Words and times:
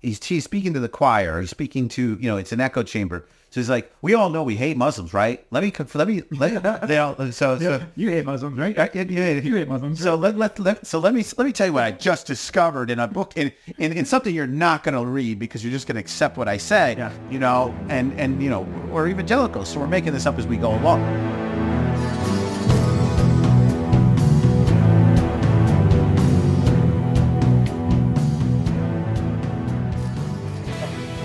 he's 0.00 0.22
he's 0.24 0.44
speaking 0.44 0.74
to 0.74 0.80
the 0.80 0.88
choir, 0.88 1.40
he's 1.40 1.50
speaking 1.50 1.88
to 1.90 2.16
you 2.20 2.28
know 2.28 2.36
it's 2.36 2.52
an 2.52 2.60
echo 2.60 2.82
chamber. 2.82 3.26
So 3.50 3.60
he's 3.60 3.70
like, 3.70 3.90
we 4.02 4.12
all 4.12 4.28
know 4.28 4.42
we 4.42 4.56
hate 4.56 4.76
Muslims, 4.76 5.14
right? 5.14 5.42
Let 5.50 5.62
me 5.62 5.72
let 5.94 6.06
me 6.06 6.22
let 6.32 6.86
they 6.86 6.98
all 6.98 7.16
so 7.32 7.58
so. 7.58 7.80
You 7.96 8.10
hate 8.10 8.26
Muslims, 8.26 8.58
right? 8.58 8.78
I- 8.78 8.90
yeah, 8.92 9.02
yeah, 9.04 9.30
You 9.40 9.56
hate 9.56 9.68
Muslims. 9.68 10.02
So 10.02 10.16
let, 10.16 10.36
let, 10.36 10.58
let 10.58 10.86
so 10.86 10.98
let 10.98 11.14
me 11.14 11.24
let 11.38 11.46
me 11.46 11.52
tell 11.52 11.66
you 11.66 11.72
what 11.72 11.84
I 11.84 11.92
just 11.92 12.26
discovered 12.26 12.90
in 12.90 12.98
a 12.98 13.08
book 13.08 13.32
in 13.36 13.50
in, 13.78 13.92
in 13.92 14.04
something 14.04 14.34
you're 14.34 14.46
not 14.46 14.82
going 14.84 14.94
to 14.94 15.06
read 15.06 15.38
because 15.38 15.64
you're 15.64 15.72
just 15.72 15.86
going 15.86 15.94
to 15.94 16.00
accept 16.00 16.36
what 16.36 16.46
I 16.46 16.58
say. 16.58 16.94
Yeah. 16.98 17.10
You 17.30 17.38
know, 17.38 17.74
and 17.88 18.12
and 18.20 18.42
you 18.42 18.50
know 18.50 18.62
we're 18.90 19.08
evangelicals, 19.08 19.70
so 19.70 19.80
we're 19.80 19.86
making 19.86 20.12
this 20.12 20.26
up 20.26 20.38
as 20.38 20.46
we 20.46 20.58
go 20.58 20.74
along. 20.74 21.47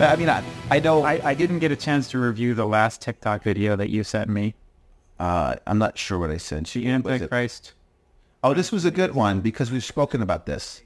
I 0.10 0.16
mean, 0.16 0.30
I, 0.30 0.44
I 0.70 0.80
know 0.80 1.04
I, 1.04 1.20
I 1.24 1.34
didn't 1.34 1.60
get 1.60 1.72
a 1.72 1.76
chance 1.76 2.10
to 2.10 2.20
review 2.20 2.54
the 2.54 2.66
last 2.66 3.02
TikTok 3.02 3.44
video 3.44 3.76
that 3.76 3.90
you 3.90 4.04
sent 4.04 4.30
me. 4.30 4.54
uh, 5.20 5.56
I'm 5.66 5.78
not 5.78 5.98
sure 5.98 6.20
what 6.20 6.30
I 6.30 6.38
said. 6.38 6.66
The 6.66 6.88
Antichrist. 6.88 7.74
Oh, 8.44 8.54
this 8.54 8.72
was 8.72 8.84
a 8.84 8.92
good 8.92 9.16
one 9.16 9.40
because 9.40 9.72
we've 9.72 9.84
spoken 9.84 10.22
about 10.22 10.46
this. 10.46 10.82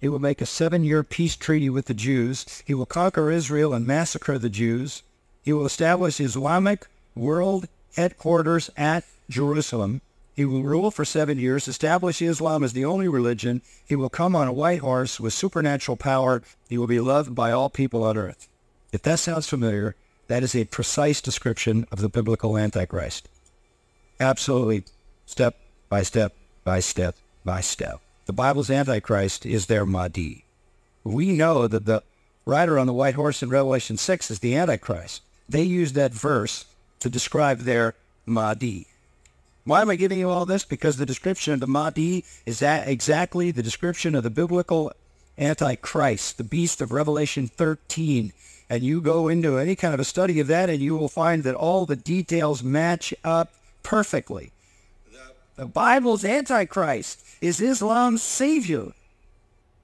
He 0.00 0.08
will 0.08 0.18
make 0.18 0.40
a 0.40 0.46
seven-year 0.46 1.02
peace 1.02 1.36
treaty 1.36 1.70
with 1.70 1.86
the 1.86 1.94
Jews. 1.94 2.62
He 2.66 2.74
will 2.74 2.86
conquer 2.86 3.30
Israel 3.30 3.72
and 3.72 3.86
massacre 3.86 4.38
the 4.38 4.48
Jews. 4.48 5.02
He 5.42 5.52
will 5.52 5.66
establish 5.66 6.20
Islamic 6.20 6.86
world 7.14 7.68
headquarters 7.96 8.70
at 8.76 9.04
Jerusalem. 9.28 10.00
He 10.34 10.44
will 10.44 10.62
rule 10.62 10.90
for 10.90 11.04
seven 11.04 11.38
years, 11.38 11.68
establish 11.68 12.22
Islam 12.22 12.64
as 12.64 12.72
the 12.72 12.84
only 12.84 13.08
religion. 13.08 13.62
He 13.84 13.96
will 13.96 14.08
come 14.08 14.34
on 14.34 14.48
a 14.48 14.52
white 14.52 14.80
horse 14.80 15.20
with 15.20 15.34
supernatural 15.34 15.96
power. 15.96 16.42
He 16.68 16.78
will 16.78 16.86
be 16.86 17.00
loved 17.00 17.34
by 17.34 17.52
all 17.52 17.68
people 17.68 18.02
on 18.04 18.16
earth. 18.16 18.48
If 18.92 19.02
that 19.02 19.18
sounds 19.18 19.48
familiar, 19.48 19.96
that 20.28 20.42
is 20.42 20.54
a 20.54 20.66
precise 20.66 21.20
description 21.20 21.86
of 21.90 22.00
the 22.00 22.08
biblical 22.08 22.58
Antichrist. 22.58 23.28
Absolutely, 24.20 24.84
step 25.26 25.56
by 25.88 26.02
step 26.02 26.34
by 26.62 26.80
step 26.80 27.16
by 27.44 27.60
step. 27.60 28.00
The 28.26 28.32
Bible's 28.32 28.70
Antichrist 28.70 29.44
is 29.44 29.66
their 29.66 29.84
Mahdi. 29.84 30.44
We 31.04 31.32
know 31.32 31.66
that 31.66 31.86
the 31.86 32.02
rider 32.46 32.78
on 32.78 32.86
the 32.86 32.92
white 32.92 33.14
horse 33.14 33.42
in 33.42 33.48
Revelation 33.48 33.96
6 33.96 34.30
is 34.30 34.38
the 34.38 34.56
Antichrist. 34.56 35.22
They 35.48 35.62
use 35.62 35.94
that 35.94 36.12
verse 36.12 36.66
to 37.00 37.10
describe 37.10 37.60
their 37.60 37.94
Mahdi. 38.26 38.86
Why 39.64 39.80
am 39.80 39.90
I 39.90 39.96
giving 39.96 40.18
you 40.18 40.28
all 40.28 40.46
this? 40.46 40.64
Because 40.64 40.96
the 40.96 41.06
description 41.06 41.54
of 41.54 41.60
the 41.60 41.66
Mahdi 41.66 42.24
is 42.46 42.62
exactly 42.62 43.50
the 43.50 43.62
description 43.62 44.14
of 44.14 44.22
the 44.22 44.30
biblical 44.30 44.92
Antichrist, 45.38 46.36
the 46.36 46.44
beast 46.44 46.80
of 46.80 46.92
Revelation 46.92 47.48
13. 47.48 48.32
And 48.72 48.82
you 48.82 49.02
go 49.02 49.28
into 49.28 49.58
any 49.58 49.76
kind 49.76 49.92
of 49.92 50.00
a 50.00 50.04
study 50.04 50.40
of 50.40 50.46
that 50.46 50.70
and 50.70 50.80
you 50.80 50.96
will 50.96 51.10
find 51.10 51.44
that 51.44 51.54
all 51.54 51.84
the 51.84 51.94
details 51.94 52.62
match 52.62 53.12
up 53.22 53.52
perfectly. 53.82 54.50
The 55.56 55.66
Bible's 55.66 56.24
Antichrist 56.24 57.22
is 57.42 57.60
Islam's 57.60 58.22
savior. 58.22 58.92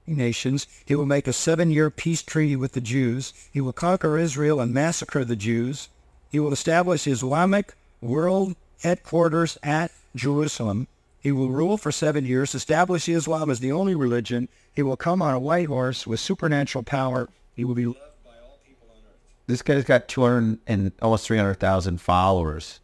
Nations, 0.07 0.65
he 0.87 0.95
will 0.95 1.05
make 1.05 1.27
a 1.27 1.33
seven-year 1.33 1.91
peace 1.91 2.23
treaty 2.23 2.55
with 2.55 2.71
the 2.71 2.81
Jews. 2.81 3.31
He 3.53 3.61
will 3.61 3.73
conquer 3.73 4.17
Israel 4.17 4.59
and 4.59 4.73
massacre 4.73 5.23
the 5.23 5.35
Jews. 5.35 5.89
He 6.31 6.39
will 6.39 6.51
establish 6.51 7.05
Islamic 7.05 7.75
world 8.01 8.55
headquarters 8.81 9.59
at 9.61 9.91
Jerusalem. 10.15 10.87
He 11.21 11.31
will 11.31 11.51
rule 11.51 11.77
for 11.77 11.91
seven 11.91 12.25
years, 12.25 12.55
establish 12.55 13.07
Islam 13.07 13.51
as 13.51 13.59
the 13.59 13.71
only 13.71 13.93
religion. 13.93 14.49
He 14.75 14.81
will 14.81 14.97
come 14.97 15.21
on 15.21 15.35
a 15.35 15.39
white 15.39 15.67
horse 15.67 16.07
with 16.07 16.19
supernatural 16.19 16.83
power. 16.83 17.29
He 17.55 17.63
will 17.63 17.75
be 17.75 17.85
loved 17.85 17.99
by 18.25 18.31
all 18.43 18.57
people 18.65 18.87
on 18.89 18.97
earth. 18.97 19.19
This 19.49 19.63
guy's 19.63 19.83
got 19.83 20.07
200 20.07 20.59
and 20.67 20.91
almost 21.01 21.25
300,000 21.25 21.99
followers. 21.99 22.81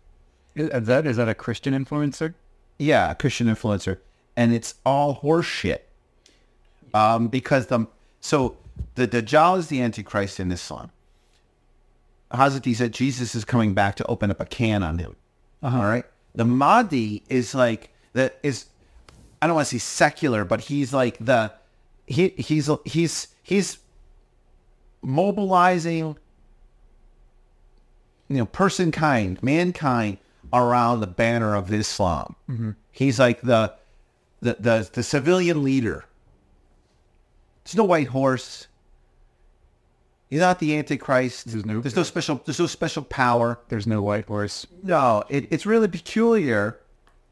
Is 0.56 0.88
that 0.88 1.06
is 1.06 1.18
that 1.18 1.30
a 1.30 1.36
Christian 1.36 1.76
influencer? 1.76 2.34
Yeah, 2.80 3.12
a 3.12 3.16
Christian 3.16 3.46
influencer, 3.46 4.00
and 4.36 4.52
it's 4.52 4.74
all 4.84 5.22
horseshit. 5.22 5.82
Um, 6.92 7.28
because 7.28 7.68
the 7.68 7.86
so 8.20 8.58
the 8.96 9.08
Dajjal 9.08 9.60
is 9.60 9.68
the 9.68 9.80
Antichrist 9.80 10.40
in 10.40 10.52
Islam. 10.52 10.90
Hazrat 12.34 12.76
said 12.76 12.94
Jesus 12.94 13.36
is 13.36 13.46
coming 13.46 13.76
back 13.76 13.96
to 13.98 14.06
open 14.08 14.32
up 14.32 14.42
a 14.42 14.46
can 14.46 14.82
on 14.82 14.98
him. 14.98 15.16
All 15.62 15.84
right. 15.84 16.06
The 16.34 16.46
Mahdi 16.46 17.22
is 17.30 17.54
like 17.54 17.94
that 18.14 18.40
is 18.42 18.66
I 19.40 19.46
don't 19.46 19.56
want 19.56 19.68
to 19.68 19.76
say 19.76 19.80
secular, 19.80 20.44
but 20.44 20.62
he's 20.62 20.92
like 20.92 21.24
the 21.24 21.54
he 22.08 22.30
he's 22.30 22.72
he's 22.86 23.28
he's 23.44 23.78
mobilizing 25.04 26.18
you 28.28 28.38
know 28.38 28.46
person 28.46 28.92
kind 28.92 29.42
mankind 29.44 30.18
around 30.54 31.00
the 31.02 31.08
banner 31.08 31.56
of 31.56 31.72
Islam. 31.74 32.36
Mm-hmm. 32.50 32.72
He's 32.92 33.20
like 33.20 33.42
the 33.42 33.74
the 34.42 34.58
the 34.60 34.90
the 34.92 35.04
civilian 35.04 35.64
leader. 35.64 36.06
There's 37.64 37.76
no 37.76 37.84
white 37.84 38.08
horse. 38.08 38.68
He's 40.30 40.40
not 40.40 40.60
the 40.60 40.78
Antichrist. 40.78 41.48
There's 41.52 41.66
no- 41.66 41.82
there's 41.82 41.96
no 41.96 42.04
special 42.04 42.42
there's 42.46 42.60
no 42.60 42.68
special 42.68 43.04
power. 43.04 43.60
There's 43.70 43.88
no 43.88 44.02
white 44.02 44.26
horse. 44.26 44.66
No, 44.84 45.24
it, 45.30 45.48
it's 45.52 45.66
really 45.66 45.88
peculiar. 45.88 46.80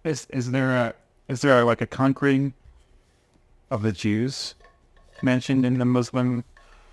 Is 0.03 0.27
is 0.29 0.51
there 0.51 0.71
a 0.75 0.93
is 1.27 1.41
there 1.41 1.63
like 1.63 1.81
a 1.81 1.87
conquering 1.87 2.53
of 3.71 3.81
the 3.81 3.91
Jews 3.91 4.55
mentioned 5.21 5.65
in 5.65 5.79
the 5.79 5.85
Muslim 5.85 6.43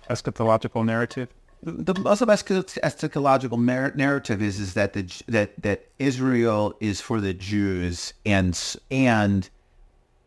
eschatological 0.09 0.85
narrative? 0.85 1.29
The 1.63 1.93
Muslim 1.99 2.29
esch- 2.31 2.43
eschatological 2.43 3.59
narrative 3.95 4.41
is 4.41 4.59
is 4.59 4.73
that 4.73 4.93
the 4.93 5.03
that 5.27 5.61
that 5.61 5.85
Israel 5.99 6.75
is 6.79 7.01
for 7.01 7.21
the 7.21 7.33
Jews 7.33 8.13
and 8.25 8.59
and 8.89 9.49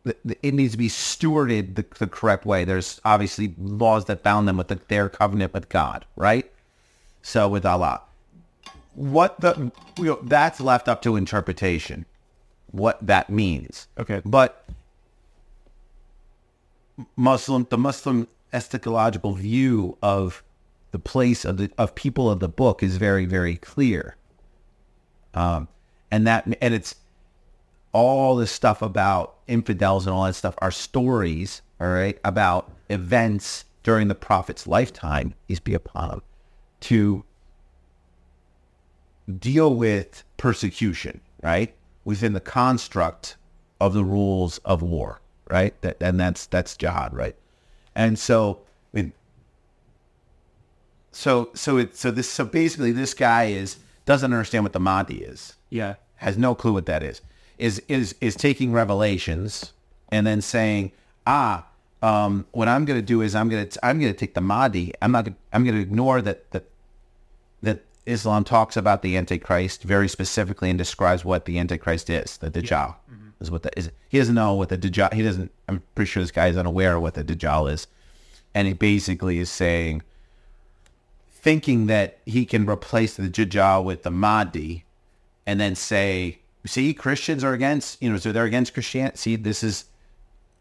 it 0.04 0.54
needs 0.54 0.72
to 0.72 0.78
be 0.78 0.88
stewarded 0.88 1.76
the, 1.76 1.84
the 1.98 2.06
correct 2.06 2.44
way. 2.44 2.64
There's 2.64 3.00
obviously 3.04 3.54
laws 3.58 4.04
that 4.04 4.22
bound 4.22 4.46
them 4.46 4.58
with 4.58 4.68
the, 4.68 4.78
their 4.88 5.08
covenant 5.08 5.54
with 5.54 5.68
God, 5.68 6.04
right? 6.14 6.50
So 7.22 7.48
with 7.48 7.64
Allah, 7.64 8.02
what 8.94 9.40
the 9.40 9.72
you 9.98 10.04
know, 10.04 10.18
that's 10.22 10.60
left 10.60 10.88
up 10.88 11.02
to 11.02 11.16
interpretation. 11.16 12.06
What 12.70 13.04
that 13.06 13.30
means. 13.30 13.88
Okay. 13.98 14.20
but 14.24 14.64
Muslim, 17.16 17.66
the 17.70 17.78
Muslim 17.78 18.28
eschatological 18.52 19.36
view 19.36 19.96
of 20.02 20.42
the 20.94 20.98
place 21.00 21.44
of 21.44 21.56
the 21.56 21.68
of 21.76 21.96
people 21.96 22.30
of 22.30 22.38
the 22.38 22.48
book 22.48 22.80
is 22.80 22.98
very, 22.98 23.24
very 23.24 23.56
clear. 23.56 24.14
Um, 25.34 25.66
and 26.08 26.24
that 26.28 26.46
and 26.60 26.72
it's 26.72 26.94
all 27.90 28.36
this 28.36 28.52
stuff 28.52 28.80
about 28.80 29.34
infidels 29.48 30.06
and 30.06 30.14
all 30.14 30.22
that 30.26 30.34
stuff 30.34 30.54
are 30.58 30.70
stories, 30.70 31.62
all 31.80 31.88
right, 31.88 32.16
about 32.24 32.70
events 32.88 33.64
during 33.82 34.06
the 34.06 34.14
prophet's 34.14 34.68
lifetime, 34.68 35.34
peace 35.48 35.58
be 35.58 35.74
upon 35.74 36.10
him, 36.10 36.22
to 36.78 37.24
deal 39.40 39.74
with 39.74 40.22
persecution, 40.36 41.20
right? 41.42 41.74
Within 42.04 42.34
the 42.34 42.40
construct 42.40 43.36
of 43.80 43.94
the 43.94 44.04
rules 44.04 44.58
of 44.58 44.80
war, 44.80 45.20
right? 45.50 45.74
That 45.80 46.00
and 46.00 46.20
that's 46.20 46.46
that's 46.46 46.76
jihad, 46.76 47.12
right? 47.12 47.34
And 47.96 48.16
so, 48.16 48.60
I 48.92 48.98
mean, 48.98 49.12
so 51.14 51.50
so 51.54 51.78
it 51.78 51.96
so 51.96 52.10
this 52.10 52.28
so 52.30 52.44
basically 52.44 52.92
this 52.92 53.14
guy 53.14 53.44
is 53.44 53.76
doesn't 54.04 54.32
understand 54.32 54.64
what 54.64 54.72
the 54.74 54.80
Mahdi 54.80 55.22
is, 55.22 55.54
Yeah. 55.70 55.94
has 56.16 56.36
no 56.36 56.54
clue 56.54 56.72
what 56.74 56.86
that 56.86 57.02
is, 57.02 57.20
is 57.58 57.80
is 57.88 58.14
is 58.20 58.34
taking 58.34 58.72
revelations 58.72 59.72
and 60.10 60.26
then 60.26 60.40
saying, 60.42 60.92
ah, 61.26 61.66
um, 62.02 62.44
what 62.52 62.68
I'm 62.68 62.84
going 62.84 62.98
to 62.98 63.06
do 63.06 63.22
is 63.22 63.34
I'm 63.34 63.48
going 63.48 63.66
to 63.68 63.86
I'm 63.86 63.98
going 64.00 64.12
to 64.12 64.18
take 64.18 64.34
the 64.34 64.40
Mahdi. 64.42 64.92
I'm 65.00 65.10
not 65.12 65.24
gonna- 65.24 65.36
I'm 65.52 65.64
going 65.64 65.76
to 65.76 65.80
ignore 65.80 66.20
that 66.22 66.50
that 66.50 66.64
that 67.62 67.82
Islam 68.06 68.44
talks 68.44 68.76
about 68.76 69.00
the 69.02 69.16
Antichrist 69.16 69.82
very 69.84 70.08
specifically 70.08 70.68
and 70.68 70.78
describes 70.78 71.24
what 71.24 71.46
the 71.46 71.58
Antichrist 71.58 72.10
is. 72.10 72.36
The 72.36 72.50
Dajjal 72.50 72.96
is 73.40 73.50
what 73.50 73.62
that 73.62 73.72
is. 73.78 73.90
He 74.10 74.18
doesn't 74.18 74.34
know 74.34 74.52
what 74.54 74.68
the 74.68 74.76
Dajjal. 74.76 75.14
He 75.14 75.22
doesn't. 75.22 75.50
I'm 75.68 75.82
pretty 75.94 76.10
sure 76.10 76.22
this 76.22 76.30
guy 76.30 76.48
is 76.48 76.56
unaware 76.58 76.96
of 76.96 77.02
what 77.02 77.14
the 77.14 77.24
Dajjal 77.24 77.72
is, 77.72 77.86
and 78.54 78.68
he 78.68 78.74
basically 78.74 79.38
is 79.38 79.50
saying, 79.50 80.02
thinking 81.44 81.86
that 81.86 82.18
he 82.26 82.44
can 82.44 82.68
replace 82.68 83.14
the 83.14 83.28
Dajjal 83.28 83.84
with 83.84 84.02
the 84.02 84.10
Mahdi, 84.10 84.84
and 85.46 85.60
then 85.60 85.74
say, 85.76 86.40
"See, 86.66 86.92
Christians 86.94 87.44
are 87.44 87.52
against. 87.52 88.02
You 88.02 88.10
know, 88.10 88.18
so 88.18 88.32
they're 88.32 88.44
against 88.44 88.74
Christianity. 88.74 89.16
See, 89.16 89.36
this 89.36 89.62
is." 89.62 89.84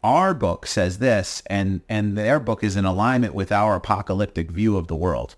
Our 0.04 0.34
book 0.34 0.66
says 0.66 0.98
this, 0.98 1.42
and 1.46 1.80
and 1.88 2.16
their 2.18 2.38
book 2.38 2.62
is 2.62 2.76
in 2.76 2.84
alignment 2.84 3.34
with 3.34 3.50
our 3.50 3.74
apocalyptic 3.74 4.50
view 4.50 4.76
of 4.76 4.86
the 4.86 4.94
world. 4.94 5.34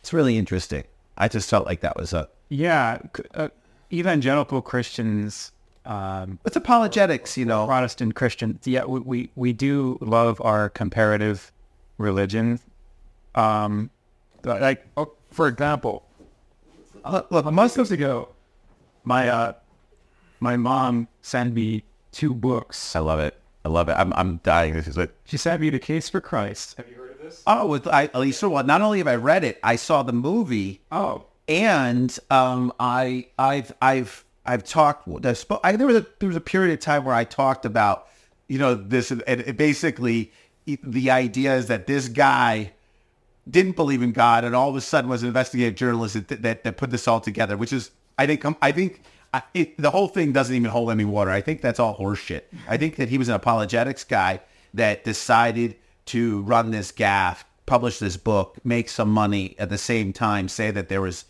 It's 0.00 0.14
really 0.14 0.38
interesting. 0.38 0.84
I 1.18 1.28
just 1.28 1.50
felt 1.50 1.66
like 1.66 1.80
that 1.82 1.96
was 1.96 2.14
a. 2.14 2.26
Yeah. 2.48 3.00
Uh, 3.34 3.48
evangelical 3.92 4.62
Christians, 4.62 5.52
um, 5.84 6.38
It's 6.46 6.56
apologetics, 6.56 7.36
you 7.36 7.44
know. 7.44 7.66
Protestant 7.66 8.14
Christians. 8.14 8.66
Yeah, 8.66 8.84
we, 8.84 9.00
we, 9.00 9.30
we 9.36 9.52
do 9.52 9.98
love 10.00 10.40
our 10.40 10.70
comparative 10.70 11.52
religion 11.98 12.60
Um, 13.34 13.90
like 14.44 14.86
oh, 14.96 15.12
for 15.30 15.48
example, 15.48 16.04
Look, 17.10 17.30
look, 17.30 17.44
months 17.46 17.76
ago, 17.90 18.28
my 19.04 19.28
uh, 19.28 19.52
my 20.40 20.56
mom 20.56 21.08
sent 21.20 21.54
me 21.54 21.84
two 22.12 22.34
books. 22.34 22.94
I 22.94 23.00
love 23.00 23.18
it. 23.20 23.38
I 23.64 23.68
love 23.68 23.88
it. 23.88 23.92
I'm, 23.92 24.12
I'm 24.14 24.36
dying. 24.38 24.74
This 24.74 24.88
is 24.88 24.98
it. 24.98 25.14
She 25.24 25.36
sent 25.36 25.60
me 25.60 25.70
The 25.70 25.78
Case 25.78 26.08
for 26.08 26.20
Christ. 26.20 26.76
Have 26.76 26.88
you 26.88 26.96
heard 26.96 27.12
of 27.12 27.18
this? 27.20 27.42
Oh, 27.46 27.66
with 27.66 27.86
I, 27.86 28.04
at 28.04 28.16
least 28.16 28.42
well, 28.42 28.64
not 28.64 28.82
only 28.82 28.98
have 28.98 29.06
I 29.06 29.16
read 29.16 29.44
it, 29.44 29.58
I 29.62 29.76
saw 29.76 30.02
the 30.02 30.12
movie, 30.12 30.80
Oh, 30.90 31.24
and 31.48 32.16
um, 32.30 32.72
I, 32.78 33.28
I've, 33.38 33.72
I've, 33.80 34.24
I've 34.44 34.64
talked. 34.64 35.08
I, 35.08 35.32
spo- 35.32 35.60
I, 35.62 35.76
there 35.76 35.86
was 35.86 35.96
a 35.96 36.06
there 36.18 36.28
was 36.28 36.36
a 36.36 36.40
period 36.40 36.72
of 36.72 36.80
time 36.80 37.04
where 37.04 37.14
I 37.14 37.24
talked 37.24 37.64
about, 37.64 38.08
you 38.48 38.58
know, 38.58 38.74
this, 38.74 39.10
and 39.10 39.22
it 39.26 39.56
basically 39.56 40.32
the 40.66 41.10
idea 41.10 41.56
is 41.56 41.66
that 41.66 41.86
this 41.86 42.08
guy 42.08 42.72
didn't 43.48 43.76
believe 43.76 44.02
in 44.02 44.12
God, 44.12 44.44
and 44.44 44.54
all 44.54 44.70
of 44.70 44.76
a 44.76 44.80
sudden 44.80 45.10
was 45.10 45.22
an 45.22 45.28
investigative 45.28 45.74
journalist 45.74 46.14
that 46.28 46.42
that, 46.42 46.64
that 46.64 46.76
put 46.76 46.90
this 46.90 47.08
all 47.08 47.20
together, 47.20 47.56
which 47.56 47.72
is, 47.72 47.90
I 48.18 48.26
think, 48.26 48.44
I 48.60 48.72
think. 48.72 49.02
I, 49.34 49.42
it, 49.54 49.78
the 49.78 49.90
whole 49.90 50.08
thing 50.08 50.32
doesn't 50.32 50.54
even 50.54 50.70
hold 50.70 50.90
any 50.90 51.06
water. 51.06 51.30
I 51.30 51.40
think 51.40 51.62
that's 51.62 51.80
all 51.80 51.96
horseshit. 51.96 52.42
I 52.68 52.76
think 52.76 52.96
that 52.96 53.08
he 53.08 53.16
was 53.16 53.30
an 53.30 53.34
apologetics 53.34 54.04
guy 54.04 54.40
that 54.74 55.04
decided 55.04 55.76
to 56.04 56.42
run 56.42 56.70
this 56.70 56.92
gaff, 56.92 57.46
publish 57.64 57.98
this 57.98 58.18
book, 58.18 58.58
make 58.62 58.90
some 58.90 59.10
money 59.10 59.54
at 59.58 59.70
the 59.70 59.78
same 59.78 60.12
time, 60.12 60.48
say 60.48 60.70
that 60.70 60.90
there 60.90 61.00
was 61.00 61.24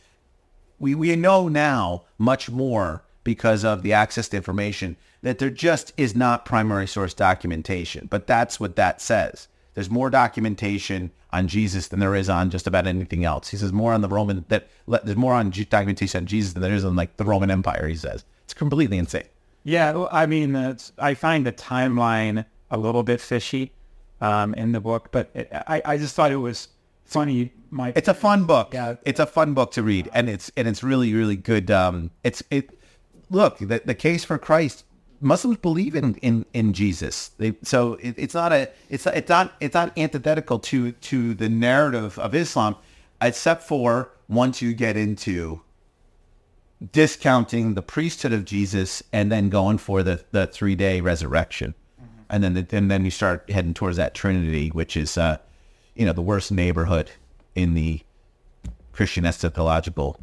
we, 0.83 0.97
we 0.97 1.15
know 1.15 1.47
now 1.47 2.03
much 2.19 2.51
more 2.51 3.05
because 3.23 3.65
of 3.65 3.83
the 3.83 3.93
access 3.93 4.29
to 4.29 4.37
information 4.37 4.97
that 5.23 5.39
there 5.39 5.51
just 5.51 5.93
is 5.97 6.17
not 6.17 6.45
primary 6.45 6.89
source 6.89 7.15
documentation. 7.15 8.09
But 8.11 8.27
that's 8.27 8.59
what 8.59 8.75
that 8.77 9.01
says. 9.01 9.47
There's 9.75 9.91
more 9.91 10.11
documentation 10.11 11.11
on 11.33 11.49
Jesus 11.49 11.89
than 11.89 12.01
there 12.01 12.15
is 12.15 12.29
on 12.29 12.51
just 12.51 12.67
about 12.67 12.87
anything 12.87 13.25
else. 13.25 13.49
He 13.49 13.57
says 13.57 13.73
more 13.73 13.93
on 13.93 14.03
the 14.03 14.09
Roman 14.09 14.45
that 14.49 14.69
there's 14.87 15.17
more 15.17 15.35
on 15.35 15.51
documentation 15.51 16.23
on 16.23 16.27
Jesus 16.27 16.53
than 16.53 16.63
there 16.63 16.75
is 16.75 16.85
on 16.85 16.95
like 16.95 17.17
the 17.17 17.25
Roman 17.25 17.51
Empire. 17.51 17.89
He 17.89 17.97
says 17.97 18.25
it's 18.45 18.55
completely 18.55 18.99
insane. 18.99 19.25
yeah. 19.65 19.93
well, 19.93 20.09
I 20.13 20.27
mean, 20.27 20.55
I 20.99 21.15
find 21.15 21.47
the 21.47 21.53
timeline 21.53 22.45
a 22.71 22.77
little 22.77 23.03
bit 23.03 23.21
fishy 23.21 23.73
um, 24.21 24.55
in 24.55 24.73
the 24.73 24.81
book, 24.81 25.09
but 25.11 25.31
it, 25.35 25.49
I, 25.53 25.83
I 25.85 25.97
just 25.99 26.15
thought 26.15 26.33
it 26.33 26.37
was 26.37 26.69
funny. 27.05 27.53
My 27.71 27.93
It's 27.97 28.09
a 28.09 28.15
fun 28.15 28.45
book. 28.45 28.75
Yeah. 28.75 28.97
It's 29.05 29.21
a 29.21 29.27
fun 29.27 29.55
book 29.55 29.73
to 29.73 29.83
read, 29.83 30.11
and 30.13 30.29
it's 30.29 30.51
and 30.57 30.69
it's 30.69 30.83
really 30.83 31.15
really 31.15 31.37
good. 31.37 31.71
Um, 31.71 32.11
it's 32.23 32.43
it. 32.51 32.79
Look, 33.31 33.59
the 33.59 33.81
the 33.85 33.95
case 33.95 34.25
for 34.25 34.39
Christ. 34.39 34.85
Muslims 35.23 35.59
believe 35.59 35.95
in 35.95 36.17
in, 36.17 36.45
in 36.53 36.73
Jesus. 36.73 37.29
They 37.39 37.55
so 37.63 37.95
it, 37.95 38.17
it's 38.19 38.35
not 38.35 38.53
a 38.53 38.71
it's 38.91 39.07
it's 39.07 39.29
not 39.29 39.55
it's 39.61 39.75
not 39.75 39.97
antithetical 39.97 40.59
to 40.59 40.93
to 40.93 41.35
the 41.35 41.49
narrative 41.49 42.19
of 42.19 42.35
Islam, 42.35 42.77
except 43.21 43.63
for 43.63 44.11
once 44.29 44.61
you 44.61 44.75
get 44.75 44.97
into 44.97 45.63
discounting 46.91 47.75
the 47.75 47.83
priesthood 47.83 48.33
of 48.33 48.45
Jesus 48.45 49.03
and 49.13 49.31
then 49.31 49.49
going 49.49 49.79
for 49.79 50.03
the 50.03 50.25
the 50.33 50.49
three 50.49 50.75
day 50.75 51.01
resurrection, 51.01 51.75
and 52.29 52.43
then 52.43 52.55
the, 52.55 52.67
and 52.73 52.91
then 52.91 53.05
you 53.05 53.11
start 53.11 53.49
heading 53.49 53.75
towards 53.75 53.97
that 53.97 54.15
Trinity, 54.15 54.69
which 54.71 54.97
is 54.97 55.17
uh, 55.17 55.39
you 55.95 56.05
know 56.05 56.13
the 56.13 56.21
worst 56.23 56.51
neighborhood 56.51 57.13
in 57.55 57.75
the 57.75 58.01
Christian 58.93 59.25
eschatological 59.25 60.19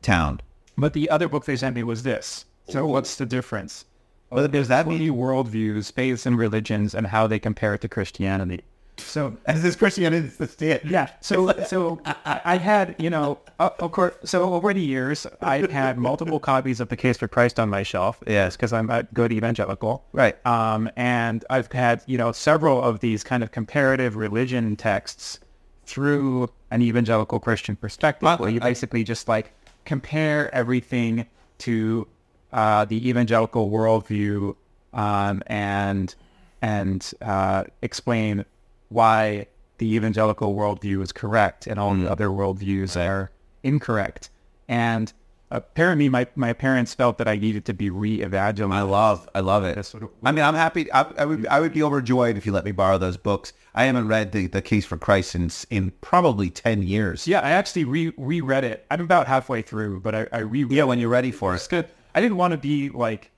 town. 0.00 0.40
but 0.78 0.92
the 0.94 1.10
other 1.10 1.28
book 1.28 1.44
they 1.44 1.56
sent 1.56 1.76
me 1.76 1.82
was 1.82 2.02
this. 2.02 2.46
So 2.68 2.86
what's 2.86 3.16
the 3.16 3.26
difference? 3.26 3.84
Well, 4.30 4.48
does 4.48 4.68
that 4.68 4.84
Twenty 4.84 5.08
worldviews, 5.08 5.92
faiths, 5.92 6.26
and 6.26 6.36
religions, 6.36 6.94
and 6.94 7.06
how 7.06 7.26
they 7.26 7.38
compare 7.38 7.78
to 7.78 7.88
Christianity. 7.88 8.64
So 8.98 9.36
as 9.46 9.64
is 9.64 9.76
Christianity 9.76 10.26
is 10.26 10.36
the 10.36 10.46
stand? 10.46 10.80
Yeah. 10.84 11.10
So 11.20 11.52
so 11.66 12.00
I, 12.04 12.40
I 12.44 12.56
had 12.56 12.96
you 12.98 13.10
know 13.10 13.38
uh, 13.58 13.70
of 13.78 13.92
course 13.92 14.14
so 14.24 14.54
over 14.54 14.72
the 14.72 14.80
years 14.80 15.26
I've 15.40 15.70
had 15.70 15.98
multiple 15.98 16.40
copies 16.40 16.80
of 16.80 16.88
the 16.88 16.96
Case 16.96 17.18
for 17.18 17.28
Christ 17.28 17.60
on 17.60 17.68
my 17.68 17.82
shelf. 17.82 18.22
Yes. 18.26 18.56
because 18.56 18.72
I'm 18.72 18.90
a 18.90 19.04
good 19.04 19.32
evangelical. 19.32 20.04
Right. 20.12 20.44
Um, 20.46 20.90
and 20.96 21.44
I've 21.50 21.70
had 21.72 22.02
you 22.06 22.18
know 22.18 22.32
several 22.32 22.82
of 22.82 23.00
these 23.00 23.22
kind 23.22 23.42
of 23.42 23.52
comparative 23.52 24.16
religion 24.16 24.76
texts 24.76 25.40
through 25.84 26.50
an 26.70 26.82
evangelical 26.82 27.38
Christian 27.38 27.76
perspective, 27.76 28.40
where 28.40 28.50
you 28.50 28.58
basically 28.58 29.04
just 29.04 29.28
like 29.28 29.52
compare 29.84 30.52
everything 30.52 31.26
to 31.58 32.08
uh, 32.56 32.84
the 32.86 33.08
evangelical 33.08 33.70
worldview 33.70 34.56
um, 34.92 35.42
and 35.46 36.14
and 36.62 37.12
uh, 37.22 37.64
explain 37.82 38.44
why 38.88 39.46
the 39.78 39.94
evangelical 39.94 40.54
worldview 40.54 41.02
is 41.02 41.12
correct 41.12 41.66
and 41.66 41.78
all 41.78 41.94
the 41.94 42.10
other 42.10 42.28
worldviews 42.28 42.96
are 42.96 43.30
incorrect. 43.62 44.30
And 44.68 45.12
apparently, 45.50 46.08
my, 46.08 46.26
my 46.34 46.52
parents 46.54 46.94
felt 46.94 47.18
that 47.18 47.28
I 47.28 47.36
needed 47.36 47.66
to 47.66 47.74
be 47.74 47.90
re-evangelized. 47.90 48.72
I 48.72 48.82
love, 48.82 49.28
I 49.34 49.40
love 49.40 49.64
it. 49.64 49.84
Sort 49.84 50.04
of- 50.04 50.10
I 50.24 50.32
mean, 50.32 50.44
I'm 50.44 50.54
happy. 50.54 50.90
I, 50.92 51.02
I 51.18 51.24
would, 51.26 51.46
I 51.46 51.60
would 51.60 51.74
be 51.74 51.82
overjoyed 51.82 52.38
if 52.38 52.46
you 52.46 52.52
let 52.52 52.64
me 52.64 52.72
borrow 52.72 52.96
those 52.96 53.18
books. 53.18 53.52
I 53.74 53.84
haven't 53.84 54.08
read 54.08 54.32
the, 54.32 54.46
the 54.46 54.62
Case 54.62 54.86
for 54.86 54.96
Christ 54.96 55.34
in 55.34 55.50
in 55.70 55.90
probably 56.00 56.48
ten 56.48 56.82
years. 56.82 57.28
Yeah, 57.28 57.40
I 57.40 57.50
actually 57.50 57.84
re 57.84 58.12
reread 58.16 58.64
it. 58.64 58.86
I'm 58.90 59.02
about 59.02 59.26
halfway 59.26 59.60
through, 59.60 60.00
but 60.00 60.14
I, 60.14 60.26
I 60.32 60.38
reread 60.38 60.72
Yeah, 60.72 60.84
when 60.84 60.98
you're 60.98 61.10
ready 61.10 61.30
for 61.32 61.52
it. 61.52 61.56
It's 61.56 61.68
good. 61.68 61.86
I 62.16 62.20
didn't 62.20 62.38
want 62.38 62.52
to 62.52 62.58
be 62.58 62.88
like 62.88 63.30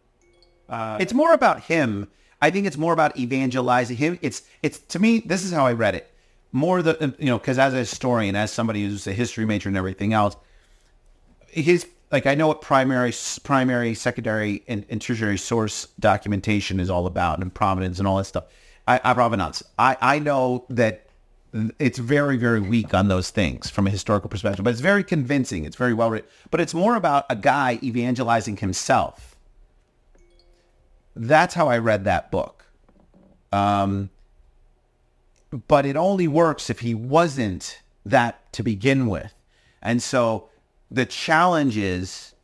uh, 0.68 0.98
It's 1.00 1.12
more 1.12 1.32
about 1.32 1.62
him. 1.62 2.08
I 2.40 2.50
think 2.50 2.66
it's 2.66 2.76
more 2.76 2.92
about 2.92 3.18
evangelizing 3.18 3.96
him. 3.96 4.18
It's 4.22 4.42
it's 4.62 4.78
to 4.78 5.00
me. 5.00 5.18
This 5.20 5.44
is 5.44 5.52
how 5.52 5.66
I 5.66 5.72
read 5.72 5.96
it. 5.96 6.10
More 6.52 6.80
the 6.80 7.02
um, 7.02 7.14
you 7.18 7.26
know 7.26 7.38
because 7.38 7.58
as 7.58 7.74
a 7.74 7.78
historian, 7.78 8.36
as 8.36 8.52
somebody 8.52 8.84
who's 8.84 9.06
a 9.08 9.12
history 9.12 9.44
major 9.44 9.68
and 9.68 9.76
everything 9.76 10.12
else, 10.12 10.36
his 11.48 11.86
like 12.12 12.26
I 12.26 12.36
know 12.36 12.46
what 12.46 12.62
primary, 12.62 13.12
primary, 13.42 13.94
secondary, 13.94 14.62
and, 14.68 14.86
and 14.88 15.02
tertiary 15.02 15.38
source 15.38 15.88
documentation 15.98 16.78
is 16.78 16.88
all 16.88 17.06
about, 17.06 17.40
and 17.40 17.52
provenance 17.52 17.98
and 17.98 18.06
all 18.06 18.18
that 18.18 18.24
stuff. 18.24 18.44
I, 18.86 19.00
I 19.02 19.12
provenance. 19.12 19.64
I 19.76 19.96
I 20.00 20.18
know 20.20 20.66
that 20.70 21.07
it's 21.78 21.98
very 21.98 22.36
very 22.36 22.60
weak 22.60 22.92
on 22.94 23.08
those 23.08 23.30
things 23.30 23.70
from 23.70 23.86
a 23.86 23.90
historical 23.90 24.28
perspective, 24.28 24.64
but 24.64 24.70
it's 24.70 24.80
very 24.80 25.04
convincing. 25.04 25.64
It's 25.64 25.76
very 25.76 25.94
well 25.94 26.10
written. 26.10 26.28
But 26.50 26.60
it's 26.60 26.74
more 26.74 26.96
about 26.96 27.24
a 27.30 27.36
guy 27.36 27.78
evangelizing 27.82 28.58
himself 28.58 29.28
that's 31.18 31.54
how 31.54 31.68
I 31.68 31.78
read 31.78 32.04
that 32.04 32.30
book. 32.30 32.64
Um, 33.52 34.10
but 35.66 35.84
it 35.84 35.96
only 35.96 36.28
works 36.28 36.70
if 36.70 36.80
he 36.80 36.94
wasn't 36.94 37.82
that 38.06 38.52
to 38.52 38.62
begin 38.62 39.08
with. 39.08 39.34
And 39.82 40.02
so 40.02 40.48
the 40.90 41.06
challenge 41.06 41.76
is, 41.76 42.34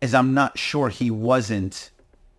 is 0.00 0.14
I'm 0.14 0.34
not 0.34 0.58
sure 0.58 0.88
he 0.88 1.10
wasn't, 1.10 1.90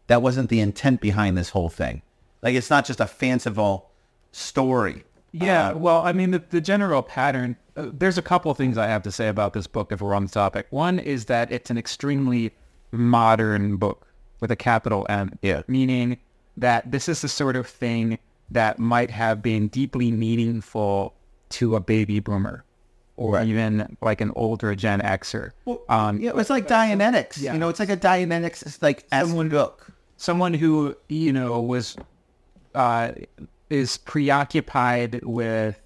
that 0.08 0.22
wasn't 0.22 0.50
the 0.50 0.60
intent 0.60 1.02
behind 1.02 1.38
this 1.38 1.50
whole 1.50 1.70
thing. 1.70 2.02
Like 2.42 2.56
it's 2.56 2.70
not 2.70 2.86
just 2.86 3.00
a 3.00 3.08
fanciful 3.08 3.90
story. 4.32 5.04
Yeah, 5.34 5.72
well, 5.74 6.02
I 6.02 6.12
mean, 6.12 6.32
the, 6.32 6.44
the 6.50 6.60
general 6.62 7.02
pattern, 7.02 7.56
uh, 7.78 7.88
there's 7.94 8.18
a 8.18 8.22
couple 8.22 8.52
of 8.52 8.58
things 8.58 8.78
I 8.78 8.88
have 8.88 9.04
to 9.04 9.12
say 9.12 9.28
about 9.30 9.54
this 9.54 9.66
book 9.68 9.92
if 9.92 10.02
we're 10.02 10.14
on 10.14 10.26
the 10.26 10.32
topic. 10.32 10.68
One 10.72 11.00
is 11.00 11.26
that 11.26 11.52
it's 11.52 11.70
an 11.70 11.78
extremely 11.78 12.52
modern 12.92 13.78
book 13.78 14.08
with 14.42 14.52
a 14.52 14.56
capital 14.56 15.06
M. 15.10 15.38
Yeah. 15.42 15.62
Meaning 15.68 16.18
that 16.58 16.92
this 16.92 17.08
is 17.08 17.22
the 17.22 17.30
sort 17.30 17.56
of 17.56 17.66
thing 17.68 18.20
that 18.50 18.78
might 18.80 19.10
have 19.12 19.42
been 19.42 19.70
deeply 19.70 20.12
meaningful 20.12 21.14
to 21.50 21.76
a 21.76 21.80
baby 21.80 22.20
boomer 22.20 22.66
or 23.16 23.36
Right. 23.36 23.48
even 23.48 23.98
like 24.02 24.20
an 24.20 24.32
older 24.36 24.76
Gen 24.76 25.00
Xer. 25.00 25.52
um, 25.88 26.20
Yeah, 26.20 26.32
it's 26.36 26.50
like 26.50 26.68
Dianetics. 26.68 27.40
Yeah. 27.42 27.54
You 27.54 27.60
know, 27.60 27.70
it's 27.70 27.80
like 27.80 27.90
a 27.90 27.96
Dianetics, 27.98 28.66
it's 28.66 28.82
like 28.82 29.06
someone 29.14 29.48
book. 29.50 29.88
someone 30.18 30.54
who 30.54 30.96
you 31.08 31.32
know 31.32 31.62
was 31.62 31.96
uh, 32.76 33.12
is 33.72 33.98
preoccupied 33.98 35.24
with 35.24 35.82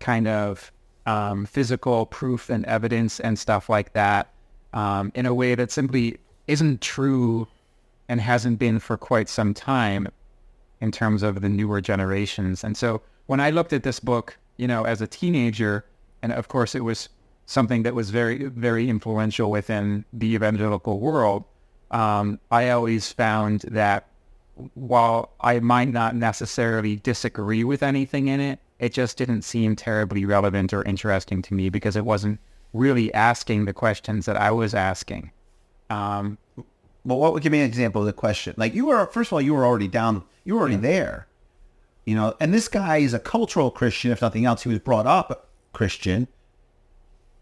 kind 0.00 0.28
of 0.28 0.70
um, 1.06 1.46
physical 1.46 2.06
proof 2.06 2.50
and 2.50 2.64
evidence 2.66 3.20
and 3.20 3.38
stuff 3.38 3.68
like 3.68 3.92
that 3.92 4.32
um, 4.72 5.12
in 5.14 5.26
a 5.26 5.34
way 5.34 5.54
that 5.54 5.70
simply 5.70 6.18
isn't 6.46 6.80
true 6.80 7.46
and 8.08 8.20
hasn't 8.20 8.58
been 8.58 8.78
for 8.78 8.96
quite 8.96 9.28
some 9.28 9.54
time 9.54 10.08
in 10.80 10.90
terms 10.90 11.22
of 11.22 11.40
the 11.40 11.48
newer 11.48 11.80
generations. 11.80 12.64
And 12.64 12.76
so 12.76 13.00
when 13.26 13.40
I 13.40 13.50
looked 13.50 13.72
at 13.72 13.82
this 13.82 14.00
book, 14.00 14.36
you 14.56 14.68
know, 14.68 14.84
as 14.84 15.00
a 15.00 15.06
teenager, 15.06 15.84
and 16.22 16.32
of 16.32 16.48
course 16.48 16.74
it 16.74 16.84
was 16.84 17.08
something 17.46 17.82
that 17.82 17.94
was 17.94 18.10
very, 18.10 18.44
very 18.44 18.88
influential 18.88 19.50
within 19.50 20.04
the 20.12 20.34
evangelical 20.34 21.00
world, 21.00 21.44
um, 21.90 22.40
I 22.50 22.70
always 22.70 23.12
found 23.12 23.62
that 23.62 24.08
while 24.74 25.30
I 25.40 25.60
might 25.60 25.88
not 25.92 26.14
necessarily 26.14 26.96
disagree 26.96 27.64
with 27.64 27.82
anything 27.82 28.28
in 28.28 28.40
it, 28.40 28.58
it 28.78 28.92
just 28.92 29.16
didn't 29.16 29.42
seem 29.42 29.76
terribly 29.76 30.24
relevant 30.24 30.72
or 30.72 30.82
interesting 30.84 31.42
to 31.42 31.54
me 31.54 31.68
because 31.70 31.96
it 31.96 32.04
wasn't 32.04 32.40
really 32.72 33.12
asking 33.14 33.64
the 33.64 33.72
questions 33.72 34.26
that 34.26 34.36
I 34.36 34.50
was 34.50 34.74
asking. 34.74 35.30
Um, 35.90 36.38
Well, 37.04 37.18
what 37.18 37.32
would 37.32 37.42
give 37.42 37.52
me 37.52 37.60
an 37.60 37.66
example 37.66 38.00
of 38.00 38.06
the 38.06 38.12
question? 38.12 38.54
Like 38.56 38.74
you 38.74 38.86
were, 38.86 39.06
first 39.06 39.28
of 39.28 39.34
all, 39.34 39.40
you 39.42 39.54
were 39.54 39.64
already 39.64 39.88
down, 39.88 40.24
you 40.44 40.54
were 40.54 40.60
already 40.60 40.76
there, 40.76 41.26
you 42.04 42.14
know, 42.14 42.34
and 42.40 42.52
this 42.52 42.68
guy 42.68 42.98
is 42.98 43.14
a 43.14 43.18
cultural 43.18 43.70
Christian, 43.70 44.10
if 44.10 44.22
nothing 44.22 44.44
else. 44.44 44.62
He 44.62 44.68
was 44.68 44.78
brought 44.78 45.06
up 45.06 45.48
Christian, 45.72 46.28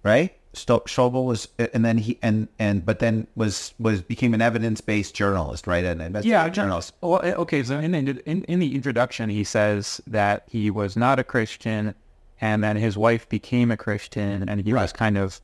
right? 0.03 0.35
Sto- 0.55 0.81
Strobel 0.81 1.25
was, 1.25 1.49
and 1.59 1.85
then 1.85 1.97
he 1.99 2.19
and 2.23 2.47
and 2.59 2.85
but 2.85 2.99
then 2.99 3.27
was 3.35 3.73
was 3.79 4.03
became 4.03 4.35
an 4.35 4.43
evidence 4.43 4.81
based 4.83 5.15
journalist, 5.15 5.67
right? 5.67 5.85
An 5.85 6.01
investigative 6.01 6.31
Yeah, 6.31 6.49
journalist. 6.51 6.93
Well, 7.01 7.21
eh, 7.23 7.33
okay. 7.35 7.63
So 7.63 7.79
in, 7.79 7.93
the- 7.93 8.23
in 8.29 8.45
in 8.45 8.59
the 8.59 8.75
introduction, 8.75 9.31
he 9.31 9.45
says 9.45 10.01
that 10.07 10.45
he 10.51 10.71
was 10.71 10.95
not 10.97 11.19
a 11.19 11.25
Christian, 11.25 11.95
and 12.41 12.63
then 12.63 12.77
his 12.77 12.99
wife 12.99 13.27
became 13.29 13.71
a 13.71 13.77
Christian, 13.79 14.47
and 14.49 14.61
he 14.61 14.75
was 14.75 14.93
kind 14.93 15.17
of 15.17 15.41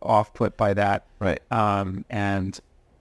off 0.00 0.32
put 0.34 0.56
by 0.56 0.74
that. 0.74 1.06
Right. 1.18 1.40
Um, 1.50 2.04
and 2.08 2.58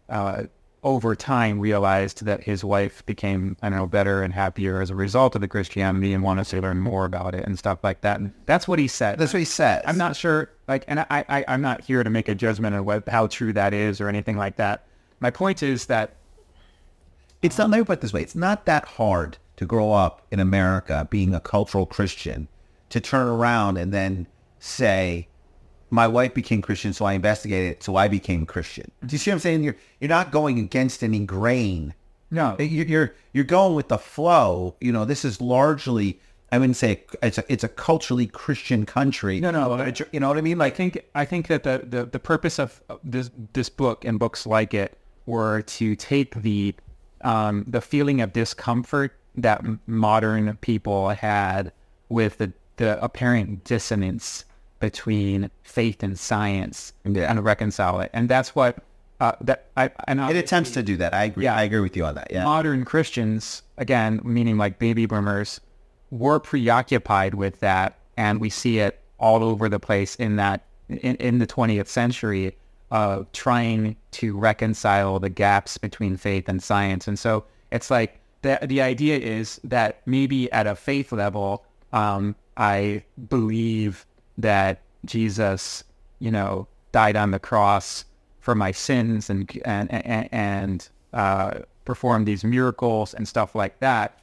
uh, 0.09 0.43
over 0.83 1.15
time 1.15 1.59
realized 1.59 2.25
that 2.25 2.43
his 2.43 2.63
wife 2.63 3.05
became, 3.05 3.55
I 3.61 3.69
don't 3.69 3.77
know, 3.77 3.87
better 3.87 4.23
and 4.23 4.33
happier 4.33 4.81
as 4.81 4.89
a 4.89 4.95
result 4.95 5.35
of 5.35 5.41
the 5.41 5.47
Christianity 5.47 6.13
and 6.13 6.23
wanted 6.23 6.45
to 6.45 6.61
learn 6.61 6.79
more 6.79 7.05
about 7.05 7.35
it 7.35 7.45
and 7.45 7.59
stuff 7.59 7.79
like 7.83 8.01
that. 8.01 8.19
And 8.19 8.33
that's 8.47 8.67
what 8.67 8.79
he 8.79 8.87
said. 8.87 9.19
That's 9.19 9.33
what 9.33 9.39
he 9.39 9.45
said. 9.45 9.83
I'm 9.85 9.97
not 9.97 10.15
sure, 10.15 10.49
like, 10.67 10.83
and 10.87 11.01
I, 11.01 11.05
I, 11.09 11.45
I'm 11.47 11.61
not 11.61 11.81
here 11.81 12.03
to 12.03 12.09
make 12.09 12.27
a 12.27 12.35
judgment 12.35 12.75
on 12.75 12.83
what, 12.85 13.07
how 13.07 13.27
true 13.27 13.53
that 13.53 13.73
is 13.73 14.01
or 14.01 14.09
anything 14.09 14.37
like 14.37 14.55
that. 14.55 14.85
My 15.19 15.29
point 15.29 15.61
is 15.61 15.85
that 15.85 16.15
It's 17.41 17.57
not. 17.57 17.69
Let 17.69 17.79
me 17.79 17.85
put 17.85 17.99
it 17.99 18.01
this 18.01 18.13
way: 18.13 18.21
it's 18.21 18.35
not 18.35 18.65
that 18.65 18.85
hard 18.85 19.37
to 19.57 19.65
grow 19.65 19.93
up 19.93 20.25
in 20.31 20.39
America 20.39 21.07
being 21.09 21.33
a 21.33 21.39
cultural 21.39 21.85
Christian 21.85 22.47
to 22.89 22.99
turn 22.99 23.27
around 23.27 23.77
and 23.77 23.93
then 23.93 24.27
say, 24.59 25.27
"My 25.91 26.07
wife 26.07 26.33
became 26.33 26.61
Christian, 26.61 26.93
so 26.93 27.05
I 27.05 27.13
investigated 27.13 27.71
it, 27.73 27.83
so 27.83 27.95
I 27.95 28.07
became 28.07 28.45
Christian." 28.47 28.89
Do 29.05 29.13
you 29.13 29.17
see 29.19 29.29
what 29.29 29.35
I'm 29.35 29.39
saying? 29.41 29.63
You're 29.63 29.75
you're 29.99 30.09
not 30.09 30.31
going 30.31 30.57
against 30.57 31.03
any 31.03 31.19
grain. 31.19 31.93
no, 32.31 32.55
You- 32.59 32.85
You're 32.85 33.13
you're 33.33 33.43
going 33.43 33.75
with 33.75 33.89
the 33.89 33.97
flow. 33.99 34.75
You 34.81 34.91
know, 34.91 35.05
this 35.05 35.23
is 35.23 35.39
largely. 35.39 36.19
I 36.53 36.57
wouldn't 36.57 36.75
say 36.75 37.03
it's 37.23 37.37
a 37.37 37.43
it's 37.47 37.63
a 37.63 37.69
culturally 37.69 38.27
Christian 38.27 38.85
country. 38.85 39.39
No, 39.39 39.51
no, 39.51 39.69
But 39.77 40.01
you 40.13 40.19
know 40.19 40.27
what 40.27 40.37
I 40.37 40.41
mean? 40.41 40.59
I 40.59 40.65
Like, 40.65 40.75
think 40.75 41.05
I 41.15 41.23
think 41.25 41.47
that 41.47 41.63
the, 41.63 41.83
the, 41.87 42.05
the 42.05 42.19
purpose 42.19 42.59
of 42.59 42.81
this 43.03 43.29
this 43.53 43.69
book 43.69 44.03
and 44.03 44.19
books 44.19 44.45
like 44.45 44.73
it 44.73 44.97
were 45.25 45.61
to 45.77 45.95
take 45.95 46.35
the 46.35 46.75
um, 47.21 47.63
the 47.67 47.79
feeling 47.81 48.19
of 48.19 48.33
discomfort 48.33 49.13
that 49.35 49.63
modern 49.87 50.57
people 50.57 51.09
had 51.09 51.71
with 52.09 52.37
the, 52.39 52.51
the 52.77 53.01
apparent 53.01 53.63
dissonance 53.63 54.43
between 54.81 55.49
faith 55.63 56.03
and 56.03 56.19
science 56.19 56.91
Yeah. 57.05 57.31
and 57.31 57.43
reconcile 57.43 58.01
it. 58.01 58.09
And 58.13 58.27
that's 58.27 58.53
what 58.55 58.83
uh, 59.21 59.33
that 59.41 59.67
I 59.77 59.91
and 60.07 60.19
it 60.19 60.35
attempts 60.35 60.71
to 60.71 60.81
do 60.83 60.97
that. 60.97 61.13
I 61.13 61.25
agree. 61.25 61.43
Yeah. 61.45 61.55
I 61.55 61.61
agree 61.61 61.79
with 61.79 61.95
you 61.95 62.03
on 62.05 62.15
that. 62.15 62.29
Yeah. 62.31 62.43
modern 62.43 62.83
Christians, 62.83 63.61
again, 63.77 64.19
meaning 64.23 64.57
like 64.57 64.79
baby 64.79 65.05
boomers, 65.05 65.61
were 66.09 66.39
preoccupied 66.39 67.35
with 67.35 67.59
that, 67.59 67.97
and 68.17 68.41
we 68.41 68.49
see 68.49 68.79
it 68.79 68.99
all 69.19 69.43
over 69.43 69.69
the 69.69 69.79
place 69.79 70.15
in 70.15 70.35
that 70.37 70.65
in, 70.89 71.15
in 71.17 71.37
the 71.37 71.45
20th 71.47 71.87
century, 71.87 72.57
uh, 72.89 73.23
trying 73.31 73.95
to 74.11 74.35
reconcile 74.35 75.19
the 75.19 75.29
gaps 75.29 75.77
between 75.77 76.17
faith 76.17 76.49
and 76.49 76.61
science. 76.61 77.07
And 77.07 77.17
so 77.19 77.45
it's 77.71 77.91
like 77.91 78.19
the 78.41 78.57
the 78.63 78.81
idea 78.81 79.19
is 79.19 79.59
that 79.63 80.01
maybe 80.07 80.51
at 80.51 80.65
a 80.65 80.75
faith 80.75 81.11
level, 81.11 81.63
um, 81.93 82.35
I 82.57 83.03
believe 83.29 84.05
that 84.41 84.81
Jesus, 85.05 85.83
you 86.19 86.31
know, 86.31 86.67
died 86.91 87.15
on 87.15 87.31
the 87.31 87.39
cross 87.39 88.05
for 88.39 88.55
my 88.55 88.71
sins 88.71 89.29
and 89.29 89.49
and 89.65 89.91
and, 89.91 90.29
and 90.31 90.89
uh, 91.13 91.59
performed 91.85 92.25
these 92.27 92.43
miracles 92.43 93.13
and 93.13 93.27
stuff 93.27 93.55
like 93.55 93.79
that. 93.79 94.19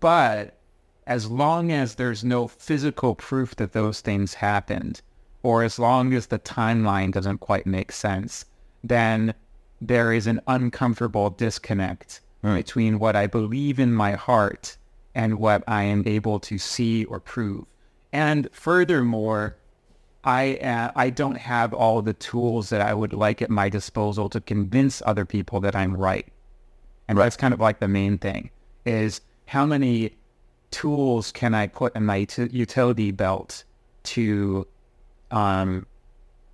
But 0.00 0.54
as 1.06 1.30
long 1.30 1.72
as 1.72 1.94
there's 1.94 2.22
no 2.22 2.46
physical 2.48 3.14
proof 3.14 3.56
that 3.56 3.72
those 3.72 4.00
things 4.00 4.34
happened, 4.34 5.00
or 5.42 5.62
as 5.62 5.78
long 5.78 6.12
as 6.12 6.26
the 6.26 6.38
timeline 6.38 7.12
doesn't 7.12 7.38
quite 7.38 7.66
make 7.66 7.92
sense, 7.92 8.44
then 8.84 9.34
there 9.80 10.12
is 10.12 10.26
an 10.26 10.40
uncomfortable 10.46 11.30
disconnect 11.30 12.20
between 12.42 12.98
what 12.98 13.16
I 13.16 13.26
believe 13.26 13.78
in 13.78 13.92
my 13.94 14.12
heart 14.12 14.76
and 15.14 15.38
what 15.38 15.64
I 15.66 15.82
am 15.84 16.02
able 16.06 16.38
to 16.40 16.58
see 16.58 17.04
or 17.06 17.20
prove. 17.20 17.64
And 18.12 18.48
furthermore, 18.52 19.56
I 20.24 20.56
uh, 20.56 20.92
I 20.96 21.10
don't 21.10 21.38
have 21.38 21.72
all 21.72 22.02
the 22.02 22.14
tools 22.14 22.70
that 22.70 22.80
I 22.80 22.94
would 22.94 23.12
like 23.12 23.40
at 23.42 23.50
my 23.50 23.68
disposal 23.68 24.28
to 24.30 24.40
convince 24.40 25.02
other 25.06 25.24
people 25.24 25.60
that 25.60 25.76
I'm 25.76 25.96
right. 25.96 26.26
And 27.08 27.16
that's 27.18 27.36
kind 27.36 27.54
of 27.54 27.60
like 27.60 27.80
the 27.80 27.88
main 27.88 28.18
thing 28.18 28.50
is 28.84 29.20
how 29.46 29.64
many 29.64 30.16
tools 30.70 31.32
can 31.32 31.54
I 31.54 31.66
put 31.66 31.96
in 31.96 32.04
my 32.04 32.22
ut- 32.22 32.52
utility 32.52 33.10
belt 33.10 33.64
to 34.04 34.66
um 35.30 35.86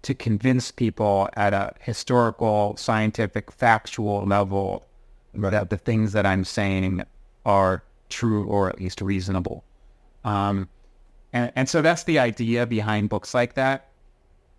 to 0.03 0.15
convince 0.15 0.71
people 0.71 1.31
at 1.35 1.55
a 1.55 1.73
historical, 1.81 2.77
scientific, 2.77 3.51
factual 3.51 4.25
level 4.27 4.85
that 5.33 5.71
the 5.71 5.79
things 5.79 6.13
that 6.13 6.27
I'm 6.27 6.45
saying 6.45 7.03
are 7.47 7.83
true 8.11 8.45
or 8.45 8.69
at 8.69 8.79
least 8.79 9.01
reasonable. 9.01 9.65
Um, 10.25 10.69
and, 11.35 11.53
and 11.57 11.69
so 11.69 11.83
that's 11.83 12.05
the 12.05 12.21
idea 12.21 12.65
behind 12.65 13.11
books 13.11 13.35
like 13.35 13.55
that. 13.55 13.89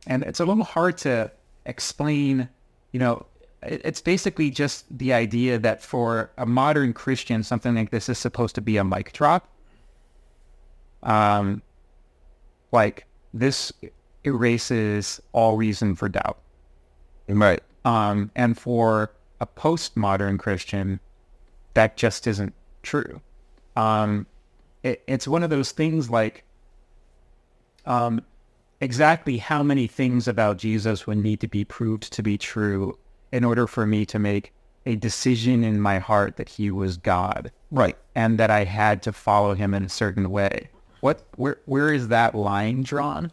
And 0.05 0.22
it's 0.24 0.41
a 0.41 0.46
little 0.46 0.65
hard 0.65 0.98
to 1.00 1.32
explain, 1.65 2.50
you 2.91 3.00
know, 3.00 3.25
it, 3.63 3.82
it's 3.84 4.01
basically 4.01 4.51
just 4.51 4.86
the 4.96 5.13
idea 5.13 5.58
that 5.58 5.82
for 5.82 6.32
a 6.38 6.46
modern 6.46 6.94
Christian, 6.94 7.41
something 7.41 7.74
like 7.74 7.89
this 7.91 8.10
is 8.10 8.17
supposed 8.17 8.53
to 8.55 8.62
be 8.62 8.75
a 8.77 8.84
mic 8.84 9.13
drop. 9.13 9.48
Um, 11.01 11.62
like 12.72 13.05
this 13.34 13.72
erases 14.25 15.22
all 15.32 15.55
reason 15.55 15.96
for 15.96 16.10
doubt. 16.10 16.39
Right. 17.29 17.63
Um, 17.86 18.32
and 18.36 18.58
for 18.58 19.12
a 19.39 19.48
postmodern 19.48 20.39
Christian, 20.39 21.00
that 21.74 21.96
just 21.96 22.27
isn't 22.27 22.53
true. 22.84 23.22
Um, 23.77 24.27
it, 24.84 25.03
it's 25.08 25.27
one 25.27 25.41
of 25.41 25.50
those 25.50 25.72
things 25.72 26.10
like 26.10 26.44
um, 27.86 28.22
exactly 28.82 29.38
how 29.38 29.63
many 29.63 29.88
things 29.88 30.27
about 30.27 30.58
Jesus 30.58 31.08
would 31.08 31.18
need 31.18 31.39
to 31.42 31.48
be 31.48 31.63
proved 31.65 32.12
to 32.13 32.24
be 32.24 32.38
true 32.38 32.98
in 33.32 33.44
order 33.44 33.68
for 33.68 33.86
me 33.86 34.06
to 34.08 34.20
make 34.20 34.54
a 34.86 34.96
decision 34.96 35.63
in 35.63 35.80
my 35.80 36.00
heart 36.00 36.38
that 36.38 36.50
he 36.50 36.70
was 36.70 36.98
God 36.98 37.51
Right. 37.72 37.98
and 38.13 38.38
that 38.38 38.51
I 38.51 38.63
had 38.65 39.01
to 39.04 39.12
follow 39.12 39.56
him 39.56 39.74
in 39.74 39.84
a 39.84 39.89
certain 39.89 40.30
way. 40.30 40.70
What 41.01 41.25
where 41.36 41.58
where 41.65 41.94
is 41.94 42.08
that 42.10 42.36
line 42.36 42.84
drawn? 42.84 43.32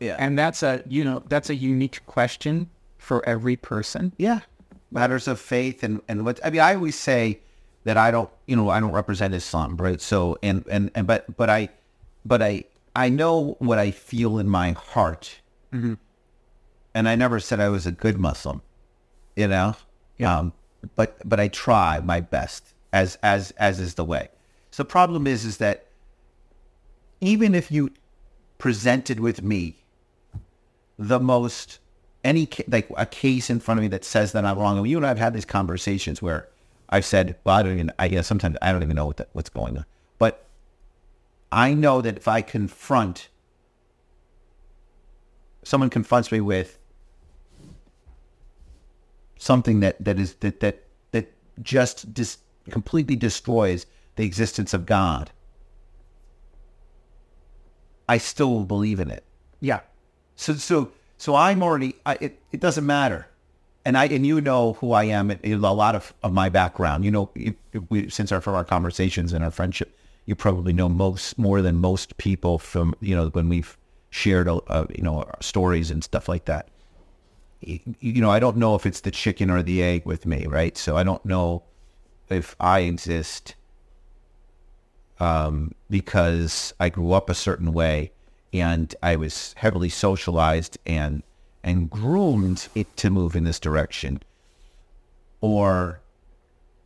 Yeah. 0.00 0.16
And 0.18 0.38
that's 0.38 0.62
a 0.62 0.82
you 0.88 1.04
know 1.04 1.22
that's 1.28 1.50
a 1.50 1.54
unique 1.54 2.00
question 2.06 2.70
for 2.98 3.26
every 3.28 3.56
person. 3.56 4.12
Yeah. 4.16 4.40
Matters 4.90 5.26
of 5.28 5.40
faith 5.40 5.82
and, 5.82 6.00
and 6.08 6.24
what 6.24 6.40
I 6.44 6.50
mean, 6.50 6.60
I 6.60 6.74
always 6.74 6.96
say 6.96 7.40
that 7.84 7.96
I 7.96 8.10
don't 8.10 8.30
you 8.46 8.56
know, 8.56 8.68
I 8.68 8.80
don't 8.80 8.92
represent 8.92 9.34
Islam, 9.34 9.76
right? 9.76 10.00
So 10.00 10.38
and, 10.42 10.64
and, 10.70 10.90
and 10.94 11.06
but 11.06 11.36
but 11.36 11.50
I 11.50 11.68
but 12.24 12.40
I 12.42 12.64
I 12.96 13.08
know 13.08 13.56
what 13.58 13.78
I 13.78 13.90
feel 13.90 14.38
in 14.38 14.48
my 14.48 14.72
heart. 14.72 15.36
And 16.94 17.08
I 17.08 17.16
never 17.16 17.40
said 17.40 17.60
I 17.60 17.68
was 17.68 17.86
a 17.86 17.92
good 17.92 18.18
Muslim, 18.18 18.62
you 19.36 19.48
know? 19.48 19.74
Yeah. 20.18 20.38
Um 20.38 20.52
but 20.96 21.16
but 21.28 21.40
I 21.40 21.48
try 21.48 22.00
my 22.00 22.20
best 22.20 22.74
as 22.92 23.18
as 23.22 23.52
as 23.52 23.80
is 23.80 23.94
the 23.94 24.04
way. 24.04 24.28
So 24.70 24.82
the 24.82 24.88
problem 24.88 25.26
is 25.26 25.44
is 25.44 25.56
that 25.58 25.86
even 27.20 27.54
if 27.54 27.70
you 27.72 27.90
presented 28.58 29.18
with 29.20 29.42
me 29.42 29.76
the 30.98 31.18
most 31.18 31.80
any 32.24 32.48
like 32.68 32.88
a 32.96 33.06
case 33.06 33.50
in 33.50 33.60
front 33.60 33.78
of 33.78 33.82
me 33.82 33.88
that 33.88 34.04
says 34.04 34.32
that 34.32 34.44
I'm 34.44 34.58
wrong. 34.58 34.78
And 34.78 34.88
you 34.88 34.96
and 34.96 35.04
I 35.04 35.08
have 35.08 35.18
had 35.18 35.34
these 35.34 35.44
conversations 35.44 36.22
where 36.22 36.48
I've 36.88 37.04
said, 37.04 37.36
well, 37.44 37.56
I 37.56 37.62
don't 37.62 37.74
even. 37.74 37.92
I 37.98 38.08
guess 38.08 38.26
sometimes 38.26 38.56
I 38.62 38.72
don't 38.72 38.82
even 38.82 38.96
know 38.96 39.06
what 39.06 39.18
that, 39.18 39.28
what's 39.32 39.50
going 39.50 39.76
on. 39.78 39.84
I 41.54 41.72
know 41.72 42.00
that 42.00 42.16
if 42.16 42.26
I 42.26 42.42
confront 42.42 43.28
someone 45.62 45.88
confronts 45.88 46.30
me 46.30 46.40
with 46.40 46.78
something 49.38 49.80
that 49.80 50.02
that 50.04 50.18
is 50.18 50.34
that 50.36 50.60
that 50.60 50.82
that 51.12 51.32
just 51.62 52.12
dis, 52.12 52.38
completely 52.70 53.16
destroys 53.16 53.86
the 54.16 54.24
existence 54.24 54.74
of 54.74 54.84
God, 54.84 55.30
I 58.08 58.18
still 58.18 58.50
will 58.50 58.64
believe 58.64 59.00
in 59.00 59.10
it. 59.10 59.24
Yeah. 59.60 59.80
So 60.34 60.54
so 60.54 60.90
so 61.18 61.36
I'm 61.36 61.62
already. 61.62 61.94
I, 62.04 62.18
it 62.20 62.42
it 62.50 62.60
doesn't 62.60 62.84
matter, 62.84 63.28
and 63.84 63.96
I 63.96 64.06
and 64.06 64.26
you 64.26 64.40
know 64.40 64.74
who 64.74 64.92
I 64.92 65.04
am. 65.04 65.30
A 65.30 65.54
lot 65.54 65.94
of, 65.94 66.12
of 66.22 66.32
my 66.32 66.48
background. 66.48 67.04
You 67.04 67.12
know, 67.12 67.30
if, 67.34 67.54
if 67.72 67.82
we, 67.90 68.10
since 68.10 68.32
our 68.32 68.40
from 68.40 68.54
our 68.54 68.64
conversations 68.64 69.32
and 69.32 69.44
our 69.44 69.52
friendship, 69.52 69.93
you 70.26 70.34
probably 70.34 70.72
know 70.72 70.88
most 70.88 71.38
more 71.38 71.60
than 71.62 71.76
most 71.76 72.16
people 72.16 72.58
from 72.58 72.94
you 73.00 73.14
know 73.14 73.28
when 73.28 73.48
we've 73.48 73.76
shared 74.10 74.48
uh, 74.48 74.86
you 74.94 75.02
know 75.02 75.28
stories 75.40 75.90
and 75.90 76.04
stuff 76.04 76.28
like 76.28 76.44
that. 76.46 76.68
You, 77.60 78.20
know, 78.20 78.30
I 78.30 78.40
don't 78.40 78.58
know 78.58 78.74
if 78.74 78.84
it's 78.84 79.00
the 79.00 79.10
chicken 79.10 79.48
or 79.48 79.62
the 79.62 79.82
egg 79.82 80.04
with 80.04 80.26
me, 80.26 80.46
right? 80.46 80.76
So 80.76 80.98
I 80.98 81.02
don't 81.02 81.24
know 81.24 81.62
if 82.28 82.54
I 82.60 82.80
exist 82.80 83.54
um, 85.18 85.74
because 85.88 86.74
I 86.78 86.90
grew 86.90 87.12
up 87.12 87.30
a 87.30 87.34
certain 87.34 87.72
way 87.72 88.12
and 88.52 88.94
I 89.02 89.16
was 89.16 89.54
heavily 89.56 89.88
socialized 89.88 90.78
and 90.86 91.22
and 91.62 91.88
groomed 91.88 92.68
it 92.74 92.94
to 92.98 93.10
move 93.10 93.34
in 93.34 93.44
this 93.44 93.58
direction, 93.58 94.22
or 95.40 96.00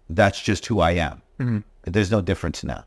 that's 0.09 0.41
just 0.41 0.67
who 0.67 0.81
I 0.81 0.93
am. 0.93 1.23
There's 1.83 2.11
no 2.11 2.21
difference 2.21 2.63
now. 2.63 2.85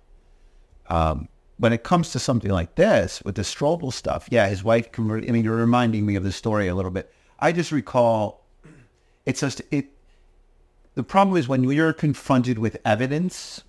Um, 0.92 1.30
when 1.58 1.72
it 1.72 1.84
comes 1.84 2.12
to 2.12 2.20
something 2.20 2.52
like 2.52 2.76
this 2.76 3.22
with 3.24 3.36
the 3.36 3.44
Strobel 3.44 3.94
stuff, 3.94 4.28
yeah, 4.30 4.48
his 4.50 4.62
wife 4.64 4.92
converted. 4.92 5.30
I 5.30 5.32
mean, 5.32 5.46
you're 5.46 5.56
reminding 5.56 6.06
me 6.06 6.16
of 6.16 6.24
the 6.24 6.32
story 6.32 6.68
a 6.68 6.76
little 6.76 6.92
bit. 6.92 7.14
I 7.40 7.54
just 7.54 7.72
recall 7.72 8.46
it's 9.26 9.40
just 9.40 9.62
it. 9.72 9.88
The 10.96 11.04
problem 11.04 11.38
is 11.38 11.48
when 11.48 11.64
you're 11.64 11.94
confronted 11.94 12.60
with 12.60 12.78
evidence, 12.84 13.64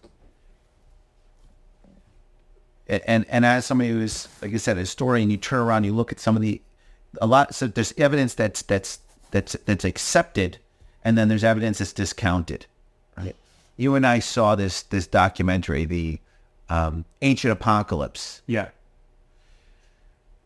a- 2.89 3.09
and 3.09 3.25
and 3.29 3.47
as 3.47 3.67
somebody 3.67 3.91
who's 3.91 4.27
like 4.41 4.53
I 4.53 4.57
said, 4.57 4.77
a 4.77 4.81
historian, 4.81 5.31
you 5.31 5.37
turn 5.37 5.61
around, 5.61 5.85
you 5.85 5.93
look 5.93 6.11
at 6.11 6.19
some 6.19 6.35
of 6.35 6.43
the 6.43 6.61
a 7.21 7.27
lot. 7.27 7.55
So 7.55 7.69
there's 7.69 7.95
evidence 7.99 8.35
that's 8.35 8.63
that's 8.63 8.99
that's 9.31 9.53
that's 9.65 9.85
accepted, 9.85 10.59
and 11.05 11.17
then 11.17 11.29
there's 11.29 11.45
evidence 11.45 11.79
that's 11.79 11.93
discounted. 11.93 12.67
Right? 13.17 13.37
You 13.77 13.95
and 13.95 14.05
I 14.07 14.19
saw 14.19 14.57
this 14.57 14.83
this 14.83 15.07
documentary, 15.07 15.85
the 15.85 16.19
um, 16.69 17.05
Ancient 17.21 17.53
Apocalypse. 17.53 18.43
Yeah. 18.47 18.69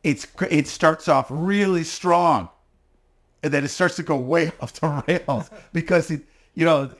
It's 0.03 0.27
it 0.51 0.69
starts 0.69 1.09
off 1.09 1.27
really 1.31 1.83
strong, 1.83 2.49
and 3.43 3.53
then 3.53 3.65
it 3.65 3.69
starts 3.69 3.97
to 3.97 4.03
go 4.03 4.17
way 4.17 4.53
off 4.61 4.75
the 4.75 5.03
rails 5.09 5.51
because 5.73 6.11
it, 6.11 6.23
you 6.55 6.65
know, 6.65 6.91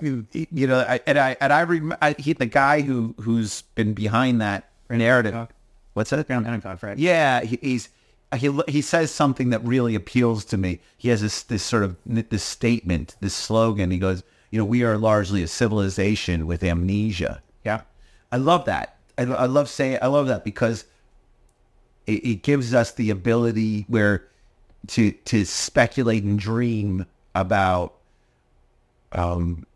you, 0.00 0.26
you 0.32 0.66
know, 0.66 0.78
I, 0.78 1.00
and 1.06 1.18
I 1.18 1.36
and 1.40 1.52
I, 1.52 1.62
rem- 1.62 1.96
I 2.00 2.14
he 2.18 2.32
the 2.32 2.46
guy 2.46 2.82
who 2.82 3.14
who's 3.20 3.62
been 3.74 3.94
behind 3.94 4.40
that 4.40 4.70
narrative. 4.88 5.34
Hancock. 5.34 5.54
What's 5.94 6.10
that? 6.10 6.24
Graham 6.26 6.44
Hancock, 6.44 6.82
right? 6.82 6.96
Yeah, 6.96 7.42
he, 7.42 7.58
he's 7.60 7.88
he 8.36 8.60
he 8.68 8.80
says 8.80 9.10
something 9.10 9.50
that 9.50 9.64
really 9.64 9.94
appeals 9.96 10.44
to 10.46 10.56
me. 10.56 10.80
He 10.96 11.08
has 11.08 11.20
this 11.20 11.42
this 11.42 11.64
sort 11.64 11.82
of 11.82 11.96
this 12.06 12.44
statement, 12.44 13.16
this 13.20 13.34
slogan. 13.34 13.90
He 13.90 13.98
goes, 13.98 14.22
you 14.50 14.58
know, 14.58 14.64
we 14.64 14.82
are 14.84 14.96
largely 14.98 15.42
a 15.42 15.48
civilization 15.48 16.46
with 16.46 16.62
amnesia. 16.62 17.42
Yeah. 17.64 17.82
I 18.32 18.36
love 18.36 18.64
that. 18.66 18.96
I, 19.18 19.22
I 19.24 19.46
love 19.46 19.68
saying 19.68 19.98
I 20.02 20.06
love 20.06 20.28
that 20.28 20.44
because 20.44 20.84
it, 22.06 22.24
it 22.24 22.42
gives 22.42 22.74
us 22.74 22.92
the 22.92 23.10
ability 23.10 23.84
where 23.88 24.26
to 24.88 25.12
to 25.12 25.44
speculate 25.44 26.22
and 26.22 26.38
dream 26.38 27.06
about 27.34 27.94
um 29.12 29.66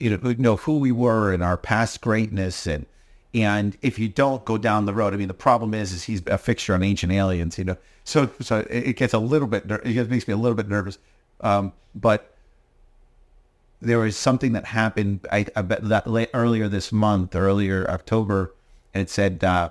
you 0.00 0.10
know, 0.10 0.28
you 0.30 0.36
know 0.36 0.56
who 0.56 0.78
we 0.78 0.90
were 0.90 1.32
and 1.32 1.42
our 1.42 1.56
past 1.56 2.00
greatness 2.00 2.66
and 2.66 2.86
and 3.34 3.76
if 3.82 3.98
you 3.98 4.08
don't 4.08 4.44
go 4.44 4.58
down 4.58 4.84
the 4.84 4.92
road, 4.92 5.14
I 5.14 5.16
mean, 5.16 5.28
the 5.28 5.34
problem 5.34 5.72
is, 5.72 5.92
is 5.92 6.04
he's 6.04 6.22
a 6.26 6.36
fixture 6.36 6.74
on 6.74 6.82
Ancient 6.82 7.12
Aliens, 7.12 7.56
you 7.56 7.64
know. 7.64 7.76
So, 8.04 8.28
so 8.40 8.66
it 8.68 8.96
gets 8.96 9.14
a 9.14 9.18
little 9.18 9.48
bit, 9.48 9.64
it 9.70 10.10
makes 10.10 10.28
me 10.28 10.34
a 10.34 10.36
little 10.36 10.56
bit 10.56 10.68
nervous. 10.68 10.98
Um, 11.40 11.72
but 11.94 12.31
there 13.82 13.98
was 13.98 14.16
something 14.16 14.52
that 14.52 14.64
happened, 14.64 15.26
I, 15.30 15.44
I 15.56 15.62
bet 15.62 15.86
that 15.88 16.06
late, 16.06 16.30
earlier 16.32 16.68
this 16.68 16.92
month, 16.92 17.34
earlier 17.34 17.84
October, 17.90 18.54
and 18.94 19.02
it 19.02 19.10
said 19.10 19.42
uh, 19.42 19.70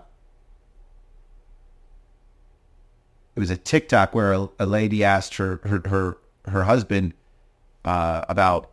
it 3.35 3.39
was 3.39 3.49
a 3.49 3.57
TikTok 3.57 4.13
where 4.13 4.33
a, 4.33 4.49
a 4.59 4.65
lady 4.65 5.03
asked 5.03 5.35
her 5.35 5.61
her 5.63 5.81
her, 5.87 6.17
her 6.45 6.63
husband 6.65 7.13
uh, 7.85 8.25
about 8.27 8.71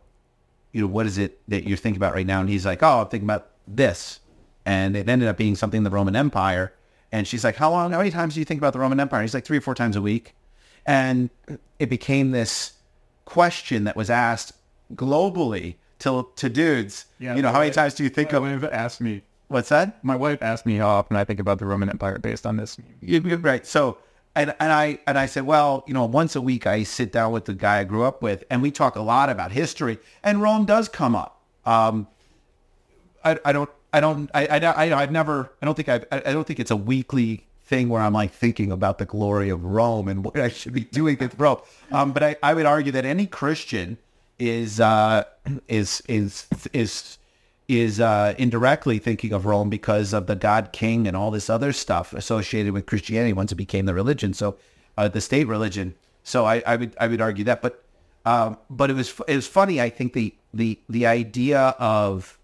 you 0.73 0.81
know 0.81 0.87
what 0.87 1.05
is 1.05 1.17
it 1.17 1.39
that 1.47 1.65
you're 1.65 1.77
thinking 1.77 1.97
about 1.97 2.13
right 2.13 2.27
now, 2.27 2.41
and 2.41 2.49
he's 2.49 2.65
like, 2.65 2.83
oh, 2.83 3.01
I'm 3.01 3.07
thinking 3.07 3.27
about 3.27 3.47
this, 3.65 4.19
and 4.65 4.97
it 4.97 5.07
ended 5.07 5.29
up 5.29 5.37
being 5.37 5.55
something 5.55 5.77
in 5.77 5.83
the 5.85 5.89
Roman 5.89 6.17
Empire, 6.17 6.73
and 7.13 7.25
she's 7.25 7.45
like, 7.45 7.55
how 7.55 7.71
long? 7.71 7.91
How 7.91 7.99
many 7.99 8.11
times 8.11 8.33
do 8.33 8.41
you 8.41 8.45
think 8.45 8.59
about 8.59 8.73
the 8.73 8.79
Roman 8.79 8.99
Empire? 8.99 9.21
he's 9.21 9.33
like 9.33 9.45
three 9.45 9.57
or 9.57 9.61
four 9.61 9.75
times 9.75 9.95
a 9.95 10.01
week, 10.01 10.35
and 10.85 11.29
it 11.79 11.89
became 11.89 12.31
this 12.31 12.73
question 13.23 13.85
that 13.85 13.95
was 13.95 14.09
asked 14.09 14.51
globally 14.95 15.75
to 15.99 16.27
to 16.35 16.49
dudes. 16.49 17.05
Yeah, 17.19 17.35
you 17.35 17.41
know, 17.41 17.51
how 17.51 17.59
many 17.59 17.71
times 17.71 17.93
do 17.95 18.03
you 18.03 18.09
think 18.09 18.31
My 18.31 18.37
of 18.37 18.61
wife 18.63 18.71
asked 18.73 19.01
me. 19.01 19.21
what's 19.47 19.69
that? 19.69 20.03
My 20.03 20.15
wife 20.15 20.41
asked 20.41 20.65
me 20.65 20.77
how 20.77 20.87
often 20.89 21.17
I 21.17 21.23
think 21.25 21.39
about 21.39 21.59
the 21.59 21.65
Roman 21.65 21.89
Empire 21.89 22.17
based 22.19 22.45
on 22.45 22.57
this. 22.57 22.77
You- 23.01 23.21
you're 23.21 23.37
right. 23.37 23.65
So, 23.65 23.97
and 24.35 24.53
and 24.59 24.71
I 24.71 24.99
and 25.07 25.17
I 25.17 25.25
said, 25.25 25.45
well, 25.45 25.83
you 25.87 25.93
know, 25.93 26.05
once 26.05 26.35
a 26.35 26.41
week 26.41 26.65
I 26.67 26.83
sit 26.83 27.11
down 27.11 27.31
with 27.31 27.45
the 27.45 27.53
guy 27.53 27.79
I 27.79 27.83
grew 27.83 28.03
up 28.03 28.21
with, 28.21 28.43
and 28.49 28.61
we 28.61 28.71
talk 28.71 28.95
a 28.95 29.01
lot 29.01 29.29
about 29.29 29.51
history, 29.51 29.97
and 30.23 30.41
Rome 30.41 30.65
does 30.65 30.87
come 30.87 31.15
up. 31.15 31.41
Um, 31.65 32.07
I 33.23 33.37
I 33.43 33.51
don't 33.51 33.69
I 33.91 33.99
don't 33.99 34.29
I 34.33 34.45
I, 34.47 34.57
I 34.59 35.01
I've 35.01 35.11
never 35.11 35.51
I 35.61 35.65
don't 35.65 35.75
think 35.75 35.89
I've, 35.89 36.05
I 36.11 36.17
I 36.27 36.33
don't 36.33 36.45
think 36.47 36.59
it's 36.59 36.71
a 36.71 36.77
weekly 36.77 37.45
thing 37.65 37.89
where 37.89 38.01
I'm 38.01 38.13
like 38.13 38.31
thinking 38.31 38.71
about 38.71 38.97
the 38.97 39.05
glory 39.05 39.49
of 39.49 39.63
Rome 39.63 40.07
and 40.07 40.23
what 40.23 40.39
I 40.39 40.49
should 40.49 40.73
be 40.73 40.81
doing 40.85 41.17
with 41.19 41.37
Rome. 41.39 41.57
Um, 41.91 42.13
but 42.13 42.23
I, 42.23 42.35
I 42.41 42.53
would 42.55 42.65
argue 42.65 42.91
that 42.93 43.05
any 43.05 43.27
Christian 43.27 43.97
is 44.39 44.79
uh 44.79 45.23
is 45.67 46.01
is 46.07 46.47
is 46.73 47.17
is 47.69 47.99
uh, 47.99 48.33
indirectly 48.39 48.97
thinking 48.97 49.31
of 49.31 49.45
Rome 49.45 49.69
because 49.69 50.11
of 50.11 50.25
the 50.25 50.35
God 50.35 50.71
King 50.73 51.07
and 51.07 51.15
all 51.15 51.29
this 51.29 51.51
other 51.51 51.71
stuff 51.71 52.13
associated 52.13 52.73
with 52.73 52.87
Christianity 52.87 53.31
once 53.31 53.51
it 53.51 53.55
became 53.55 53.85
the 53.85 53.93
religion. 53.93 54.33
So 54.33 54.57
uh, 54.97 55.07
the 55.07 55.21
state 55.21 55.47
religion. 55.47 55.93
So 56.23 56.45
I, 56.45 56.63
I 56.65 56.75
would 56.75 56.95
I 56.99 57.07
would 57.07 57.21
argue 57.21 57.43
that, 57.45 57.61
but 57.61 57.83
um, 58.25 58.57
but 58.71 58.89
it 58.89 58.95
was 58.95 59.13
it 59.27 59.35
was 59.35 59.47
funny. 59.47 59.79
I 59.79 59.89
think 59.89 60.13
the 60.13 60.33
the 60.53 60.79
the 60.89 61.05
idea 61.05 61.75
of 61.79 62.39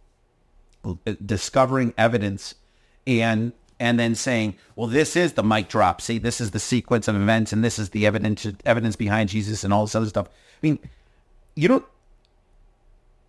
discovering 1.26 1.94
evidence 1.98 2.54
and 3.08 3.52
and 3.80 4.00
then 4.00 4.16
saying, 4.16 4.56
well, 4.76 4.88
this 4.88 5.16
is 5.16 5.34
the 5.34 5.44
mic 5.44 5.68
drop. 5.68 6.02
See, 6.02 6.18
this 6.18 6.40
is 6.40 6.52
the 6.52 6.60
sequence 6.60 7.08
of 7.08 7.16
events, 7.16 7.52
and 7.52 7.64
this 7.64 7.80
is 7.80 7.90
the 7.90 8.06
evidence 8.06 8.48
evidence 8.64 8.96
behind 8.96 9.30
Jesus 9.30 9.64
and 9.64 9.74
all 9.74 9.86
this 9.86 9.96
other 9.96 10.06
stuff. 10.06 10.28
I 10.28 10.60
mean, 10.62 10.80
you 11.56 11.68
don't 11.68 11.86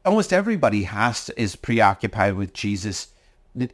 almost 0.04 0.32
everybody 0.32 0.84
has 0.84 1.26
to, 1.26 1.40
is 1.40 1.56
preoccupied 1.56 2.34
with 2.34 2.52
Jesus 2.52 3.08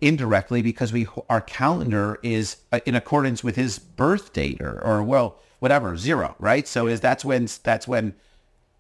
indirectly 0.00 0.62
because 0.62 0.92
we 0.92 1.06
our 1.28 1.40
calendar 1.40 2.18
is 2.22 2.56
uh, 2.72 2.80
in 2.86 2.94
accordance 2.94 3.42
with 3.42 3.56
his 3.56 3.78
birth 3.78 4.32
date 4.32 4.60
or, 4.60 4.80
or 4.82 5.02
well 5.02 5.38
whatever 5.58 5.96
zero 5.96 6.34
right? 6.38 6.66
So 6.68 6.86
is 6.86 7.00
that's 7.00 7.24
when 7.24 7.48
that's 7.62 7.88
when 7.88 8.14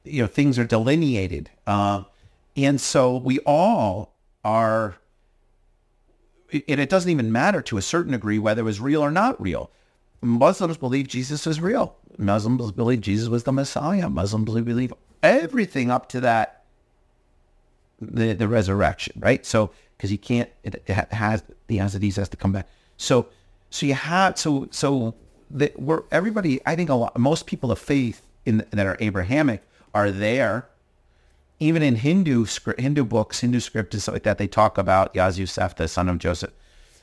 you 0.04 0.22
know 0.22 0.28
things 0.28 0.58
are 0.58 0.64
delineated. 0.64 1.50
Uh, 1.66 2.04
and 2.56 2.80
so 2.80 3.16
we 3.16 3.38
all 3.40 4.14
are 4.44 4.96
and 6.52 6.80
it 6.80 6.90
doesn't 6.90 7.10
even 7.10 7.32
matter 7.32 7.62
to 7.62 7.78
a 7.78 7.82
certain 7.82 8.12
degree 8.12 8.38
whether 8.38 8.60
it 8.60 8.64
was 8.64 8.80
real 8.80 9.02
or 9.02 9.10
not 9.10 9.40
real. 9.40 9.70
Muslims 10.20 10.76
believe 10.76 11.08
Jesus 11.08 11.46
was 11.46 11.60
real. 11.60 11.96
Muslims 12.16 12.70
believe 12.72 13.00
Jesus 13.00 13.28
was 13.28 13.44
the 13.44 13.52
Messiah. 13.52 14.08
Muslims 14.08 14.44
believe 14.44 14.92
everything 15.22 15.90
up 15.90 16.08
to 16.10 16.20
that 16.20 16.64
the 18.00 18.32
the 18.32 18.48
resurrection, 18.48 19.20
right? 19.20 19.44
So 19.46 19.70
because 19.96 20.10
you 20.10 20.18
can't, 20.18 20.50
it, 20.64 20.82
it 20.86 21.12
has 21.12 21.44
the 21.68 21.78
Azides 21.78 22.16
has 22.16 22.28
to 22.30 22.36
come 22.36 22.52
back. 22.52 22.68
So 22.96 23.28
so 23.70 23.86
you 23.86 23.94
have 23.94 24.38
so 24.38 24.68
so 24.70 25.14
that 25.50 25.80
we're 25.80 26.02
everybody. 26.10 26.60
I 26.66 26.76
think 26.76 26.90
a 26.90 26.94
lot 26.94 27.18
most 27.18 27.46
people 27.46 27.70
of 27.70 27.78
faith 27.78 28.26
in 28.44 28.64
that 28.70 28.86
are 28.86 28.96
Abrahamic 29.00 29.62
are 29.94 30.10
there. 30.10 30.68
Even 31.60 31.80
in 31.80 31.94
Hindu 31.94 32.46
script, 32.46 32.80
Hindu 32.80 33.04
books, 33.04 33.38
Hindu 33.38 33.60
script 33.60 33.94
and 33.94 34.02
stuff 34.02 34.14
like 34.14 34.24
that, 34.24 34.36
they 34.36 34.48
talk 34.48 34.78
about 34.78 35.14
Yaz 35.14 35.38
Yosef, 35.38 35.76
the 35.76 35.86
son 35.86 36.08
of 36.08 36.18
Joseph, 36.18 36.50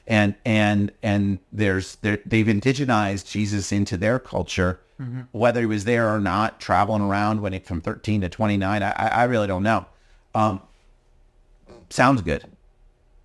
and 0.09 0.35
and 0.43 0.91
and 1.03 1.39
there's 1.53 1.95
they've 1.97 2.47
indigenized 2.47 3.29
Jesus 3.29 3.71
into 3.71 3.95
their 3.95 4.19
culture, 4.19 4.79
whether 5.31 5.61
he 5.61 5.65
was 5.67 5.85
there 5.85 6.13
or 6.13 6.19
not, 6.19 6.59
traveling 6.59 7.03
around 7.03 7.41
when 7.41 7.53
he 7.53 7.59
from 7.59 7.79
13 7.79 8.21
to 8.21 8.29
29. 8.29 8.83
I, 8.83 8.89
I 8.91 9.07
I 9.07 9.23
really 9.25 9.47
don't 9.47 9.63
know. 9.63 9.85
Um, 10.33 10.61
sounds 11.89 12.21
good. 12.23 12.43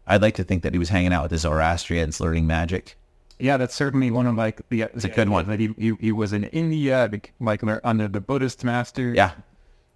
I'd 0.06 0.20
like 0.20 0.34
to 0.34 0.44
think 0.44 0.62
that 0.62 0.74
he 0.74 0.78
was 0.78 0.90
hanging 0.90 1.14
out 1.14 1.22
with 1.22 1.30
the 1.30 1.38
Zoroastrians 1.38 2.20
learning 2.20 2.46
magic. 2.46 2.96
Yeah, 3.38 3.56
that's 3.56 3.74
certainly 3.74 4.10
one 4.10 4.26
of 4.26 4.36
like 4.36 4.60
the. 4.68 4.82
It's 4.82 5.04
a 5.04 5.08
good 5.08 5.30
one. 5.30 5.48
That 5.48 5.58
he, 5.58 5.74
he 5.78 5.94
he 6.00 6.12
was 6.12 6.32
in 6.32 6.44
India, 6.44 7.10
like 7.40 7.62
under 7.82 8.08
the 8.08 8.20
Buddhist 8.20 8.62
master. 8.62 9.12
Yeah, 9.14 9.32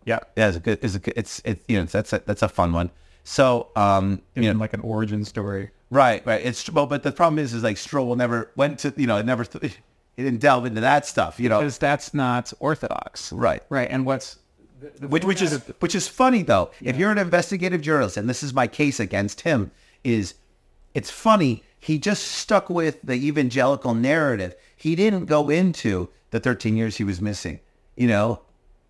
yeah. 0.05 0.21
yeah, 0.37 0.49
it's 0.49 0.57
a 0.57 0.61
good. 0.61 0.79
It's 0.83 0.95
a 0.95 0.99
good. 0.99 1.15
It's 1.17 1.41
it. 1.45 1.63
You 1.69 1.79
know, 1.79 1.85
that's 1.85 2.13
a 2.13 2.23
that's 2.25 2.43
a 2.43 2.49
fun 2.49 2.73
one. 2.73 2.91
So, 3.29 3.69
um, 3.77 4.23
you 4.35 4.51
know, 4.51 4.59
like 4.59 4.73
an 4.73 4.81
origin 4.81 5.23
story. 5.23 5.69
right, 5.91 6.25
right. 6.25 6.41
It's 6.43 6.71
well, 6.71 6.87
but 6.87 7.03
the 7.03 7.13
problem 7.13 7.39
is, 7.39 7.53
is 7.53 7.63
like 7.63 7.77
Strobel 7.77 8.17
never 8.17 8.51
went 8.57 8.79
to. 8.81 8.95
You 8.97 9.07
know, 9.07 9.19
it 9.19 9.27
never. 9.27 9.45
Th- 9.45 9.79
he 10.17 10.23
didn't 10.25 10.41
delve 10.41 10.65
into 10.65 10.81
that 10.81 11.05
stuff. 11.05 11.39
You 11.39 11.51
know, 11.51 11.59
Because 11.59 11.77
that's 11.77 12.15
not 12.15 12.51
orthodox. 12.59 13.31
right. 13.33 13.63
Right. 13.69 13.87
And 13.91 14.07
what's 14.07 14.39
the, 14.81 14.91
the 15.01 15.09
Which, 15.09 15.25
which 15.25 15.43
is 15.43 15.61
which 15.81 15.95
is 15.95 16.09
funny 16.09 16.43
though. 16.43 16.71
If 16.81 16.97
you're 16.97 17.13
an 17.13 17.19
investigative 17.19 17.83
journalist, 17.83 18.17
and 18.17 18.31
this 18.31 18.43
is 18.43 18.55
my 18.55 18.67
case 18.67 18.99
against 18.99 19.43
him, 19.43 19.73
is 20.05 20.35
it's 20.95 21.11
funny. 21.11 21.63
He 21.79 21.99
just 21.99 22.25
stuck 22.25 22.71
with 22.71 22.99
the 23.03 23.13
evangelical 23.15 23.93
narrative. 23.95 24.55
He 24.75 24.97
didn't 24.97 25.27
go 25.27 25.51
into 25.51 26.09
the 26.31 26.41
13 26.41 26.77
years 26.79 26.97
he 26.97 27.05
was 27.05 27.21
missing. 27.21 27.61
You 27.95 28.09
know, 28.09 28.41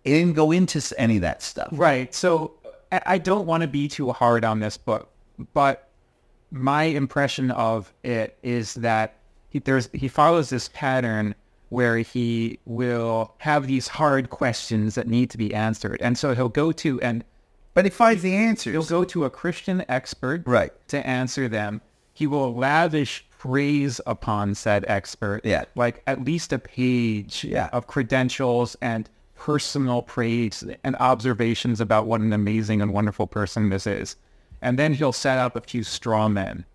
he 0.05 0.11
didn't 0.13 0.33
go 0.35 0.51
into 0.51 0.81
any 0.97 1.17
of 1.17 1.21
that 1.23 1.43
stuff. 1.43 1.69
Right. 1.73 2.15
So 2.15 2.53
I 2.91 3.17
don't 3.17 3.45
want 3.45 3.61
to 3.61 3.67
be 3.67 3.87
too 3.87 4.11
hard 4.11 4.43
on 4.43 4.59
this 4.59 4.77
book, 4.77 5.09
but 5.53 5.89
my 6.51 6.83
impression 6.83 7.51
of 7.51 7.93
it 8.03 8.37
is 8.41 8.73
that 8.75 9.15
he 9.49 9.59
there's 9.59 9.89
he 9.93 10.07
follows 10.07 10.49
this 10.49 10.69
pattern 10.73 11.35
where 11.69 11.97
he 11.97 12.57
will 12.65 13.35
have 13.37 13.67
these 13.67 13.87
hard 13.87 14.31
questions 14.31 14.95
that 14.95 15.07
need 15.07 15.29
to 15.29 15.37
be 15.37 15.53
answered, 15.53 16.01
and 16.01 16.17
so 16.17 16.33
he'll 16.33 16.49
go 16.49 16.71
to 16.71 16.99
and 17.01 17.23
But 17.75 17.85
he 17.85 17.91
finds 17.91 18.23
the 18.23 18.33
answers. 18.35 18.73
he'll 18.73 18.83
go 18.99 19.03
to 19.03 19.25
a 19.25 19.29
Christian 19.29 19.85
expert 19.87 20.41
Right. 20.47 20.71
to 20.87 21.05
answer 21.05 21.47
them. 21.47 21.81
He 22.13 22.25
will 22.25 22.53
lavish 22.55 23.25
praise 23.37 24.01
upon 24.07 24.55
said 24.55 24.83
expert. 24.87 25.45
Yeah. 25.45 25.65
Like 25.75 26.01
at 26.07 26.25
least 26.25 26.51
a 26.51 26.59
page 26.59 27.43
Yeah. 27.45 27.69
of 27.71 27.85
credentials 27.87 28.75
and 28.81 29.07
personal 29.39 30.01
praise 30.01 30.65
and 30.83 30.97
observations 30.97 31.79
about 31.79 32.05
what 32.05 32.19
an 32.19 32.33
amazing 32.33 32.81
and 32.81 32.93
wonderful 32.93 33.25
person 33.25 33.69
this 33.69 33.87
is. 33.87 34.17
And 34.61 34.77
then 34.77 34.93
he'll 34.93 35.13
set 35.13 35.37
up 35.37 35.55
a 35.55 35.61
few 35.61 35.81
straw 35.81 36.27
men 36.27 36.65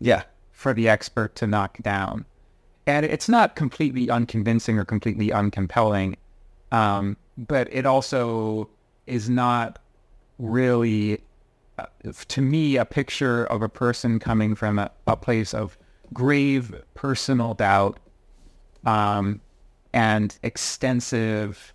yeah. 0.00 0.22
for 0.50 0.72
the 0.72 0.88
expert 0.88 1.36
to 1.36 1.46
knock 1.46 1.76
down. 1.82 2.24
And 2.86 3.04
it's 3.04 3.28
not 3.28 3.54
completely 3.54 4.08
unconvincing 4.08 4.78
or 4.78 4.84
completely 4.86 5.28
uncompelling, 5.28 6.16
um, 6.72 7.18
but 7.36 7.68
it 7.70 7.84
also 7.84 8.70
is 9.06 9.28
not 9.28 9.78
really, 10.38 11.20
uh, 11.78 11.86
to 12.28 12.40
me, 12.40 12.76
a 12.76 12.86
picture 12.86 13.44
of 13.44 13.60
a 13.60 13.68
person 13.68 14.18
coming 14.18 14.54
from 14.54 14.78
a, 14.78 14.90
a 15.06 15.16
place 15.16 15.52
of 15.52 15.76
grave 16.14 16.74
personal 16.94 17.52
doubt 17.52 17.98
um, 18.86 19.42
and 19.92 20.38
extensive 20.42 21.74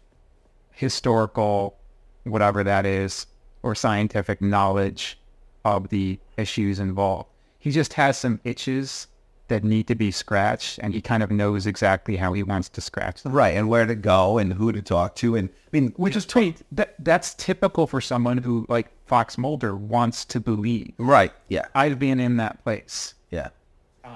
historical, 0.82 1.78
whatever 2.24 2.64
that 2.64 2.88
is, 2.88 3.28
or 3.62 3.76
scientific 3.76 4.42
knowledge 4.42 5.20
of 5.64 5.90
the 5.90 6.20
issues 6.38 6.80
involved. 6.80 7.30
He 7.60 7.70
just 7.70 7.94
has 7.94 8.18
some 8.18 8.40
itches 8.44 9.06
that 9.48 9.64
need 9.64 9.86
to 9.88 9.96
be 9.96 10.10
scratched, 10.10 10.80
and 10.80 10.92
he 10.92 11.00
kind 11.00 11.22
of 11.22 11.30
knows 11.30 11.68
exactly 11.68 12.16
how 12.16 12.34
he 12.34 12.42
wants 12.42 12.68
to 12.70 12.82
scratch 12.82 13.22
them. 13.22 13.32
Right. 13.32 13.56
And 13.56 13.70
where 13.70 13.86
to 13.86 13.94
go 13.94 14.40
and 14.40 14.52
who 14.54 14.72
to 14.72 14.82
talk 14.82 15.16
to. 15.18 15.36
And 15.36 15.50
I 15.50 15.70
mean, 15.72 15.94
Which 15.98 16.16
is 16.16 16.26
great. 16.26 16.64
That 16.72 16.96
that's 16.98 17.36
typical 17.36 17.86
for 17.86 18.02
someone 18.02 18.40
who, 18.40 18.66
like 18.68 18.88
Fox 19.06 19.38
Mulder, 19.38 19.76
wants 19.76 20.26
to 20.26 20.40
believe. 20.40 20.94
right. 20.98 21.32
Yeah. 21.48 21.66
I've 21.76 22.00
been 22.00 22.20
in 22.20 22.38
that 22.38 22.64
place. 22.64 23.14
Yeah. 23.30 23.50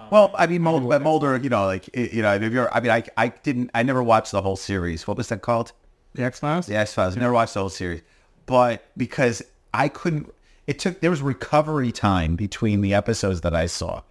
Well, 0.10 0.32
I 0.36 0.47
mean, 0.47 0.63
Mulder, 0.63 0.88
but 0.88 1.01
Mulder, 1.04 1.38
you 1.38 1.49
know, 1.49 1.65
like, 1.65 1.95
you 1.95 2.21
know, 2.23 2.34
if 2.34 2.51
you're, 2.51 2.73
I 2.73 2.80
mean, 2.80 2.91
I, 2.91 3.04
I 3.17 3.28
didn't, 3.30 3.69
I 3.73 3.84
never 3.84 4.01
watched 4.01 4.32
the 4.32 4.41
whole 4.41 4.56
series. 4.56 5.08
What 5.08 5.15
was 5.17 5.30
that 5.30 5.41
called? 5.41 5.73
The 6.15 6.23
X 6.23 6.39
Files. 6.39 6.65
The 6.65 6.75
X 6.78 6.93
Files. 6.93 7.15
Never 7.17 7.34
watched 7.34 7.54
the 7.54 7.60
whole 7.60 7.69
series, 7.69 8.01
but 8.45 8.86
because 8.95 9.43
I 9.73 9.89
couldn't, 9.89 10.34
it 10.65 10.80
took 10.80 11.01
there 11.01 11.10
was 11.10 11.21
recovery 11.21 11.91
time 11.91 12.36
between 12.38 12.82
the 12.82 12.93
episodes 12.93 13.41
that 13.41 13.54
I 13.54 13.65
saw. 13.65 14.01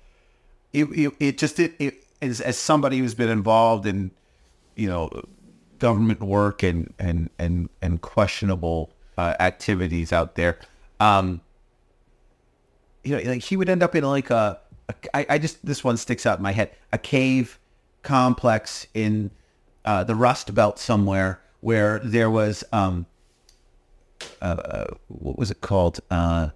It 0.73 0.85
it, 0.91 1.13
it 1.19 1.39
just 1.39 1.59
it, 1.59 1.75
it 1.79 2.05
as 2.21 2.43
as 2.43 2.59
somebody 2.59 2.99
who's 2.99 3.15
been 3.15 3.31
involved 3.31 3.87
in, 3.87 4.11
you 4.77 4.87
know, 4.87 5.11
government 5.79 6.23
work 6.23 6.63
and 6.63 6.93
and 6.99 7.31
and 7.39 7.71
and 7.81 8.03
questionable 8.03 8.91
uh, 9.17 9.35
activities 9.41 10.13
out 10.13 10.35
there. 10.35 10.59
Um, 11.01 11.41
you 13.03 13.17
know, 13.17 13.31
like 13.31 13.43
he 13.43 13.57
would 13.57 13.71
end 13.71 13.83
up 13.83 13.95
in 13.95 14.05
like 14.05 14.29
a, 14.29 14.61
a 14.91 14.95
I, 15.17 15.27
I 15.31 15.39
just 15.39 15.65
this 15.65 15.83
one 15.83 15.97
sticks 15.97 16.27
out 16.27 16.37
in 16.37 16.43
my 16.43 16.53
head. 16.53 16.71
A 16.93 16.99
cave 16.99 17.59
complex 18.03 18.87
in 18.93 19.31
uh, 19.87 20.05
the 20.05 20.15
Rust 20.15 20.55
Belt 20.55 20.79
somewhere 20.79 21.41
where 21.65 21.99
there 22.01 22.29
was 22.29 22.63
um, 22.73 23.07
uh, 24.43 24.45
uh, 24.45 24.87
what 25.09 25.39
was 25.39 25.51
it 25.51 25.63
called? 25.63 25.99
Uh, 26.11 26.51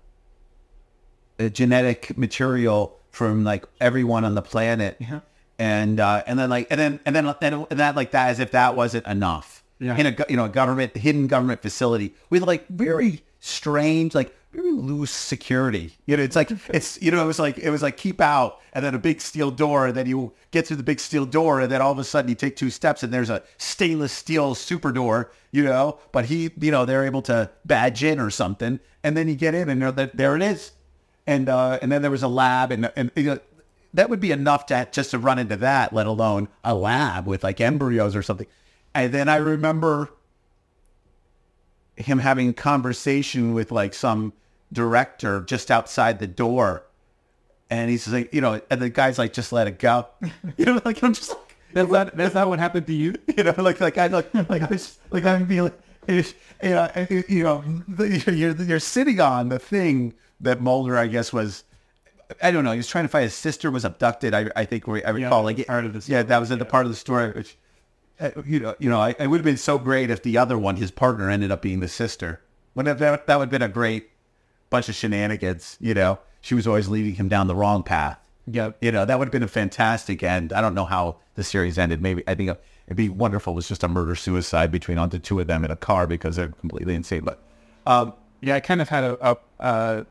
genetic 1.53 2.17
material 2.19 2.99
from 3.11 3.43
like 3.43 3.65
everyone 3.81 4.25
on 4.27 4.35
the 4.35 4.43
planet, 4.43 4.97
Yeah. 5.01 5.21
and 5.59 5.99
uh, 5.99 6.23
and 6.27 6.39
then 6.39 6.51
like 6.51 6.67
and 6.71 6.79
then 6.79 7.01
and 7.07 7.17
then 7.17 7.27
and, 7.41 7.67
and 7.71 7.81
that 7.81 7.97
like 7.97 8.11
that 8.11 8.29
as 8.29 8.39
if 8.39 8.51
that 8.51 8.77
wasn't 8.77 9.07
enough. 9.07 9.65
Yeah. 9.81 9.97
In 9.97 10.07
a 10.07 10.17
you 10.29 10.37
know 10.37 10.45
a 10.45 10.49
government 10.51 10.95
hidden 10.97 11.27
government 11.27 11.63
facility 11.63 12.15
with 12.29 12.43
like 12.43 12.69
very 12.69 13.23
strange 13.41 14.15
like 14.15 14.35
very 14.53 14.73
loose 14.73 15.11
security. 15.11 15.93
You 16.07 16.17
know, 16.17 16.23
it's 16.23 16.37
like 16.37 16.51
it's 16.69 17.01
you 17.03 17.11
know 17.11 17.23
it 17.23 17.27
was 17.27 17.39
like 17.39 17.59
it 17.59 17.71
was 17.71 17.83
like 17.83 17.97
keep 17.97 18.21
out 18.21 18.61
and 18.73 18.85
then 18.85 18.95
a 18.95 18.99
big 18.99 19.21
steel 19.21 19.51
door 19.51 19.87
and 19.89 19.97
then 19.97 20.07
you 20.07 20.33
get 20.51 20.67
through 20.67 20.79
the 20.79 20.83
big 20.83 21.01
steel 21.01 21.27
door 21.27 21.61
and 21.61 21.71
then 21.71 21.83
all 21.83 21.93
of 21.93 21.99
a 21.99 22.05
sudden 22.05 22.29
you 22.29 22.35
take 22.35 22.57
two 22.57 22.71
steps 22.71 23.03
and 23.03 23.13
there's 23.13 23.31
a 23.31 23.43
stainless 23.59 24.13
steel 24.13 24.55
super 24.55 24.93
door. 24.93 25.31
You 25.51 25.65
know, 25.65 25.99
but 26.13 26.27
he 26.27 26.51
you 26.61 26.71
know 26.71 26.85
they're 26.85 27.05
able 27.05 27.23
to 27.23 27.51
badge 27.65 28.03
in 28.05 28.19
or 28.19 28.31
something 28.31 28.81
and 29.03 29.17
then 29.17 29.29
you 29.29 29.35
get 29.35 29.55
in 29.55 29.69
and 29.69 29.81
there 29.83 29.93
there 29.93 30.37
it 30.37 30.43
is 30.43 30.73
and 31.29 31.51
uh, 31.51 31.79
and 31.83 31.93
then 31.93 32.01
there 32.01 32.11
was 32.11 32.23
a 32.23 32.29
lab, 32.29 32.73
and 32.73 32.91
and 32.97 33.13
you 33.15 33.25
know, 33.25 33.39
that 33.93 34.09
would 34.09 34.19
be 34.19 34.33
enough 34.33 34.65
to 34.67 34.89
just 34.91 35.11
to 35.11 35.19
run 35.19 35.39
into 35.39 35.57
that, 35.57 35.93
let 35.93 36.07
alone 36.07 36.49
a 36.65 36.75
lab 36.75 37.27
with 37.27 37.45
like 37.45 37.61
embryos 37.61 38.17
or 38.17 38.23
something. 38.23 38.47
And 38.95 39.13
then 39.13 39.29
I 39.29 39.37
remember 39.37 40.09
him 41.99 42.19
having 42.19 42.49
a 42.51 42.53
conversation 42.53 43.55
with 43.55 43.71
like 43.73 43.95
some 43.95 44.33
director 44.73 45.41
just 45.43 45.71
outside 45.71 46.19
the 46.19 46.27
door, 46.27 46.85
and 47.71 47.91
he's 47.91 48.09
like, 48.09 48.33
you 48.33 48.41
know, 48.41 48.61
and 48.71 48.81
the 48.81 48.89
guy's 48.89 49.19
like, 49.19 49.33
just 49.33 49.53
let 49.53 49.67
it 49.67 49.79
go, 49.79 50.07
you 50.57 50.65
know, 50.65 50.81
like 50.85 51.03
I'm 51.03 51.13
just 51.13 51.31
like. 51.31 51.39
That's 51.73 51.91
not 51.91 52.17
that's 52.17 52.35
not 52.35 52.49
what 52.49 52.59
happened 52.59 52.87
to 52.87 52.95
you. 52.95 53.15
you 53.37 53.45
know, 53.45 53.55
like 53.59 53.81
like 53.81 53.99
I 53.99 54.07
look 54.07 54.33
like 54.49 54.63
I 54.63 54.67
was 54.67 54.99
like 55.11 55.25
I'm 55.25 55.47
feeling, 55.47 55.73
you 56.09 56.25
know, 56.63 56.89
you 57.29 57.43
know, 57.43 57.65
you're 57.99 58.57
you're 58.57 58.81
sitting 58.81 59.21
on 59.21 59.51
the 59.51 59.59
thing 59.59 60.15
that 60.41 60.61
Mulder, 60.61 60.97
I 60.97 61.07
guess, 61.07 61.33
was. 61.33 61.65
I 62.43 62.51
don't 62.51 62.63
know. 62.63 62.73
He 62.73 62.77
was 62.77 62.89
trying 62.89 63.05
to 63.05 63.09
find 63.09 63.25
his 63.25 63.35
sister 63.35 63.71
was 63.71 63.85
abducted. 63.85 64.35
I 64.35 64.51
I 64.55 64.65
think 64.65 64.87
we 64.87 65.03
I 65.05 65.11
recall 65.11 65.43
like 65.43 65.67
part 65.67 65.85
of 65.85 65.93
the 65.95 66.13
yeah 66.13 66.23
that 66.23 66.39
was 66.39 66.51
in 66.51 66.59
the 66.59 66.65
part 66.65 66.87
of 66.87 66.93
the 66.93 66.97
story 66.97 67.33
which. 67.33 67.57
Uh, 68.21 68.31
You 68.45 68.61
know, 68.61 68.75
you 68.79 68.91
know, 68.91 69.01
I, 69.01 69.15
it 69.19 69.29
would 69.29 69.39
have 69.39 69.45
been 69.45 69.57
so 69.57 69.79
great 69.79 70.11
if 70.11 70.23
the 70.23 70.39
other 70.39 70.59
one, 70.59 70.77
his 70.77 70.91
partner, 70.91 71.31
ended 71.31 71.51
up 71.51 71.63
being 71.63 71.81
the 71.81 71.89
sister. 71.89 72.41
Wouldn't 72.75 72.99
that, 72.99 73.27
that 73.27 73.39
would 73.39 73.47
have 73.47 73.51
been 73.51 73.63
a 73.63 73.69
great 73.69 74.11
bunch 74.71 74.89
of 74.89 74.95
shenanigans. 74.95 75.77
You 75.81 75.95
know, 75.95 76.19
she 76.41 76.55
was 76.55 76.67
always 76.67 76.89
leading 76.89 77.15
him 77.15 77.29
down 77.29 77.47
the 77.47 77.57
wrong 77.57 77.83
path. 77.83 78.19
Yep. 78.47 78.79
You 78.81 78.93
know, 78.93 79.05
that 79.05 79.19
would 79.19 79.27
have 79.27 79.33
been 79.33 79.43
a 79.43 79.49
fantastic 79.49 80.23
end. 80.23 80.53
I 80.53 80.61
don't 80.61 80.75
know 80.75 80.85
how 80.85 81.17
the 81.35 81.45
series 81.45 81.79
ended. 81.79 82.01
Maybe 82.01 82.23
I 82.27 82.35
think 82.35 82.51
it'd 82.87 82.97
be 82.97 83.09
wonderful. 83.09 83.53
It 83.53 83.57
was 83.57 83.69
just 83.69 83.83
a 83.83 83.89
murder 83.89 84.15
suicide 84.15 84.71
between 84.71 84.99
on 84.99 85.11
the 85.11 85.19
two 85.19 85.39
of 85.41 85.47
them 85.47 85.65
in 85.65 85.71
a 85.71 85.77
car 85.77 86.07
because 86.07 86.37
they're 86.37 86.49
completely 86.49 86.95
insane. 86.95 87.25
But 87.25 87.43
um, 87.87 88.15
Yeah, 88.41 88.55
I 88.55 88.61
kind 88.61 88.81
of 88.81 88.89
had 88.89 89.05
a, 89.05 89.31
a 89.33 89.37
uh, 89.61 90.05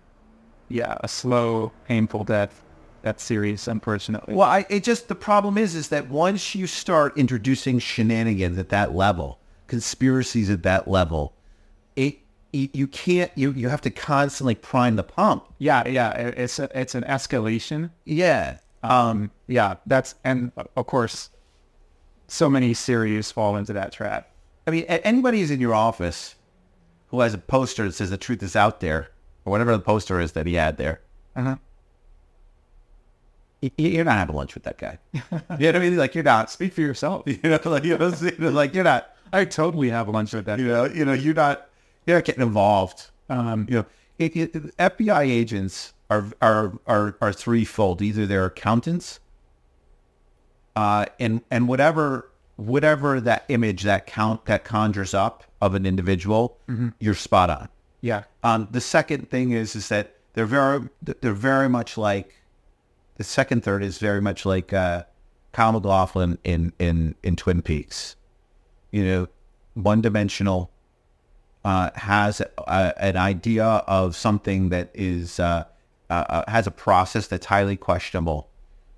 yeah, 0.70 0.98
a 1.02 1.08
slow, 1.08 1.72
painful 1.88 2.26
death. 2.26 2.62
That 3.08 3.22
series, 3.22 3.70
unfortunately. 3.70 4.34
well, 4.36 4.50
I 4.50 4.65
it 4.70 4.84
just 4.84 5.08
the 5.08 5.15
problem 5.15 5.58
is 5.58 5.76
is 5.76 5.88
that 5.89 6.10
once 6.10 6.54
you 6.56 6.67
start 6.67 7.17
introducing 7.17 7.80
shenanigans 7.80 8.58
at 8.58 8.67
that 8.67 8.93
level, 8.93 9.39
conspiracies 9.67 10.50
at 10.50 10.63
that 10.63 10.89
level, 10.89 11.34
it, 11.96 12.17
you 12.52 12.86
can't 12.88 13.32
you 13.36 13.52
you 13.54 13.70
have 13.70 13.80
to 13.82 13.89
constantly 13.89 14.56
prime 14.56 14.98
the 14.98 15.04
pump. 15.04 15.46
Yeah, 15.58 15.88
yeah, 15.88 16.12
it's 16.12 16.60
a, 16.60 16.70
it's 16.78 16.96
an 16.96 17.04
escalation. 17.04 17.91
Yeah. 18.04 18.58
Um, 18.84 19.32
yeah, 19.48 19.76
that's 19.86 20.15
and 20.26 20.52
of 20.76 20.86
course, 20.86 21.30
so 22.28 22.50
many 22.50 22.74
series 22.74 23.32
fall 23.32 23.56
into 23.56 23.72
that 23.72 23.93
trap. 23.93 24.30
I 24.67 24.72
mean, 24.72 24.84
anybody 24.84 25.39
who's 25.39 25.52
in 25.52 25.62
your 25.62 25.74
office 25.74 26.36
who 27.08 27.22
has 27.22 27.34
a 27.34 27.38
poster 27.38 27.86
that 27.86 27.93
says 27.93 28.10
the 28.10 28.17
truth 28.17 28.43
is 28.43 28.54
out 28.54 28.82
there, 28.82 29.12
or 29.46 29.52
whatever 29.52 29.72
the 29.72 29.82
poster 29.82 30.20
is 30.20 30.34
that 30.34 30.46
he 30.46 30.56
had 30.56 30.76
there, 30.76 31.00
Uh-huh. 31.38 31.56
You're 33.78 34.04
not 34.06 34.17
having 34.17 34.36
lunch 34.36 34.54
with 34.54 34.63
that 34.63 34.78
guy. 34.78 35.00
you 35.13 35.22
know 35.32 35.48
what 35.58 35.76
I 35.76 35.80
mean? 35.80 35.98
Like 35.98 36.13
you're 36.15 36.24
not. 36.24 36.52
Speak 36.52 36.74
for 36.74 36.82
yourself. 36.82 37.24
You 37.28 37.38
know, 37.43 37.60
like 37.65 37.84
you 37.84 37.98
know, 37.98 38.13
like 38.52 38.74
you're 38.74 38.84
not. 38.84 39.10
I 39.34 39.46
totally 39.46 39.89
have 39.89 40.08
lunch 40.10 40.34
with 40.34 40.46
that. 40.46 40.60
You 40.60 40.67
know, 40.67 40.86
you 40.86 41.06
know, 41.06 41.13
you're 41.13 41.34
not. 41.34 41.67
You're 42.06 42.17
not 42.17 42.26
getting 42.26 42.43
involved. 42.43 43.10
Um, 43.30 43.65
You 43.70 43.76
know, 43.78 43.86
it, 44.20 44.36
it, 44.36 44.54
FBI 44.78 45.22
agents 45.28 45.93
are 46.10 46.26
are 46.41 46.74
are 46.88 47.17
are 47.20 47.34
threefold. 47.34 48.02
Either 48.02 48.26
they're 48.26 48.46
accountants, 48.46 49.20
uh, 50.76 51.06
and 51.20 51.41
and 51.52 51.67
whatever 51.67 52.30
whatever 52.56 53.20
that 53.22 53.43
image 53.50 53.84
that 53.84 54.08
count 54.08 54.46
that 54.46 54.63
conjures 54.63 55.13
up 55.13 55.43
of 55.62 55.74
an 55.76 55.86
individual, 55.86 56.58
you're 57.00 57.13
spot 57.13 57.50
on. 57.50 57.70
yeah, 58.02 58.24
Um, 58.43 58.67
the 58.72 58.82
second 58.82 59.30
thing 59.30 59.52
is 59.52 59.76
is 59.76 59.89
that 59.89 60.15
they're 60.34 60.46
very 60.46 60.88
they're 61.04 61.34
very 61.34 61.67
much 61.70 61.98
like 61.98 62.34
the 63.17 63.23
second 63.23 63.63
third 63.63 63.84
is 63.84 63.97
very 63.97 64.21
much 64.21 64.45
like 64.45 64.71
uh, 64.73 65.03
Kyle 65.51 65.73
MacLachlan 65.73 66.38
in 66.43 66.73
in 66.80 67.15
in 67.23 67.36
Twin 67.36 67.62
Peaks. 67.62 68.15
You 68.91 69.03
know, 69.06 69.27
one 69.73 70.01
dimensional. 70.01 70.71
Uh, 71.65 71.89
has 71.95 72.39
a, 72.39 72.93
an 72.97 73.17
idea 73.17 73.65
of 73.65 74.15
something 74.15 74.69
that 74.69 74.89
is 74.93 75.38
uh, 75.38 75.65
uh, 76.10 76.13
uh, 76.13 76.43
has 76.49 76.65
a 76.65 76.71
process 76.71 77.27
that's 77.27 77.47
highly 77.47 77.75
questionable, 77.75 78.47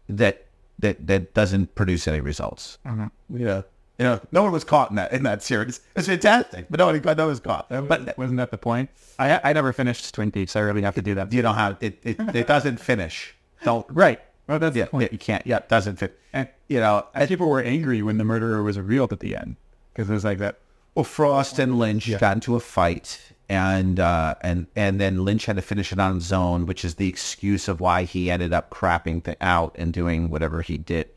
that 0.08 0.45
that 0.77 1.08
that 1.08 1.34
doesn't 1.34 1.73
produce 1.73 2.08
any 2.08 2.19
results. 2.19 2.77
uh-huh. 2.86 3.10
Yeah, 3.34 3.63
you 3.97 4.05
know, 4.05 4.21
no 4.32 4.43
one 4.43 4.51
was 4.51 4.63
caught 4.63 4.91
in 4.91 4.97
that 4.97 5.12
in 5.13 5.23
that 5.23 5.41
series. 5.41 5.82
It's 5.95 6.08
fantastic, 6.08 6.67
but 6.69 6.79
nobody 6.79 6.99
no 6.99 7.23
one 7.23 7.27
was 7.29 7.39
caught. 7.39 7.69
But 7.69 8.15
wasn't 8.19 8.38
that 8.38 8.51
the 8.51 8.60
point? 8.60 8.91
I 9.17 9.39
I 9.43 9.53
never 9.53 9.73
finished 9.73 10.13
Twin 10.13 10.29
Peaks. 10.29 10.55
I 10.55 10.60
really 10.60 10.84
have 10.84 10.95
to 10.95 11.01
do 11.01 11.15
that. 11.15 11.34
you 11.34 11.41
don't 11.41 11.55
have 11.55 11.77
it. 11.82 11.97
It, 12.03 12.19
it 12.36 12.45
doesn't 12.45 12.79
finish. 12.79 13.36
Don't 13.63 13.86
Right, 13.93 14.19
Well, 14.48 14.60
that's 14.60 14.76
Yeah, 14.76 14.86
the 14.86 14.89
point. 14.91 15.12
you 15.12 15.17
can't. 15.19 15.45
Yeah, 15.45 15.58
it 15.58 15.69
doesn't 15.69 15.98
fit. 15.98 16.19
And, 16.34 16.48
You 16.67 16.80
know, 16.80 17.06
and 17.13 17.28
people 17.28 17.50
were 17.50 17.62
angry 17.62 18.02
when 18.02 18.17
the 18.17 18.24
murderer 18.24 18.63
was 18.63 18.78
revealed 18.78 19.12
at 19.13 19.19
the 19.19 19.36
end 19.36 19.56
because 19.93 20.10
it 20.10 20.13
was 20.13 20.24
like 20.26 20.38
that. 20.39 20.60
Well, 20.95 21.04
Frost 21.06 21.60
and 21.60 21.78
Lynch 21.80 22.10
got 22.19 22.36
into 22.38 22.56
a 22.56 22.60
fight, 22.60 23.34
and 23.48 24.00
uh, 24.00 24.36
and 24.41 24.65
and 24.76 25.00
then 25.00 25.24
Lynch 25.24 25.45
had 25.45 25.56
to 25.56 25.62
finish 25.62 25.91
it 25.93 26.00
on 26.00 26.15
his 26.15 26.34
own, 26.34 26.65
which 26.65 26.84
is 26.84 26.95
the 26.95 27.08
excuse 27.08 27.67
of 27.67 27.80
why 27.80 28.04
he 28.04 28.30
ended 28.32 28.54
up 28.54 28.69
crapping 28.72 29.24
th- 29.24 29.38
out 29.39 29.76
and 29.78 29.93
doing 29.93 30.30
whatever 30.30 30.62
he 30.62 30.78
did. 30.78 31.08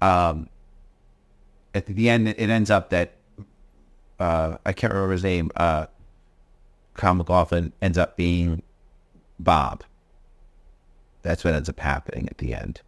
Um, 0.00 0.48
at 1.74 1.86
the 1.86 2.08
end, 2.08 2.28
it 2.28 2.38
ends 2.50 2.70
up 2.70 2.90
that 2.90 3.12
uh, 4.18 4.56
I 4.64 4.72
can't 4.72 4.92
remember 4.92 5.12
his 5.12 5.22
name. 5.22 5.50
Uh, 5.54 5.86
Kyle 6.94 7.14
MacLachlan 7.14 7.72
ends 7.80 7.98
up 7.98 8.16
being 8.16 8.62
Bob. 9.38 9.84
That's 11.22 11.44
what 11.44 11.54
ends 11.54 11.68
up 11.68 11.80
happening 11.80 12.28
at 12.28 12.38
the 12.38 12.54
end. 12.54 12.80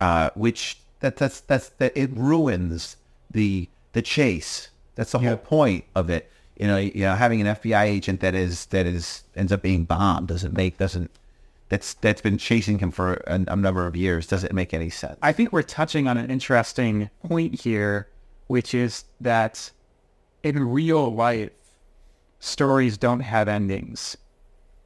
Uh, 0.00 0.30
which 0.34 0.78
that 1.00 1.16
that's 1.16 1.40
that's 1.40 1.70
that 1.70 1.96
it 1.96 2.10
ruins 2.12 2.96
the 3.30 3.68
the 3.92 4.02
chase. 4.02 4.68
That's 4.94 5.12
the 5.12 5.18
whole 5.18 5.36
point 5.36 5.84
of 5.94 6.10
it. 6.10 6.30
You 6.58 6.66
know, 6.66 6.76
you 6.78 7.02
know, 7.02 7.14
having 7.14 7.40
an 7.40 7.54
FBI 7.56 7.84
agent 7.84 8.20
that 8.20 8.34
is 8.34 8.66
that 8.66 8.86
is 8.86 9.22
ends 9.34 9.52
up 9.52 9.62
being 9.62 9.84
Bob 9.84 10.26
doesn't 10.26 10.54
make 10.54 10.78
doesn't 10.78 11.10
that's 11.68 11.94
that's 11.94 12.20
been 12.20 12.38
chasing 12.38 12.78
him 12.78 12.90
for 12.90 13.14
a, 13.26 13.34
a 13.48 13.56
number 13.56 13.86
of 13.86 13.96
years 13.96 14.26
doesn't 14.26 14.52
make 14.52 14.72
any 14.72 14.90
sense. 14.90 15.18
I 15.22 15.32
think 15.32 15.52
we're 15.52 15.62
touching 15.62 16.06
on 16.06 16.16
an 16.16 16.30
interesting 16.30 17.10
point 17.24 17.60
here, 17.62 18.08
which 18.46 18.74
is 18.74 19.04
that 19.20 19.70
in 20.42 20.68
real 20.68 21.12
life, 21.12 21.50
stories 22.38 22.96
don't 22.96 23.20
have 23.20 23.48
endings. 23.48 24.16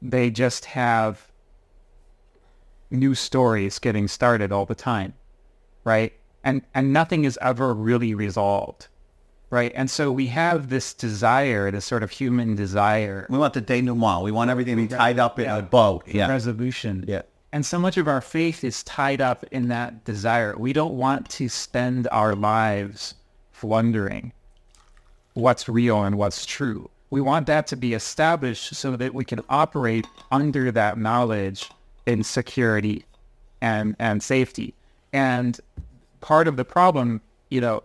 They 0.01 0.31
just 0.31 0.65
have 0.65 1.30
new 2.91 3.15
stories 3.15 3.79
getting 3.79 4.07
started 4.07 4.51
all 4.51 4.65
the 4.65 4.75
time, 4.75 5.13
right? 5.83 6.13
And 6.43 6.61
and 6.73 6.93
nothing 6.93 7.23
is 7.23 7.37
ever 7.41 7.73
really 7.73 8.13
resolved, 8.13 8.87
right? 9.49 9.71
And 9.75 9.89
so 9.89 10.11
we 10.11 10.27
have 10.27 10.69
this 10.69 10.93
desire, 10.93 11.71
this 11.71 11.85
sort 11.85 12.03
of 12.03 12.11
human 12.11 12.55
desire 12.55 13.25
we 13.29 13.37
want 13.37 13.53
the 13.53 13.61
denouement. 13.61 14.23
We 14.23 14.31
want 14.31 14.49
everything 14.49 14.75
to 14.75 14.81
be 14.83 14.87
tied 14.87 15.19
up 15.19 15.39
in 15.39 15.49
a 15.49 15.61
bow. 15.61 16.03
Yeah. 16.05 16.29
resolution. 16.29 17.05
Yeah. 17.07 17.21
And 17.53 17.65
so 17.65 17.77
much 17.77 17.97
of 17.97 18.07
our 18.07 18.21
faith 18.21 18.63
is 18.63 18.81
tied 18.83 19.19
up 19.19 19.43
in 19.51 19.67
that 19.67 20.05
desire. 20.05 20.55
We 20.57 20.71
don't 20.71 20.93
want 20.93 21.29
to 21.31 21.49
spend 21.49 22.07
our 22.11 22.33
lives 22.33 23.15
wondering 23.61 24.31
what's 25.33 25.67
real 25.67 26.03
and 26.03 26.17
what's 26.17 26.45
true. 26.45 26.89
We 27.09 27.19
want 27.19 27.47
that 27.47 27.67
to 27.67 27.75
be 27.75 27.93
established 27.93 28.73
so 28.75 28.95
that 28.95 29.13
we 29.13 29.25
can 29.25 29.41
operate 29.49 30.07
under 30.31 30.71
that 30.71 30.97
knowledge 30.97 31.69
in 32.05 32.23
security 32.23 33.05
and, 33.61 33.95
and 33.99 34.21
safety. 34.23 34.73
And 35.13 35.59
part 36.19 36.47
of 36.47 36.57
the 36.57 36.65
problem, 36.65 37.21
you 37.49 37.61
know, 37.61 37.83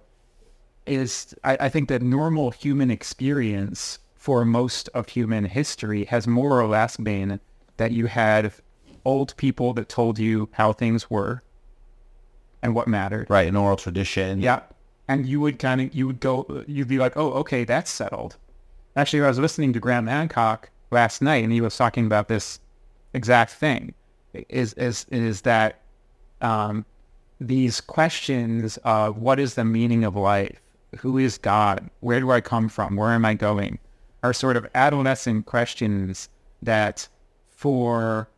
is 0.86 1.34
I, 1.44 1.56
I 1.60 1.68
think 1.68 1.88
that 1.88 2.02
normal 2.02 2.50
human 2.50 2.90
experience 2.90 3.98
for 4.14 4.44
most 4.44 4.88
of 4.94 5.08
human 5.08 5.44
history 5.44 6.04
has 6.06 6.26
more 6.26 6.60
or 6.60 6.66
less 6.66 6.96
been 6.96 7.40
that 7.76 7.92
you 7.92 8.06
had 8.06 8.52
old 9.04 9.36
people 9.36 9.72
that 9.74 9.88
told 9.88 10.18
you 10.18 10.48
how 10.52 10.72
things 10.72 11.10
were 11.10 11.42
and 12.62 12.74
what 12.74 12.88
mattered. 12.88 13.28
Right, 13.28 13.48
an 13.48 13.56
oral 13.56 13.76
tradition. 13.76 14.40
Yeah. 14.40 14.62
And 15.08 15.26
you 15.26 15.40
would 15.40 15.58
kind 15.58 15.80
of, 15.80 15.94
you 15.94 16.06
would 16.06 16.18
go, 16.18 16.64
you'd 16.66 16.88
be 16.88 16.98
like, 16.98 17.16
oh, 17.16 17.32
okay, 17.34 17.64
that's 17.64 17.90
settled. 17.90 18.36
Actually, 18.96 19.22
I 19.22 19.28
was 19.28 19.38
listening 19.38 19.72
to 19.74 19.80
Graham 19.80 20.06
Hancock 20.06 20.70
last 20.90 21.22
night 21.22 21.44
and 21.44 21.52
he 21.52 21.60
was 21.60 21.76
talking 21.76 22.06
about 22.06 22.28
this 22.28 22.58
exact 23.12 23.52
thing 23.52 23.94
is, 24.48 24.72
is, 24.74 25.06
is 25.10 25.42
that 25.42 25.80
um, 26.40 26.84
these 27.40 27.80
questions 27.80 28.78
of 28.78 29.18
what 29.18 29.38
is 29.38 29.54
the 29.54 29.64
meaning 29.64 30.04
of 30.04 30.16
life? 30.16 30.60
Who 30.98 31.18
is 31.18 31.38
God? 31.38 31.90
Where 32.00 32.20
do 32.20 32.30
I 32.30 32.40
come 32.40 32.68
from? 32.68 32.96
Where 32.96 33.10
am 33.10 33.24
I 33.24 33.34
going? 33.34 33.78
Are 34.22 34.32
sort 34.32 34.56
of 34.56 34.66
adolescent 34.74 35.46
questions 35.46 36.28
that 36.62 37.08
for 37.48 38.28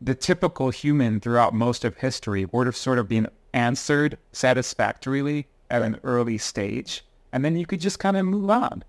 the 0.00 0.14
typical 0.14 0.70
human 0.70 1.20
throughout 1.20 1.54
most 1.54 1.84
of 1.84 1.96
history 1.96 2.44
would 2.46 2.66
have 2.66 2.76
sort 2.76 2.98
of 2.98 3.08
been 3.08 3.28
answered 3.52 4.18
satisfactorily 4.32 5.46
at 5.70 5.82
an 5.82 5.98
early 6.04 6.38
stage. 6.38 7.04
And 7.32 7.44
then 7.44 7.56
you 7.56 7.66
could 7.66 7.80
just 7.80 7.98
kind 7.98 8.16
of 8.16 8.26
move 8.26 8.50
on. 8.50 8.84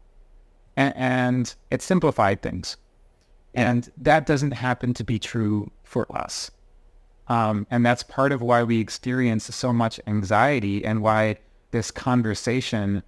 And, 0.76 0.94
and 0.96 1.56
it 1.72 1.82
simplified 1.82 2.42
things. 2.42 2.78
And 3.54 3.92
that 3.98 4.26
doesn't 4.26 4.52
happen 4.52 4.94
to 4.94 5.04
be 5.04 5.18
true 5.18 5.72
for 5.84 6.06
us. 6.16 6.52
Um, 7.30 7.68
and 7.70 7.86
that's 7.86 8.04
part 8.04 8.32
of 8.32 8.42
why 8.42 8.64
we 8.64 8.80
experience 8.80 9.54
so 9.54 9.74
much 9.74 10.00
anxiety 10.08 10.86
and 10.86 11.02
why 11.02 11.38
this 11.72 11.92
conversation 11.92 13.04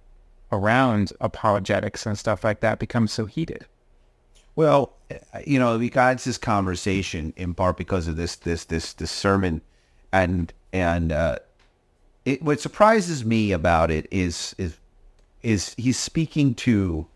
around 0.52 1.12
apologetics 1.20 2.06
and 2.06 2.18
stuff 2.18 2.44
like 2.44 2.60
that 2.60 2.78
becomes 2.78 3.12
so 3.12 3.26
heated. 3.26 3.66
Well, 4.56 4.92
you 5.46 5.58
know, 5.58 5.78
we 5.78 5.88
got 5.88 6.18
this 6.18 6.36
conversation 6.36 7.32
in 7.36 7.54
part 7.54 7.76
because 7.76 8.08
of 8.08 8.16
this 8.16 8.36
this 8.36 8.64
this 8.64 8.92
this 8.92 9.10
sermon, 9.10 9.62
and 10.12 10.52
and 10.72 11.12
uh, 11.12 11.38
it 12.24 12.42
what 12.42 12.60
surprises 12.60 13.24
me 13.24 13.52
about 13.52 13.90
it 13.90 14.06
is 14.10 14.54
is 14.58 14.76
is 15.42 15.74
he's 15.78 15.98
speaking 15.98 16.54
to 16.54 17.06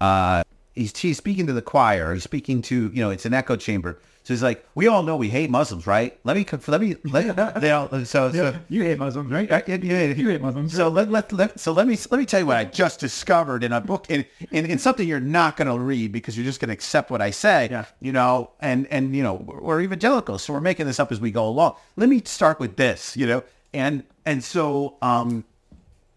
uh 0.00 0.42
he's 0.74 0.96
he's 0.96 1.18
speaking 1.18 1.46
to 1.46 1.52
the 1.52 1.62
choir. 1.62 2.14
He's 2.14 2.22
speaking 2.22 2.62
to 2.62 2.90
you 2.94 3.02
know 3.02 3.10
it's 3.10 3.26
an 3.26 3.34
echo 3.34 3.56
chamber. 3.56 4.00
So 4.28 4.34
he's 4.34 4.42
like, 4.42 4.62
we 4.74 4.88
all 4.88 5.02
know 5.02 5.16
we 5.16 5.30
hate 5.30 5.48
Muslims, 5.48 5.86
right? 5.86 6.18
Let 6.22 6.36
me 6.36 6.44
let 6.66 6.82
me 6.82 6.96
let 7.04 7.24
you 7.62 7.68
know, 7.68 8.04
so 8.04 8.30
so. 8.30 8.54
You 8.68 8.82
hate 8.82 8.98
Muslims, 8.98 9.32
right? 9.32 9.50
Uh, 9.50 9.62
yeah, 9.66 9.76
yeah, 9.76 10.02
You 10.02 10.28
hate 10.28 10.42
Muslims. 10.42 10.76
So 10.76 10.88
let, 10.88 11.10
let, 11.10 11.32
let 11.32 11.58
so 11.58 11.72
let 11.72 11.86
me 11.86 11.96
let 12.10 12.18
me 12.18 12.26
tell 12.26 12.40
you 12.40 12.44
what 12.44 12.58
I 12.58 12.66
just 12.66 13.00
discovered 13.00 13.64
in 13.64 13.72
a 13.72 13.80
book 13.80 14.04
in 14.10 14.26
in, 14.50 14.66
in 14.66 14.78
something 14.78 15.08
you're 15.08 15.18
not 15.18 15.56
going 15.56 15.68
to 15.68 15.78
read 15.78 16.12
because 16.12 16.36
you're 16.36 16.44
just 16.44 16.60
going 16.60 16.68
to 16.68 16.74
accept 16.74 17.10
what 17.10 17.22
I 17.22 17.30
say. 17.30 17.68
Yeah. 17.70 17.86
You 18.02 18.12
know, 18.12 18.50
and 18.60 18.86
and 18.88 19.16
you 19.16 19.22
know 19.22 19.32
we're, 19.32 19.62
we're 19.62 19.80
evangelicals, 19.80 20.42
so 20.42 20.52
we're 20.52 20.60
making 20.60 20.84
this 20.84 21.00
up 21.00 21.10
as 21.10 21.22
we 21.22 21.30
go 21.30 21.48
along. 21.48 21.76
Let 21.96 22.10
me 22.10 22.20
start 22.26 22.60
with 22.60 22.76
this. 22.76 23.16
You 23.16 23.26
know, 23.28 23.44
and 23.72 24.04
and 24.26 24.44
so 24.44 24.98
um, 25.00 25.44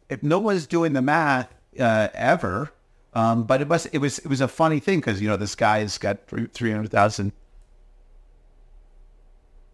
if 0.10 0.22
no 0.22 0.38
one's 0.38 0.68
doing 0.68 0.92
the 0.92 1.02
math 1.02 1.48
uh, 1.80 2.10
ever, 2.14 2.74
um, 3.14 3.44
but 3.44 3.62
it 3.62 3.70
was 3.70 3.86
it 3.86 4.00
was 4.00 4.20
it 4.20 4.28
was 4.28 4.42
a 4.42 4.50
funny 4.50 4.82
thing 4.82 5.00
because 5.00 5.22
you 5.22 5.30
know 5.30 5.38
this 5.38 5.56
guy's 5.56 5.98
got 5.98 6.28
three 6.28 6.72
hundred 6.72 6.92
thousand. 6.92 7.32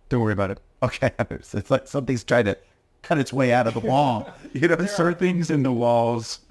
Don't 0.10 0.22
worry 0.22 0.34
about 0.34 0.52
it. 0.52 0.60
Okay, 0.84 1.12
it's 1.32 1.72
like 1.72 1.88
something's 1.88 2.24
trying 2.24 2.46
to 2.46 2.56
cut 3.02 3.18
its 3.18 3.34
way 3.34 3.52
out 3.52 3.66
of 3.66 3.74
the 3.74 3.80
wall. 3.92 4.30
You 4.54 4.68
know, 4.68 4.76
There 4.76 5.08
are 5.08 5.14
things 5.16 5.50
in 5.50 5.64
the 5.64 5.72
walls 5.72 6.42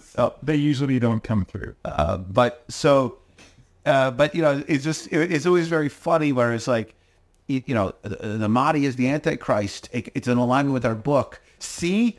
so, 0.00 0.34
they 0.42 0.56
usually 0.56 0.98
don't 0.98 1.22
come 1.22 1.44
through. 1.44 1.76
Uh, 1.84 2.16
but 2.16 2.64
so, 2.68 3.18
uh, 3.86 4.10
but 4.10 4.34
you 4.34 4.42
know, 4.42 4.64
it's 4.66 4.82
just 4.82 5.06
it, 5.12 5.30
it's 5.30 5.46
always 5.46 5.68
very 5.68 5.88
funny 5.88 6.32
where 6.32 6.52
it's 6.52 6.66
like, 6.66 6.96
you, 7.46 7.62
you 7.66 7.74
know, 7.74 7.94
the, 8.02 8.16
the 8.16 8.48
Mahdi 8.48 8.84
is 8.84 8.96
the 8.96 9.08
Antichrist. 9.08 9.88
It, 9.92 10.08
it's 10.12 10.26
in 10.26 10.38
alignment 10.38 10.74
with 10.74 10.84
our 10.84 10.96
book. 10.96 11.40
See, 11.60 12.18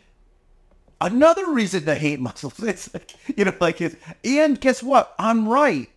another 1.02 1.52
reason 1.52 1.84
to 1.86 1.96
hate 1.96 2.20
Muslims. 2.22 2.60
It's 2.64 2.94
like, 2.94 3.14
you 3.38 3.46
know, 3.46 3.54
like 3.60 3.82
it's 3.82 3.96
and 4.24 4.60
guess 4.62 4.82
what? 4.82 5.14
I'm 5.20 5.48
right. 5.48 5.90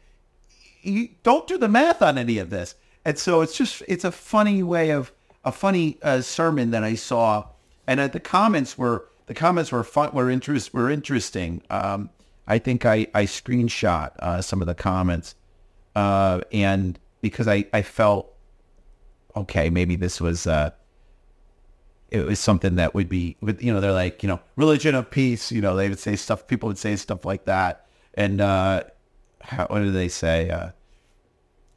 You 0.83 1.11
don't 1.22 1.46
do 1.46 1.57
the 1.59 1.68
math 1.68 2.02
on 2.02 2.18
any 2.18 2.38
of 2.38 2.50
this, 2.50 2.74
and 3.04 3.18
so 3.18 3.40
it's 3.40 3.56
just 3.56 3.82
it's 3.88 4.04
a 4.04 4.12
funny 4.12 4.62
way 4.62 4.90
of 4.90 5.12
a 5.44 5.52
funny 5.52 5.98
uh, 6.02 6.20
sermon 6.20 6.70
that 6.70 6.84
I 6.84 6.94
saw, 6.94 7.48
and 7.86 8.00
uh, 8.00 8.08
the 8.08 8.20
comments 8.20 8.78
were 8.78 9.08
the 9.26 9.34
comments 9.34 9.72
were 9.72 9.84
fun 9.84 10.12
were 10.12 10.30
interest 10.30 10.72
were 10.72 10.90
interesting. 10.90 11.62
Um, 11.70 12.10
I 12.46 12.58
think 12.58 12.84
I 12.86 13.06
I 13.14 13.24
screenshot 13.24 14.16
uh, 14.18 14.42
some 14.42 14.60
of 14.60 14.66
the 14.66 14.74
comments, 14.74 15.34
uh, 15.96 16.40
and 16.52 16.98
because 17.20 17.48
I 17.48 17.66
I 17.72 17.82
felt 17.82 18.32
okay, 19.34 19.70
maybe 19.70 19.96
this 19.96 20.20
was 20.20 20.46
uh, 20.46 20.70
it 22.12 22.26
was 22.26 22.38
something 22.38 22.76
that 22.76 22.94
would 22.94 23.08
be, 23.08 23.36
with 23.40 23.62
you 23.62 23.72
know, 23.72 23.80
they're 23.80 23.92
like, 23.92 24.22
you 24.22 24.28
know, 24.28 24.38
religion 24.56 24.94
of 24.94 25.10
peace. 25.10 25.50
You 25.50 25.62
know, 25.62 25.74
they 25.74 25.88
would 25.88 25.98
say 25.98 26.14
stuff. 26.14 26.46
People 26.46 26.66
would 26.68 26.78
say 26.78 26.94
stuff 26.96 27.24
like 27.24 27.46
that, 27.46 27.86
and 28.14 28.40
uh, 28.40 28.84
how, 29.40 29.66
what 29.66 29.78
do 29.80 29.90
they 29.90 30.08
say? 30.08 30.50
Uh, 30.50 30.70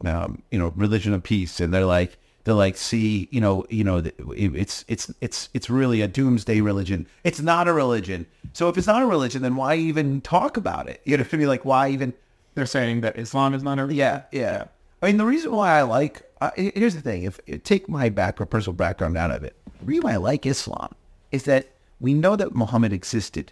um, 0.04 0.42
you 0.52 0.60
know, 0.60 0.74
religion 0.76 1.14
of 1.14 1.24
peace, 1.24 1.60
and 1.60 1.74
they're 1.74 1.86
like, 1.86 2.18
they're 2.44 2.54
like, 2.54 2.78
see, 2.78 3.28
you 3.32 3.42
know, 3.42 3.66
you 3.70 3.84
know, 3.84 4.04
it's 4.36 4.86
it's 4.88 5.12
it's 5.22 5.50
it's 5.54 5.70
really 5.70 6.02
a 6.02 6.08
doomsday 6.08 6.62
religion. 6.62 7.08
It's 7.24 7.42
not 7.42 7.68
a 7.68 7.74
religion. 7.74 8.26
So 8.54 8.70
if 8.70 8.78
it's 8.78 8.88
not 8.88 9.02
a 9.02 9.06
religion, 9.06 9.42
then 9.42 9.56
why 9.56 9.76
even 9.76 10.22
talk 10.22 10.58
about 10.58 10.88
it? 10.88 11.02
You 11.06 11.18
know, 11.18 11.24
to 11.24 11.38
be 11.38 11.48
like, 11.48 11.66
why 11.66 11.90
even? 11.90 12.14
They're 12.54 12.66
saying 12.66 13.02
that 13.02 13.18
Islam 13.18 13.54
is 13.54 13.64
not 13.64 13.80
a 13.80 13.82
religion. 13.82 13.98
Yeah, 13.98 14.22
yeah. 14.32 14.66
I 15.02 15.08
mean, 15.08 15.18
the 15.18 15.26
reason 15.26 15.52
why 15.52 15.78
I 15.78 15.82
like 15.82 16.24
uh, 16.42 16.52
here's 16.56 16.96
the 16.96 17.02
thing: 17.02 17.24
if 17.24 17.40
take 17.64 17.90
my 17.90 18.10
background, 18.10 18.50
personal 18.52 18.76
background 18.76 19.18
out 19.18 19.32
of 19.32 19.44
it, 19.44 19.56
the 19.80 19.86
reason 19.86 20.04
why 20.04 20.14
I 20.14 20.18
like 20.18 20.46
Islam 20.46 20.94
is 21.32 21.44
that 21.44 21.70
we 22.00 22.14
know 22.14 22.36
that 22.36 22.54
Muhammad 22.54 22.94
existed. 22.94 23.52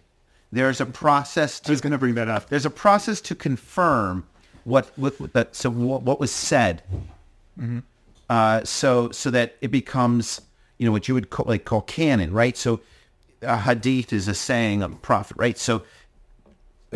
There's 0.52 0.80
a 0.80 0.86
process. 0.86 1.60
To, 1.62 1.70
I 1.70 1.74
was 1.74 1.82
going 1.82 1.92
to 1.92 1.98
bring 1.98 2.16
that 2.16 2.30
up. 2.30 2.50
there's 2.50 2.66
a 2.66 2.70
process 2.70 3.22
to 3.22 3.36
confirm 3.36 4.28
what 4.64 4.92
what, 4.96 5.20
what 5.20 5.34
that 5.34 5.56
so 5.56 5.70
what, 5.70 6.04
what 6.04 6.20
was 6.20 6.32
said. 6.32 6.84
Uh, 8.30 8.64
so 8.64 9.12
so 9.12 9.30
that 9.30 9.56
it 9.62 9.70
becomes 9.70 10.42
you 10.78 10.86
know, 10.86 10.92
what 10.92 11.08
you 11.08 11.14
would 11.14 11.30
call, 11.30 11.46
like 11.48 11.66
call 11.66 11.82
canon, 11.82 12.34
right? 12.34 12.58
So 12.58 12.82
a 13.42 13.58
hadith 13.58 14.12
is 14.12 14.28
a 14.28 14.34
saying 14.34 14.82
of 14.82 14.92
a 14.92 14.96
prophet, 14.98 15.38
right? 15.38 15.58
So 15.58 15.84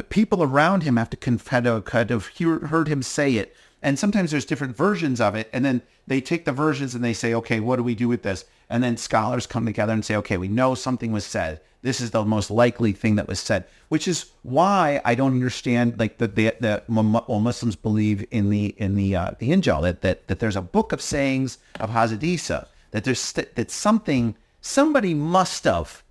people 0.09 0.43
around 0.43 0.83
him 0.83 0.97
have 0.97 1.09
to 1.11 1.17
kind 1.17 2.11
of 2.11 2.27
hear, 2.27 2.59
heard 2.67 2.87
him 2.87 3.01
say 3.01 3.35
it. 3.35 3.55
And 3.81 3.99
sometimes 3.99 4.31
there's 4.31 4.45
different 4.45 4.75
versions 4.75 5.21
of 5.21 5.35
it. 5.35 5.49
And 5.53 5.63
then 5.63 5.81
they 6.07 6.21
take 6.21 6.45
the 6.45 6.51
versions 6.51 6.95
and 6.95 7.03
they 7.03 7.13
say, 7.13 7.33
okay, 7.33 7.59
what 7.59 7.75
do 7.75 7.83
we 7.83 7.95
do 7.95 8.07
with 8.07 8.23
this? 8.23 8.45
And 8.69 8.83
then 8.83 8.97
scholars 8.97 9.45
come 9.45 9.65
together 9.65 9.93
and 9.93 10.03
say, 10.03 10.15
okay, 10.17 10.37
we 10.37 10.47
know 10.47 10.75
something 10.75 11.11
was 11.11 11.25
said. 11.25 11.61
This 11.83 12.01
is 12.01 12.11
the 12.11 12.25
most 12.25 12.49
likely 12.49 12.91
thing 12.91 13.15
that 13.15 13.27
was 13.27 13.39
said, 13.39 13.65
which 13.87 14.07
is 14.07 14.31
why 14.41 14.99
I 15.05 15.13
don't 15.13 15.33
understand 15.33 15.99
like 15.99 16.17
that 16.17 16.35
the, 16.35 16.55
the 16.59 16.83
well, 16.89 17.39
Muslims 17.39 17.75
believe 17.75 18.25
in 18.31 18.49
the 18.49 18.73
in 18.77 18.95
the 18.95 19.15
uh, 19.15 19.31
the 19.37 19.51
Injil 19.51 19.83
that, 19.83 20.01
that 20.01 20.27
that 20.27 20.39
there's 20.39 20.55
a 20.55 20.61
book 20.61 20.91
of 20.91 21.01
sayings 21.01 21.59
of 21.79 21.91
Hazrat 21.91 22.23
Isa 22.23 22.67
that 22.91 23.03
there's 23.03 23.31
that 23.31 23.71
something 23.71 24.35
somebody 24.59 25.13
must 25.13 25.63
have 25.65 26.03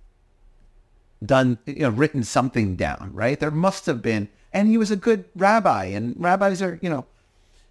done 1.23 1.57
you 1.65 1.81
know 1.81 1.89
written 1.89 2.23
something 2.23 2.75
down 2.75 3.11
right 3.13 3.39
there 3.39 3.51
must 3.51 3.87
have 3.87 4.01
been 4.01 4.29
and 4.53 4.69
he 4.69 4.77
was 4.77 4.91
a 4.91 4.95
good 4.95 5.25
rabbi 5.35 5.85
and 5.85 6.15
rabbis 6.17 6.61
are 6.61 6.79
you 6.81 6.89
know 6.89 7.05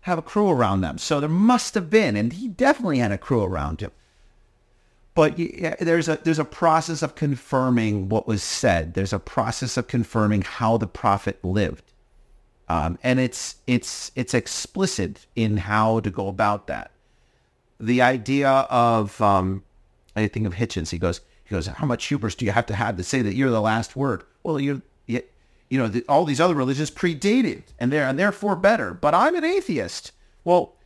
have 0.06 0.18
a 0.18 0.22
crew 0.22 0.48
around 0.50 0.80
them 0.80 0.98
so 0.98 1.20
there 1.20 1.28
must 1.28 1.74
have 1.74 1.90
been 1.90 2.16
and 2.16 2.32
he 2.34 2.48
definitely 2.48 2.98
had 2.98 3.12
a 3.12 3.18
crew 3.18 3.42
around 3.42 3.80
him 3.80 3.90
but 5.16 5.34
there's 5.80 6.08
a 6.08 6.20
there's 6.22 6.38
a 6.38 6.44
process 6.44 7.02
of 7.02 7.14
confirming 7.14 8.10
what 8.10 8.28
was 8.28 8.42
said. 8.42 8.92
There's 8.92 9.14
a 9.14 9.18
process 9.18 9.78
of 9.78 9.88
confirming 9.88 10.42
how 10.42 10.76
the 10.76 10.86
prophet 10.86 11.42
lived, 11.42 11.84
um, 12.68 12.98
and 13.02 13.18
it's 13.18 13.56
it's 13.66 14.12
it's 14.14 14.34
explicit 14.34 15.26
in 15.34 15.56
how 15.56 16.00
to 16.00 16.10
go 16.10 16.28
about 16.28 16.66
that. 16.66 16.90
The 17.80 18.02
idea 18.02 18.50
of 18.50 19.18
um, 19.22 19.64
I 20.14 20.28
think 20.28 20.46
of 20.46 20.56
Hitchens. 20.56 20.90
He 20.90 20.98
goes 20.98 21.22
he 21.44 21.54
goes, 21.54 21.66
how 21.66 21.86
much 21.86 22.04
hubris 22.04 22.34
do 22.34 22.44
you 22.44 22.52
have 22.52 22.66
to 22.66 22.74
have 22.74 22.98
to 22.98 23.02
say 23.02 23.22
that 23.22 23.34
you're 23.34 23.50
the 23.50 23.62
last 23.62 23.96
word? 23.96 24.22
Well, 24.42 24.60
you're 24.60 24.82
you, 25.68 25.78
know 25.78 25.88
the, 25.88 26.04
all 26.08 26.24
these 26.24 26.40
other 26.40 26.54
religions 26.54 26.90
predated 26.90 27.62
and 27.78 27.92
they're 27.92 28.08
and 28.08 28.18
therefore 28.18 28.56
better. 28.56 28.94
But 28.94 29.14
I'm 29.14 29.34
an 29.34 29.44
atheist. 29.44 30.12
Well, 30.44 30.76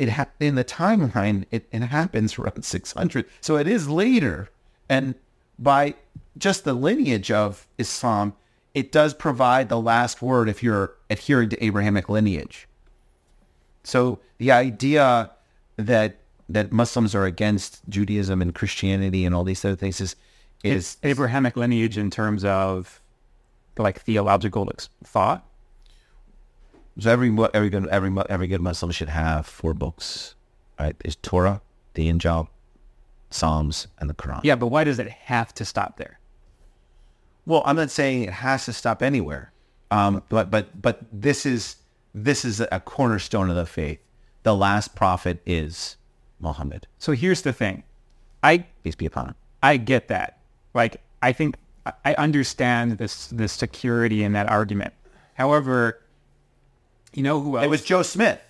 it 0.00 0.08
ha- 0.08 0.26
in 0.40 0.54
the 0.56 0.64
timeline 0.64 1.44
it, 1.52 1.68
it 1.70 1.82
happens 1.82 2.38
around 2.38 2.64
600 2.64 3.26
so 3.40 3.56
it 3.56 3.68
is 3.68 3.88
later 3.88 4.48
and 4.88 5.14
by 5.58 5.94
just 6.36 6.64
the 6.64 6.72
lineage 6.72 7.30
of 7.30 7.68
islam 7.78 8.32
it 8.74 8.90
does 8.90 9.14
provide 9.14 9.68
the 9.68 9.80
last 9.80 10.22
word 10.22 10.48
if 10.48 10.62
you're 10.62 10.94
adhering 11.10 11.50
to 11.50 11.64
abrahamic 11.64 12.08
lineage 12.08 12.66
so 13.84 14.18
the 14.38 14.50
idea 14.50 15.30
that 15.76 16.16
that 16.48 16.72
muslims 16.72 17.14
are 17.14 17.26
against 17.26 17.82
judaism 17.88 18.40
and 18.40 18.54
christianity 18.54 19.24
and 19.26 19.34
all 19.34 19.44
these 19.44 19.64
other 19.64 19.76
things 19.76 20.00
is 20.00 20.16
is 20.62 20.96
abrahamic 21.02 21.56
lineage 21.56 21.96
in 21.96 22.10
terms 22.10 22.44
of 22.44 23.00
like 23.78 24.00
theological 24.00 24.70
thought 25.04 25.50
so 26.98 27.10
every 27.10 27.36
every 27.54 27.70
good 27.70 27.86
every 27.88 28.14
every 28.28 28.46
good 28.46 28.60
Muslim 28.60 28.90
should 28.90 29.08
have 29.08 29.46
four 29.46 29.74
books, 29.74 30.34
right? 30.78 30.96
There's 30.98 31.16
Torah, 31.16 31.62
the 31.94 32.10
Injil, 32.10 32.48
Psalms, 33.30 33.86
and 33.98 34.10
the 34.10 34.14
Quran. 34.14 34.40
Yeah, 34.42 34.56
but 34.56 34.68
why 34.68 34.84
does 34.84 34.98
it 34.98 35.08
have 35.08 35.54
to 35.54 35.64
stop 35.64 35.96
there? 35.96 36.18
Well, 37.46 37.62
I'm 37.64 37.76
not 37.76 37.90
saying 37.90 38.24
it 38.24 38.32
has 38.32 38.66
to 38.66 38.72
stop 38.72 39.02
anywhere, 39.02 39.52
um, 39.90 40.22
but 40.28 40.50
but 40.50 40.80
but 40.80 41.00
this 41.12 41.46
is 41.46 41.76
this 42.14 42.44
is 42.44 42.60
a 42.60 42.80
cornerstone 42.80 43.48
of 43.50 43.56
the 43.56 43.66
faith. 43.66 44.00
The 44.42 44.54
last 44.54 44.94
prophet 44.94 45.40
is 45.46 45.96
Muhammad. 46.40 46.86
So 46.98 47.12
here's 47.12 47.42
the 47.42 47.52
thing, 47.52 47.84
I 48.42 48.66
peace 48.82 48.94
be 48.94 49.06
upon 49.06 49.28
him. 49.28 49.34
I 49.62 49.76
get 49.76 50.08
that. 50.08 50.39
Like 50.74 51.00
I 51.22 51.32
think 51.32 51.56
I 52.04 52.14
understand 52.14 52.98
this 52.98 53.28
this 53.28 53.52
security 53.52 54.22
in 54.22 54.32
that 54.32 54.48
argument. 54.48 54.94
However, 55.34 56.00
you 57.12 57.22
know 57.22 57.40
who 57.40 57.56
else? 57.56 57.64
It 57.64 57.70
was 57.70 57.82
Joe 57.82 58.02
Smith. 58.02 58.40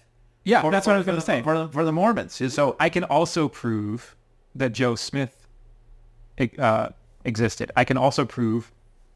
Yeah, 0.44 0.62
for, 0.62 0.70
that's 0.70 0.86
what 0.86 0.94
I 0.94 0.96
was 0.96 1.06
going 1.06 1.18
to 1.18 1.24
say. 1.24 1.42
For 1.42 1.56
the, 1.56 1.68
for 1.68 1.84
the 1.84 1.92
Mormons. 1.92 2.40
So 2.52 2.76
I 2.80 2.88
can 2.88 3.04
also 3.04 3.48
prove 3.48 4.16
that 4.54 4.72
Joe 4.72 4.94
Smith 4.94 5.46
uh, 6.58 6.88
existed. 7.24 7.70
I 7.76 7.84
can 7.84 7.96
also 7.96 8.24
prove 8.24 8.72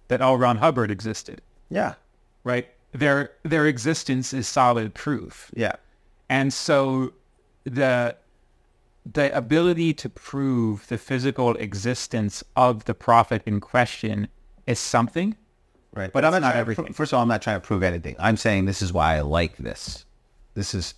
that 0.08 0.20
L. 0.20 0.36
Ron 0.36 0.58
Hubbard 0.58 0.90
existed. 0.90 1.40
Yeah. 1.70 1.94
Right? 2.44 2.68
Their 2.92 3.32
their 3.42 3.66
existence 3.66 4.32
is 4.32 4.46
solid 4.46 4.94
proof. 4.94 5.50
Yeah. 5.54 5.72
And 6.28 6.52
so 6.52 7.14
the 7.64 8.16
the 9.10 9.36
ability 9.36 9.92
to 9.94 10.08
prove 10.08 10.86
the 10.88 10.98
physical 10.98 11.54
existence 11.56 12.42
of 12.56 12.86
the 12.86 12.94
prophet 12.94 13.42
in 13.44 13.60
question 13.60 14.28
is 14.66 14.78
something 14.78 15.36
Right. 15.94 16.12
But 16.12 16.24
I'm 16.24 16.40
not 16.42 16.56
everything. 16.56 16.92
First 16.92 17.12
of 17.12 17.18
all, 17.18 17.22
I'm 17.22 17.28
not 17.28 17.40
trying 17.40 17.60
to 17.60 17.66
prove 17.66 17.82
anything. 17.82 18.16
I'm 18.18 18.36
saying 18.36 18.64
this 18.64 18.82
is 18.82 18.92
why 18.92 19.16
I 19.16 19.20
like 19.20 19.56
this. 19.56 20.04
This 20.54 20.74
is 20.74 20.94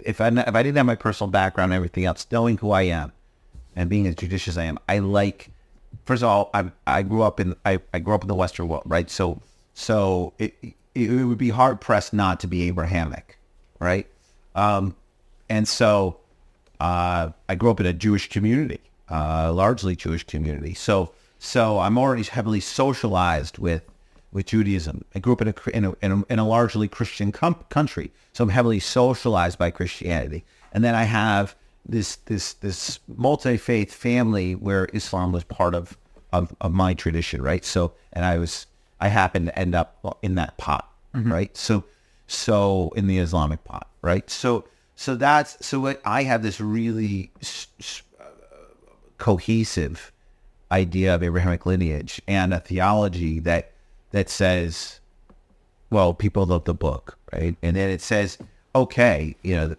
if 0.00 0.20
I 0.20 0.28
if 0.28 0.54
I 0.54 0.62
didn't 0.62 0.76
have 0.76 0.86
my 0.86 0.96
personal 0.96 1.30
background 1.30 1.72
and 1.72 1.76
everything 1.76 2.04
else, 2.04 2.26
knowing 2.32 2.58
who 2.58 2.72
I 2.72 2.82
am 2.82 3.12
and 3.76 3.88
being 3.88 4.08
as 4.08 4.16
judicious 4.16 4.54
as 4.54 4.58
I 4.58 4.64
am, 4.64 4.78
I 4.88 4.98
like. 4.98 5.50
First 6.04 6.24
of 6.24 6.28
all, 6.28 6.50
I 6.52 6.70
I 6.86 7.02
grew 7.02 7.22
up 7.22 7.38
in 7.38 7.54
I, 7.64 7.78
I 7.92 8.00
grew 8.00 8.14
up 8.14 8.22
in 8.22 8.28
the 8.28 8.34
Western 8.34 8.66
world, 8.66 8.82
right? 8.86 9.08
So 9.08 9.40
so 9.72 10.32
it 10.38 10.54
it, 10.62 10.74
it 10.94 11.24
would 11.24 11.38
be 11.38 11.50
hard 11.50 11.80
pressed 11.80 12.12
not 12.12 12.40
to 12.40 12.48
be 12.48 12.64
Abrahamic, 12.64 13.38
right? 13.78 14.08
Um, 14.56 14.96
and 15.48 15.68
so 15.68 16.18
uh, 16.80 17.30
I 17.48 17.54
grew 17.54 17.70
up 17.70 17.80
in 17.80 17.86
a 17.86 17.92
Jewish 17.92 18.28
community, 18.28 18.80
uh, 19.10 19.52
largely 19.52 19.96
Jewish 19.96 20.24
community. 20.24 20.74
So 20.74 21.12
so 21.38 21.78
I'm 21.78 21.98
already 21.98 22.22
heavily 22.22 22.60
socialized 22.60 23.58
with 23.58 23.82
with 24.32 24.46
Judaism. 24.46 25.04
I 25.14 25.18
grew 25.20 25.34
up 25.34 25.42
in 25.42 25.48
a, 25.48 25.54
in 25.72 25.84
a, 25.84 25.94
in 26.02 26.12
a, 26.12 26.32
in 26.32 26.38
a 26.38 26.48
largely 26.48 26.88
Christian 26.88 27.30
com- 27.30 27.64
country, 27.68 28.10
so 28.32 28.44
I'm 28.44 28.50
heavily 28.50 28.80
socialized 28.80 29.58
by 29.58 29.70
Christianity. 29.70 30.44
And 30.72 30.82
then 30.82 30.94
I 30.94 31.04
have 31.04 31.54
this 31.86 32.16
this 32.16 32.54
this 32.54 32.98
multi 33.06 33.56
faith 33.56 33.92
family 33.92 34.54
where 34.54 34.88
Islam 34.92 35.32
was 35.32 35.44
part 35.44 35.74
of, 35.74 35.96
of 36.32 36.54
of 36.60 36.72
my 36.72 36.94
tradition, 36.94 37.42
right? 37.42 37.64
So, 37.64 37.92
and 38.12 38.24
I 38.24 38.38
was 38.38 38.66
I 39.00 39.08
happened 39.08 39.46
to 39.46 39.58
end 39.58 39.74
up 39.74 40.18
in 40.22 40.34
that 40.36 40.56
pot, 40.56 40.90
mm-hmm. 41.14 41.30
right? 41.30 41.56
So, 41.56 41.84
so 42.26 42.90
in 42.96 43.06
the 43.06 43.18
Islamic 43.18 43.62
pot, 43.64 43.88
right? 44.02 44.28
So, 44.30 44.64
so 44.96 45.14
that's 45.14 45.64
so 45.64 45.80
what 45.80 46.00
I 46.04 46.22
have 46.24 46.42
this 46.42 46.60
really 46.60 47.30
uh, 48.20 48.24
cohesive 49.18 50.12
idea 50.70 51.14
of 51.14 51.22
Abrahamic 51.22 51.66
lineage 51.66 52.20
and 52.26 52.54
a 52.54 52.60
theology 52.60 53.38
that 53.40 53.72
that 54.12 54.30
says, 54.30 55.00
well, 55.90 56.14
people 56.14 56.46
love 56.46 56.64
the 56.64 56.74
book, 56.74 57.18
right? 57.32 57.56
And 57.62 57.76
then 57.76 57.90
it 57.90 58.00
says, 58.00 58.38
okay, 58.74 59.36
you 59.42 59.56
know, 59.56 59.76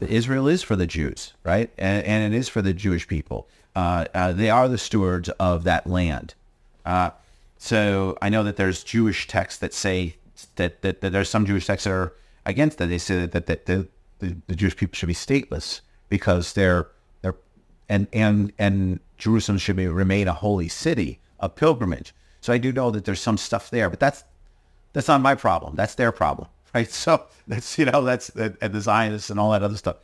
Israel 0.00 0.48
is 0.48 0.62
for 0.62 0.76
the 0.76 0.86
Jews, 0.86 1.32
right? 1.44 1.70
And, 1.78 2.04
and 2.06 2.34
it 2.34 2.36
is 2.36 2.48
for 2.48 2.62
the 2.62 2.74
Jewish 2.74 3.08
people. 3.08 3.48
Uh, 3.74 4.04
uh, 4.14 4.32
they 4.32 4.50
are 4.50 4.68
the 4.68 4.78
stewards 4.78 5.28
of 5.30 5.64
that 5.64 5.86
land. 5.86 6.34
Uh, 6.84 7.10
so 7.56 8.16
I 8.20 8.28
know 8.28 8.42
that 8.44 8.56
there's 8.56 8.84
Jewish 8.84 9.26
texts 9.26 9.60
that 9.60 9.72
say 9.72 10.16
that, 10.56 10.82
that, 10.82 11.00
that, 11.00 11.12
there's 11.12 11.30
some 11.30 11.46
Jewish 11.46 11.66
texts 11.66 11.84
that 11.84 11.92
are 11.92 12.12
against 12.44 12.78
that. 12.78 12.88
They 12.88 12.98
say 12.98 13.26
that, 13.26 13.46
that, 13.46 13.66
that 13.66 13.88
the, 14.28 14.36
the, 14.46 14.56
Jewish 14.56 14.76
people 14.76 14.94
should 14.94 15.06
be 15.06 15.14
stateless 15.14 15.80
because 16.08 16.52
they're 16.52 16.88
they're 17.22 17.36
and 17.88 18.06
and 18.12 18.52
and 18.58 19.00
Jerusalem 19.18 19.58
should 19.58 19.76
be, 19.76 19.86
remain 19.86 20.28
a 20.28 20.32
holy 20.32 20.68
city 20.68 21.20
of 21.40 21.54
pilgrimage. 21.54 22.14
So 22.40 22.52
I 22.52 22.58
do 22.58 22.72
know 22.72 22.90
that 22.90 23.04
there's 23.04 23.20
some 23.20 23.36
stuff 23.36 23.70
there, 23.70 23.88
but 23.88 24.00
that's 24.00 24.24
that's 24.92 25.08
not 25.08 25.20
my 25.20 25.34
problem. 25.34 25.74
That's 25.76 25.94
their 25.94 26.12
problem, 26.12 26.48
right? 26.74 26.90
So 26.90 27.24
that's 27.46 27.78
you 27.78 27.84
know 27.86 28.02
that's 28.02 28.30
and 28.30 28.56
the 28.60 28.80
Zionists 28.80 29.30
and 29.30 29.38
all 29.38 29.52
that 29.52 29.62
other 29.62 29.76
stuff. 29.76 29.96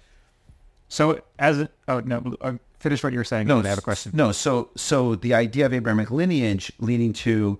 So 0.88 1.20
as 1.38 1.68
oh 1.88 2.00
no, 2.00 2.36
uh, 2.40 2.54
finish 2.78 3.02
what 3.02 3.12
you 3.12 3.18
were 3.18 3.24
saying. 3.24 3.46
No, 3.46 3.60
I 3.60 3.68
have 3.68 3.78
a 3.78 3.82
question. 3.82 4.12
No, 4.14 4.32
so 4.32 4.70
so 4.76 5.14
the 5.14 5.34
idea 5.34 5.66
of 5.66 5.72
Abrahamic 5.72 6.10
lineage 6.10 6.72
leading 6.78 7.12
to 7.12 7.58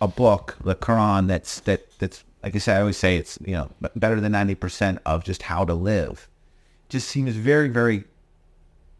a 0.00 0.08
book, 0.08 0.56
the 0.62 0.74
Quran, 0.74 1.26
that's 1.26 1.60
that 1.60 1.98
that's 1.98 2.24
like 2.42 2.54
I 2.54 2.58
said, 2.58 2.76
I 2.76 2.80
always 2.80 2.96
say 2.96 3.16
it's 3.16 3.38
you 3.44 3.54
know 3.54 3.70
better 3.96 4.20
than 4.20 4.32
ninety 4.32 4.54
percent 4.54 5.00
of 5.04 5.24
just 5.24 5.42
how 5.42 5.64
to 5.64 5.74
live. 5.74 6.28
Just 6.88 7.08
seems 7.08 7.34
very 7.34 7.68
very 7.68 8.04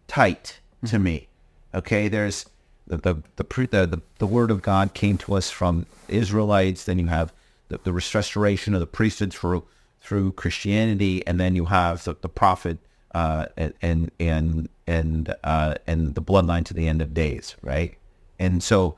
tight 0.07 0.61
to 0.85 0.97
mm-hmm. 0.97 1.03
me. 1.03 1.29
Okay, 1.75 2.09
there's 2.09 2.47
the 2.87 2.97
the 2.97 3.15
the, 3.37 3.45
the, 3.69 4.03
the 4.19 4.27
word 4.27 4.51
of 4.51 4.63
God 4.63 4.95
came 4.95 5.19
to 5.19 5.35
us 5.35 5.51
from 5.51 5.87
Israelites. 6.09 6.85
Then 6.85 6.99
you 6.99 7.07
have 7.07 7.33
the, 7.69 7.79
the 7.85 7.93
restoration 7.93 8.75
of 8.75 8.81
the 8.81 8.87
priesthood 8.87 9.33
through 9.33 9.65
through 10.01 10.33
Christianity, 10.33 11.27
and 11.27 11.39
then 11.39 11.55
you 11.55 11.67
have 11.67 12.05
the, 12.05 12.17
the 12.21 12.29
prophet 12.29 12.79
uh, 13.15 13.47
and 13.57 14.11
and 14.19 14.69
and 14.87 15.35
uh, 15.45 15.75
and 15.87 16.15
the 16.15 16.23
bloodline 16.23 16.65
to 16.65 16.75
the 16.75 16.89
end 16.89 17.03
of 17.03 17.15
days, 17.15 17.57
right? 17.63 17.97
And 18.39 18.63
so 18.63 18.97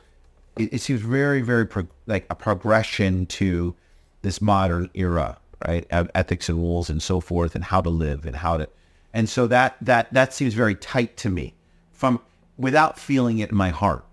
it, 0.56 0.74
it 0.74 0.80
seems 0.80 1.00
very 1.00 1.42
very 1.42 1.66
pro- 1.66 1.88
like 2.06 2.26
a 2.30 2.34
progression 2.34 3.26
to 3.26 3.74
this 4.22 4.40
modern 4.40 4.90
era, 4.94 5.38
right? 5.66 5.86
Ethics 5.90 6.48
and 6.48 6.58
rules 6.58 6.90
and 6.90 7.02
so 7.02 7.20
forth, 7.20 7.54
and 7.54 7.64
how 7.64 7.80
to 7.80 7.90
live 7.90 8.26
and 8.26 8.36
how 8.36 8.56
to 8.56 8.68
and 9.12 9.28
so 9.28 9.46
that 9.48 9.76
that 9.80 10.12
that 10.12 10.32
seems 10.32 10.54
very 10.54 10.74
tight 10.74 11.16
to 11.18 11.30
me, 11.30 11.54
from 11.92 12.20
without 12.56 12.98
feeling 12.98 13.38
it 13.38 13.50
in 13.50 13.56
my 13.56 13.70
heart. 13.70 14.04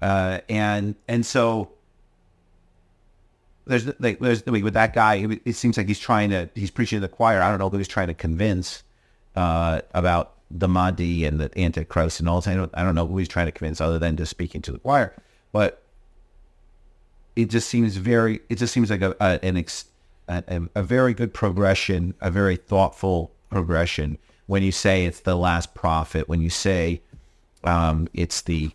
Uh, 0.00 0.40
and 0.48 0.94
and 1.08 1.26
so 1.26 1.72
there's 3.66 3.86
like 4.00 4.20
there's 4.20 4.44
with 4.46 4.74
that 4.74 4.94
guy. 4.94 5.40
It, 5.44 5.54
seems 5.54 5.76
like 5.76 5.88
he's 5.88 5.98
trying 5.98 6.30
to 6.30 6.48
he's 6.54 6.70
preaching 6.70 6.96
to 6.96 7.00
the 7.00 7.08
choir. 7.08 7.42
I 7.42 7.50
don't 7.50 7.58
know 7.58 7.70
who 7.70 7.78
he's 7.78 7.88
trying 7.88 8.08
to 8.08 8.14
convince 8.14 8.82
uh, 9.34 9.80
about 9.94 10.34
the 10.50 10.68
Mahdi 10.68 11.24
and 11.24 11.40
the 11.40 11.50
Antichrist 11.58 12.20
and 12.20 12.28
all 12.28 12.40
that. 12.40 12.50
I 12.50 12.54
don't 12.54 12.70
I 12.74 12.84
don't 12.84 12.94
know 12.94 13.06
who 13.06 13.18
he's 13.18 13.28
trying 13.28 13.46
to 13.46 13.52
convince 13.52 13.80
other 13.80 13.98
than 13.98 14.16
just 14.16 14.30
speaking 14.30 14.62
to 14.62 14.72
the 14.72 14.78
choir. 14.78 15.14
But 15.50 15.81
it 17.36 17.46
just 17.46 17.68
seems 17.68 17.96
very. 17.96 18.40
It 18.48 18.56
just 18.56 18.72
seems 18.72 18.90
like 18.90 19.02
a, 19.02 19.16
a 19.20 19.44
an 19.44 19.56
ex, 19.56 19.86
a, 20.28 20.62
a 20.74 20.82
very 20.82 21.14
good 21.14 21.32
progression, 21.34 22.14
a 22.20 22.30
very 22.30 22.56
thoughtful 22.56 23.32
progression. 23.50 24.18
When 24.46 24.62
you 24.62 24.72
say 24.72 25.06
it's 25.06 25.20
the 25.20 25.36
last 25.36 25.74
prophet, 25.74 26.28
when 26.28 26.40
you 26.40 26.50
say 26.50 27.00
um, 27.64 28.08
it's 28.12 28.42
the 28.42 28.70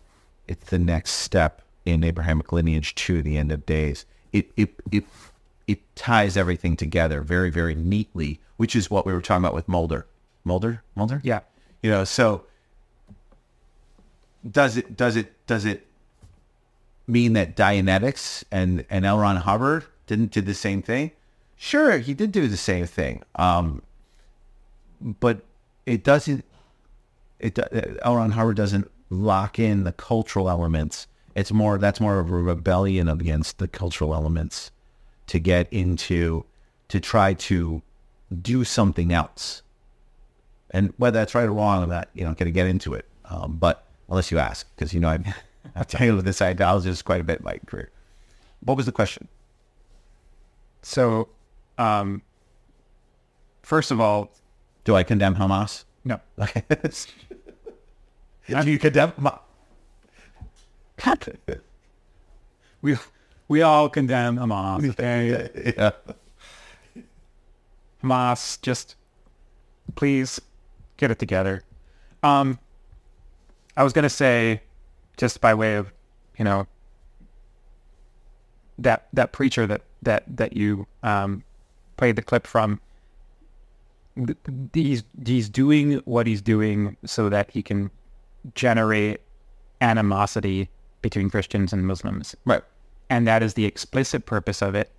it's 0.46 0.70
the 0.70 0.78
next 0.78 1.12
step 1.12 1.62
in 1.84 2.04
Abrahamic 2.04 2.52
lineage 2.52 2.94
to 2.96 3.22
the 3.22 3.36
end 3.36 3.52
of 3.52 3.66
days. 3.66 4.04
It 4.32 4.50
it 4.56 4.74
it 4.90 5.04
it 5.66 5.96
ties 5.96 6.36
everything 6.36 6.76
together 6.76 7.20
very 7.22 7.50
very 7.50 7.74
neatly, 7.74 8.40
which 8.56 8.74
is 8.74 8.90
what 8.90 9.06
we 9.06 9.12
were 9.12 9.20
talking 9.20 9.44
about 9.44 9.54
with 9.54 9.68
Mulder. 9.68 10.06
Mulder, 10.44 10.82
Mulder. 10.94 11.20
Yeah. 11.22 11.40
You 11.82 11.90
know, 11.90 12.04
so 12.04 12.44
does 14.48 14.76
it 14.76 14.96
does 14.96 15.16
it 15.16 15.46
does 15.46 15.64
it 15.64 15.86
mean 17.08 17.32
that 17.32 17.56
Dianetics 17.56 18.44
and 18.52 18.84
and 18.90 19.04
L. 19.04 19.18
Ron 19.18 19.36
Hubbard 19.36 19.84
didn't 20.06 20.30
do 20.30 20.40
the 20.40 20.54
same 20.54 20.82
thing? 20.82 21.10
Sure, 21.56 21.98
he 21.98 22.14
did 22.14 22.30
do 22.30 22.46
the 22.46 22.56
same 22.56 22.86
thing. 22.86 23.22
Um, 23.34 23.82
but 25.00 25.40
it 25.86 26.04
doesn't. 26.04 26.44
It 27.40 27.54
do- 27.54 27.98
L. 28.02 28.16
Ron 28.16 28.32
Hubbard 28.32 28.56
doesn't 28.56 28.90
lock 29.10 29.58
in 29.58 29.84
the 29.84 29.92
cultural 29.92 30.48
elements. 30.48 31.06
It's 31.34 31.52
more 31.52 31.78
that's 31.78 32.00
more 32.00 32.20
of 32.20 32.30
a 32.30 32.36
rebellion 32.36 33.08
against 33.08 33.58
the 33.58 33.68
cultural 33.68 34.14
elements 34.14 34.70
to 35.28 35.38
get 35.38 35.72
into 35.72 36.44
to 36.88 37.00
try 37.00 37.34
to 37.34 37.82
do 38.42 38.64
something 38.64 39.12
else. 39.12 39.62
And 40.70 40.92
whether 40.96 41.18
that's 41.18 41.34
right 41.34 41.44
or 41.44 41.52
wrong, 41.52 41.84
I'm 41.84 41.88
not 41.88 42.08
you 42.14 42.24
know 42.24 42.34
going 42.34 42.46
to 42.46 42.50
get 42.50 42.66
into 42.66 42.94
it. 42.94 43.06
Um, 43.24 43.56
but 43.58 43.84
unless 44.08 44.30
you 44.30 44.38
ask, 44.38 44.66
because 44.74 44.92
you 44.92 45.00
know 45.00 45.08
I've, 45.10 45.26
I've 45.78 45.86
tangled 45.86 46.16
with 46.16 46.24
this 46.24 46.40
ideologist 46.40 47.04
quite 47.04 47.20
a 47.20 47.24
bit 47.24 47.38
in 47.38 47.44
my 47.44 47.58
career. 47.66 47.90
What 48.60 48.76
was 48.76 48.86
the 48.86 48.92
question? 48.92 49.28
So, 50.82 51.28
um, 51.76 52.22
first 53.62 53.90
of 53.90 54.00
all, 54.00 54.32
Do 54.84 54.96
I 54.96 55.02
condemn 55.02 55.36
Hamas? 55.36 55.84
no. 56.04 56.20
Okay. 56.38 56.62
Do 58.48 58.70
you 58.70 58.78
condemn 58.78 59.12
Hamas? 59.12 59.40
We 62.82 62.96
we 63.48 63.62
all 63.62 63.88
condemn 63.88 64.36
Hamas. 64.36 64.88
okay? 64.90 65.74
yeah. 65.76 65.90
Hamas, 68.02 68.60
just 68.62 68.96
please 69.94 70.40
get 70.96 71.10
it 71.10 71.18
together. 71.18 71.62
Um, 72.22 72.58
I 73.76 73.82
was 73.84 73.92
gonna 73.92 74.08
say, 74.10 74.62
just 75.18 75.42
by 75.42 75.52
way 75.52 75.74
of, 75.76 75.92
you 76.38 76.44
know, 76.46 76.66
that 78.78 79.08
that 79.12 79.32
preacher 79.32 79.66
that 79.66 79.82
that 80.02 80.24
that 80.36 80.56
you 80.56 80.86
um, 81.02 81.44
played 81.98 82.16
the 82.16 82.22
clip 82.22 82.46
from. 82.46 82.80
He's 84.72 85.04
he's 85.24 85.48
doing 85.48 85.94
what 86.06 86.26
he's 86.26 86.42
doing 86.42 86.96
so 87.04 87.28
that 87.28 87.50
he 87.50 87.62
can 87.62 87.90
generate 88.54 89.20
animosity 89.80 90.68
between 91.02 91.30
Christians 91.30 91.72
and 91.72 91.86
Muslims 91.86 92.34
Right. 92.44 92.62
and 93.08 93.26
that 93.28 93.44
is 93.44 93.54
the 93.54 93.64
explicit 93.64 94.26
purpose 94.26 94.60
of 94.60 94.74
it 94.74 94.90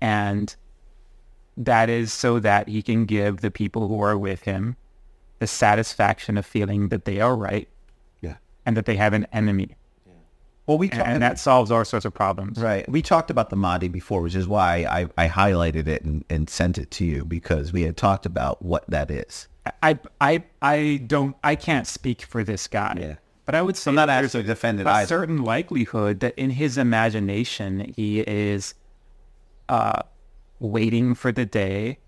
and 0.00 0.54
that 1.56 1.90
is 1.90 2.12
so 2.12 2.38
that 2.40 2.68
he 2.68 2.82
can 2.82 3.06
give 3.06 3.40
the 3.40 3.50
people 3.50 3.88
who 3.88 4.00
are 4.02 4.16
with 4.16 4.42
him 4.42 4.76
the 5.40 5.46
satisfaction 5.48 6.36
of 6.38 6.46
feeling 6.46 6.88
that 6.90 7.04
they 7.06 7.20
are 7.20 7.34
right. 7.36 7.68
And 8.66 8.76
that 8.76 8.86
they 8.86 8.96
have 8.96 9.12
an 9.12 9.26
enemy 9.32 9.76
Well, 10.66 10.78
we 10.78 10.90
and, 10.90 11.02
and 11.02 11.22
that 11.22 11.38
solves 11.38 11.70
all 11.70 11.84
sorts 11.84 12.04
of 12.06 12.14
problems 12.14 12.58
Right. 12.58 12.88
We 12.88 13.02
talked 13.02 13.30
about 13.30 13.50
the 13.50 13.56
Mahdi 13.56 13.88
before, 13.88 14.22
which 14.22 14.34
is 14.34 14.48
why 14.48 14.86
I, 14.88 15.06
I 15.24 15.28
highlighted 15.28 15.86
it 15.86 16.02
and, 16.04 16.24
and 16.30 16.48
sent 16.48 16.78
it 16.78 16.90
to 16.92 17.04
you 17.04 17.24
because 17.24 17.72
we 17.72 17.82
had 17.82 17.96
talked 17.96 18.26
about 18.26 18.62
what 18.62 18.88
that 18.90 19.10
is. 19.10 19.48
I, 19.82 19.98
I, 20.20 20.42
I 20.60 21.02
don't 21.06 21.36
I 21.42 21.54
can't 21.56 21.86
speak 21.86 22.22
for 22.22 22.44
this 22.44 22.66
guy 22.68 22.96
Yeah. 23.00 23.14
but 23.46 23.54
I 23.54 23.62
would 23.62 23.76
say 23.76 23.90
I'm 23.90 23.94
not 23.94 24.10
actually 24.10 24.42
defending 24.44 24.86
a 24.86 24.90
either. 24.90 25.06
certain 25.06 25.42
likelihood 25.42 26.20
that 26.20 26.34
in 26.36 26.50
his 26.50 26.76
imagination 26.78 27.92
he 27.96 28.20
is 28.20 28.74
uh, 29.70 30.02
waiting 30.60 31.14
for 31.14 31.32
the 31.32 31.46
day 31.46 31.98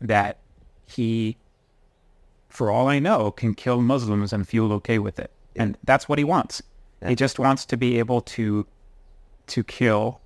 that 0.00 0.38
he, 0.86 1.36
for 2.48 2.70
all 2.70 2.88
I 2.88 2.98
know, 2.98 3.30
can 3.30 3.54
kill 3.54 3.80
Muslims 3.80 4.32
and 4.32 4.46
feel 4.46 4.72
okay 4.74 4.98
with 4.98 5.18
it, 5.18 5.30
and 5.56 5.76
that's 5.84 6.08
what 6.08 6.18
he 6.18 6.24
wants. 6.24 6.62
He 7.06 7.14
just 7.14 7.38
wants 7.38 7.64
to 7.66 7.76
be 7.76 7.98
able 7.98 8.20
to 8.22 8.66
to 9.46 9.64
kill 9.64 10.20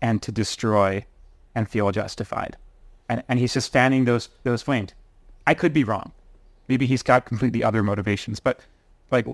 and 0.00 0.20
to 0.22 0.30
destroy 0.32 1.04
and 1.54 1.68
feel 1.68 1.90
justified, 1.92 2.56
and 3.08 3.22
and 3.28 3.38
he's 3.38 3.54
just 3.54 3.72
fanning 3.72 4.04
those 4.04 4.28
those 4.42 4.62
flames. 4.62 4.94
I 5.46 5.54
could 5.54 5.72
be 5.72 5.84
wrong. 5.84 6.12
Maybe 6.68 6.86
he's 6.86 7.02
got 7.02 7.24
completely 7.24 7.64
other 7.64 7.82
motivations, 7.82 8.38
but 8.40 8.60
like 9.10 9.26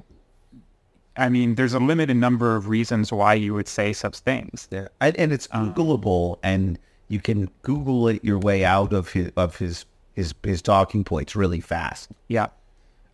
I 1.18 1.28
mean, 1.28 1.57
there's 1.57 1.74
a 1.74 1.80
limited 1.80 2.16
number 2.16 2.55
of 2.55 2.68
reasons 2.68 3.12
why 3.12 3.34
you 3.34 3.53
would 3.53 3.66
say 3.66 3.93
such 3.93 4.18
things. 4.20 4.68
Yeah. 4.70 4.89
And, 5.01 5.16
and 5.16 5.32
it's 5.32 5.49
uh. 5.51 5.72
Googleable 5.72 6.39
and 6.43 6.78
you 7.09 7.20
can 7.20 7.51
Google 7.62 8.09
it 8.09 8.24
your 8.24 8.39
way 8.39 8.64
out 8.64 8.93
of 8.93 9.12
his, 9.12 9.32
of 9.36 9.57
his, 9.59 9.84
his, 10.14 10.32
his 10.45 10.62
talking 10.62 11.03
points 11.03 11.34
really 11.34 11.61
fast. 11.61 12.11
Yeah. 12.28 12.47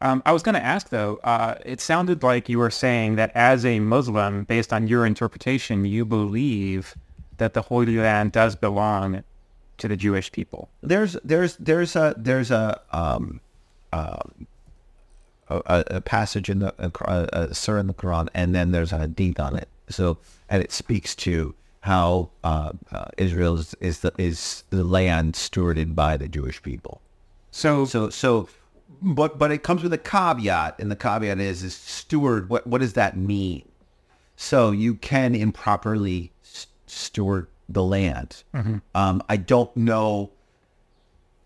Um, 0.05 0.23
I 0.27 0.33
was 0.33 0.43
going 0.43 0.55
to 0.55 0.63
ask 0.65 0.91
though. 0.91 1.19
Uh, 1.25 1.55
it 1.65 1.81
sounded 1.81 2.23
like 2.23 2.49
you 2.51 2.59
were 2.59 2.71
saying 2.71 3.17
that 3.17 3.33
as 3.35 3.65
a 3.65 3.81
Muslim, 3.81 4.45
based 4.45 4.71
on 4.73 4.87
your 4.87 5.07
interpretation, 5.07 5.87
you 5.87 6.05
believe 6.05 6.95
that 7.39 7.55
the 7.55 7.63
Holy 7.63 7.97
Land 7.97 8.33
does 8.33 8.55
belong 8.55 9.25
to 9.79 9.89
the 9.89 9.97
Jewish 9.97 10.31
people. 10.31 10.69
There's, 10.83 11.15
there's, 11.25 11.57
there's 11.57 11.97
a, 11.97 12.15
there's 12.19 12.51
a, 12.51 12.81
um, 12.93 13.41
um, 13.93 14.47
a, 15.49 15.85
a- 15.89 16.01
passage 16.03 16.51
in 16.51 16.59
the, 16.61 16.75
a, 16.79 16.91
a, 17.11 17.29
a 17.51 17.55
surah 17.55 17.81
in 17.81 17.87
the 17.87 17.95
Quran, 17.95 18.29
and 18.35 18.55
then 18.55 18.73
there's 18.73 18.93
a 18.93 18.99
hadith 18.99 19.41
on 19.41 19.57
it. 19.57 19.69
So, 19.89 20.19
and 20.51 20.63
it 20.63 20.71
speaks 20.71 21.15
to 21.17 21.55
how 21.81 22.31
uh, 22.45 22.73
uh, 22.93 23.07
Israel 23.19 23.57
is, 23.59 23.75
is 23.81 24.01
the 24.01 24.13
is 24.17 24.65
the 24.71 24.85
land 24.85 25.35
stewarded 25.35 25.95
by 25.95 26.17
the 26.17 26.29
Jewish 26.29 26.63
people. 26.63 27.01
So, 27.51 27.85
So, 27.85 28.11
so, 28.11 28.49
but 29.03 29.39
but 29.39 29.51
it 29.51 29.63
comes 29.63 29.83
with 29.83 29.93
a 29.93 29.99
caveat, 29.99 30.79
and 30.79 30.91
the 30.91 30.97
caveat 30.97 31.39
is 31.41 31.63
is 31.63 31.75
steward. 31.75 32.49
What 32.49 32.67
what 32.67 32.81
does 32.81 32.95
that 32.95 33.17
mean? 33.17 33.69
So 34.37 34.71
you 34.71 34.95
can 34.95 35.35
improperly 35.35 36.33
s- 36.45 36.67
steward 36.87 37.47
the 37.69 37.83
land. 37.83 38.43
Um, 38.95 39.23
I 39.29 39.37
don't 39.37 39.75
know. 39.77 40.31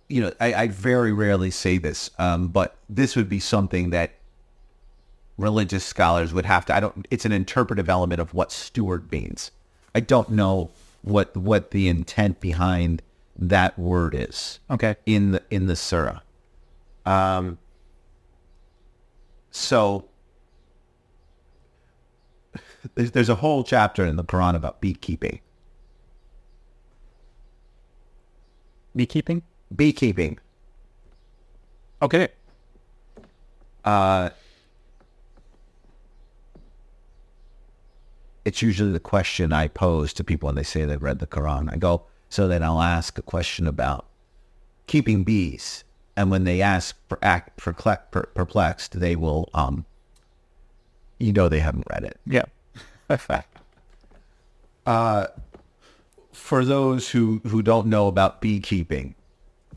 You 0.09 0.22
know, 0.22 0.32
I, 0.40 0.55
I 0.55 0.68
very 0.68 1.12
rarely 1.12 1.51
say 1.51 1.76
this, 1.76 2.11
um, 2.18 2.49
but 2.49 2.76
this 2.88 3.14
would 3.14 3.28
be 3.28 3.40
something 3.40 3.90
that 3.90 4.12
religious 5.36 5.84
scholars 5.84 6.32
would 6.32 6.46
have 6.46 6.64
to. 6.66 6.74
I 6.74 6.80
don't. 6.80 7.07
It's 7.11 7.24
an 7.24 7.32
interpretive 7.32 7.88
element 7.88 8.20
of 8.20 8.32
what 8.34 8.51
steward 8.53 9.11
means. 9.12 9.51
I 9.94 10.01
don't 10.01 10.30
know 10.30 10.70
what 11.03 11.36
what 11.36 11.70
the 11.70 11.88
intent 11.88 12.40
behind 12.40 13.03
that 13.38 13.78
word 13.78 14.14
is 14.14 14.59
okay. 14.70 14.96
in 15.07 15.32
the 15.32 15.42
in 15.51 15.66
the 15.66 15.76
surah. 15.76 16.20
Um, 17.09 17.56
so 19.50 20.09
there's 22.94 23.12
there's 23.12 23.30
a 23.30 23.34
whole 23.34 23.64
chapter 23.64 24.04
in 24.04 24.16
the 24.16 24.24
Quran 24.24 24.54
about 24.54 24.82
beekeeping. 24.82 25.40
Beekeeping? 28.94 29.42
Beekeeping. 29.74 30.38
Okay. 32.02 32.28
Uh, 33.84 34.28
it's 38.44 38.61
usually 38.61 38.92
the 38.92 39.00
question 39.00 39.52
I 39.52 39.68
pose 39.68 40.12
to 40.14 40.24
people 40.24 40.48
when 40.48 40.56
they 40.56 40.62
say 40.62 40.84
they've 40.84 41.02
read 41.02 41.20
the 41.20 41.26
Quran. 41.26 41.72
I 41.72 41.76
go, 41.78 42.04
so 42.28 42.46
then 42.48 42.62
I'll 42.62 42.82
ask 42.82 43.18
a 43.18 43.22
question 43.22 43.66
about 43.66 44.06
keeping 44.86 45.24
bees. 45.24 45.84
And 46.18 46.32
when 46.32 46.42
they 46.42 46.60
ask 46.60 46.96
for 47.08 47.16
act 47.22 47.60
for 47.60 47.72
per, 47.72 48.24
perplexed, 48.34 48.98
they 48.98 49.14
will, 49.14 49.48
um, 49.54 49.86
you 51.20 51.32
know, 51.32 51.48
they 51.48 51.60
haven't 51.60 51.86
read 51.88 52.02
it. 52.02 52.18
Yeah. 52.26 52.42
For 56.32 56.64
those 56.64 57.10
who, 57.10 57.40
who 57.46 57.62
don't 57.62 57.86
know 57.86 58.08
about 58.08 58.40
beekeeping, 58.40 59.14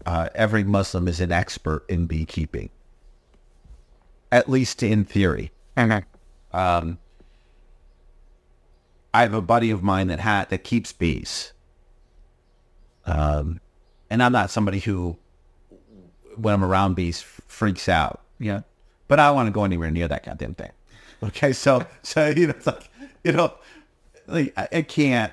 uh, 0.08 0.30
every 0.34 0.64
Muslim 0.64 1.08
is 1.08 1.22
an 1.22 1.32
expert 1.32 1.86
in 1.88 2.08
beekeeping, 2.08 2.72
at 4.32 4.50
least 4.50 4.82
in 4.82 5.06
theory. 5.06 5.52
Okay. 5.78 6.04
Um, 6.52 6.98
I 9.14 9.22
have 9.22 9.36
a 9.36 9.42
buddy 9.44 9.70
of 9.70 9.84
mine 9.84 10.08
that 10.08 10.22
hat 10.22 10.50
that 10.50 10.64
keeps 10.64 10.92
bees. 10.92 11.54
Um, 13.06 13.60
and 14.10 14.24
I'm 14.24 14.32
not 14.32 14.50
somebody 14.50 14.80
who, 14.80 15.18
when 16.42 16.54
I'm 16.54 16.64
around 16.64 16.96
bees, 16.96 17.22
freaks 17.22 17.88
out. 17.88 18.22
Yeah. 18.40 18.62
But 19.08 19.20
I 19.20 19.28
don't 19.28 19.36
want 19.36 19.48
to 19.48 19.52
go 19.52 19.64
anywhere 19.64 19.92
near 19.92 20.08
that 20.08 20.26
goddamn 20.26 20.56
thing. 20.56 20.72
Okay, 21.24 21.54
so 21.54 21.86
so 22.02 22.28
you 22.30 22.48
know, 22.48 22.54
it's 22.58 22.68
like 22.68 22.90
you 23.24 23.32
know, 23.32 23.54
like 24.28 24.54
I, 24.58 24.82
can't 24.82 25.32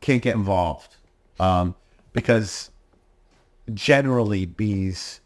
can't 0.00 0.22
get 0.22 0.34
involved 0.34 0.96
um, 1.38 1.74
because 2.12 2.70
generally 3.72 4.46
bees. 4.46 5.20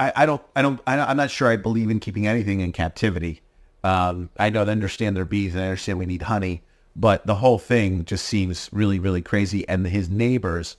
I, 0.00 0.12
I 0.16 0.26
don't 0.26 0.42
I 0.56 0.62
don't 0.62 0.80
I, 0.86 0.98
I'm 0.98 1.16
not 1.16 1.30
sure 1.30 1.48
I 1.48 1.56
believe 1.56 1.90
in 1.90 2.00
keeping 2.00 2.26
anything 2.26 2.60
in 2.60 2.72
captivity. 2.72 3.42
Um, 3.82 4.30
I 4.38 4.48
don't 4.48 4.70
understand 4.70 5.14
their 5.16 5.26
bees 5.26 5.54
and 5.54 5.62
I 5.62 5.66
understand 5.66 5.98
we 5.98 6.06
need 6.06 6.22
honey, 6.22 6.62
but 6.96 7.26
the 7.26 7.34
whole 7.34 7.58
thing 7.58 8.04
just 8.04 8.24
seems 8.24 8.70
really 8.72 8.98
really 8.98 9.22
crazy. 9.22 9.68
And 9.68 9.86
his 9.86 10.08
neighbors 10.08 10.76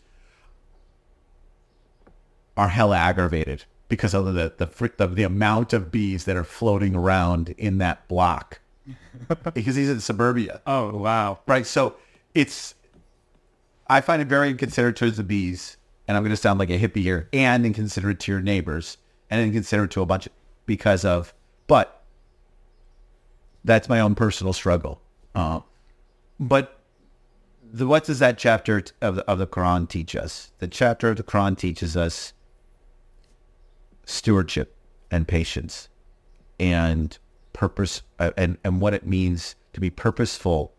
are 2.57 2.69
hella 2.69 2.97
aggravated 2.97 3.65
because 3.89 4.13
of 4.13 4.25
the 4.25 4.53
the, 4.57 4.91
the 4.97 5.07
the 5.07 5.23
amount 5.23 5.73
of 5.73 5.91
bees 5.91 6.25
that 6.25 6.35
are 6.35 6.43
floating 6.43 6.95
around 6.95 7.49
in 7.57 7.77
that 7.79 8.07
block. 8.07 8.59
because 9.53 9.75
he's 9.75 9.89
in 9.89 9.99
suburbia, 9.99 10.61
Oh 10.67 10.95
wow. 10.97 11.39
right? 11.47 11.65
So 11.65 11.95
it's 12.35 12.75
I 13.87 14.01
find 14.01 14.21
it 14.21 14.27
very 14.27 14.49
inconsiderate 14.49 14.95
towards 14.95 15.17
the 15.17 15.23
bees, 15.23 15.77
and 16.07 16.15
I'm 16.17 16.23
going 16.23 16.31
to 16.31 16.37
sound 16.37 16.59
like 16.59 16.69
a 16.69 16.79
hippie 16.79 17.01
here, 17.01 17.29
and 17.33 17.65
inconsiderate 17.65 18.19
to 18.21 18.31
your 18.31 18.41
neighbors, 18.41 18.97
and 19.29 19.41
inconsiderate 19.41 19.91
to 19.91 20.01
a 20.01 20.05
bunch 20.05 20.25
of 20.27 20.31
because 20.65 21.05
of, 21.05 21.33
but 21.67 22.03
that's 23.63 23.87
my 23.89 23.99
own 23.99 24.15
personal 24.15 24.53
struggle. 24.53 25.01
Uh, 25.33 25.59
but 26.39 26.79
the, 27.71 27.85
what 27.87 28.05
does 28.05 28.19
that 28.19 28.37
chapter 28.37 28.83
of 29.01 29.15
the, 29.17 29.25
of 29.29 29.37
the 29.37 29.47
Quran 29.47 29.87
teach 29.87 30.15
us? 30.15 30.51
The 30.59 30.67
chapter 30.67 31.09
of 31.09 31.17
the 31.17 31.23
Quran 31.23 31.57
teaches 31.57 31.95
us 31.95 32.33
stewardship 34.05 34.75
and 35.11 35.27
patience 35.27 35.89
and 36.59 37.17
purpose 37.53 38.01
uh, 38.19 38.31
and, 38.37 38.57
and 38.63 38.81
what 38.81 38.93
it 38.93 39.05
means 39.05 39.55
to 39.73 39.79
be 39.79 39.89
purposeful 39.89 40.73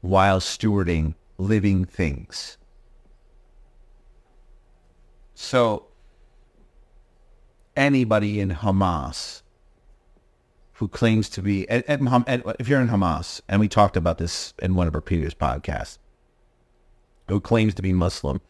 while 0.00 0.40
stewarding 0.40 1.14
living 1.38 1.84
things. 1.84 2.58
So 5.34 5.86
anybody 7.76 8.40
in 8.40 8.50
Hamas 8.50 9.42
who 10.74 10.88
claims 10.88 11.28
to 11.30 11.42
be, 11.42 11.68
and, 11.68 11.84
Ham- 12.08 12.24
and 12.26 12.42
if 12.58 12.68
you're 12.68 12.80
in 12.80 12.88
Hamas, 12.88 13.40
and 13.48 13.60
we 13.60 13.68
talked 13.68 13.96
about 13.96 14.18
this 14.18 14.52
in 14.60 14.74
one 14.74 14.88
of 14.88 14.94
our 14.94 15.00
previous 15.00 15.34
podcasts, 15.34 15.98
who 17.28 17.40
claims 17.40 17.74
to 17.74 17.82
be 17.82 17.92
Muslim 17.92 18.40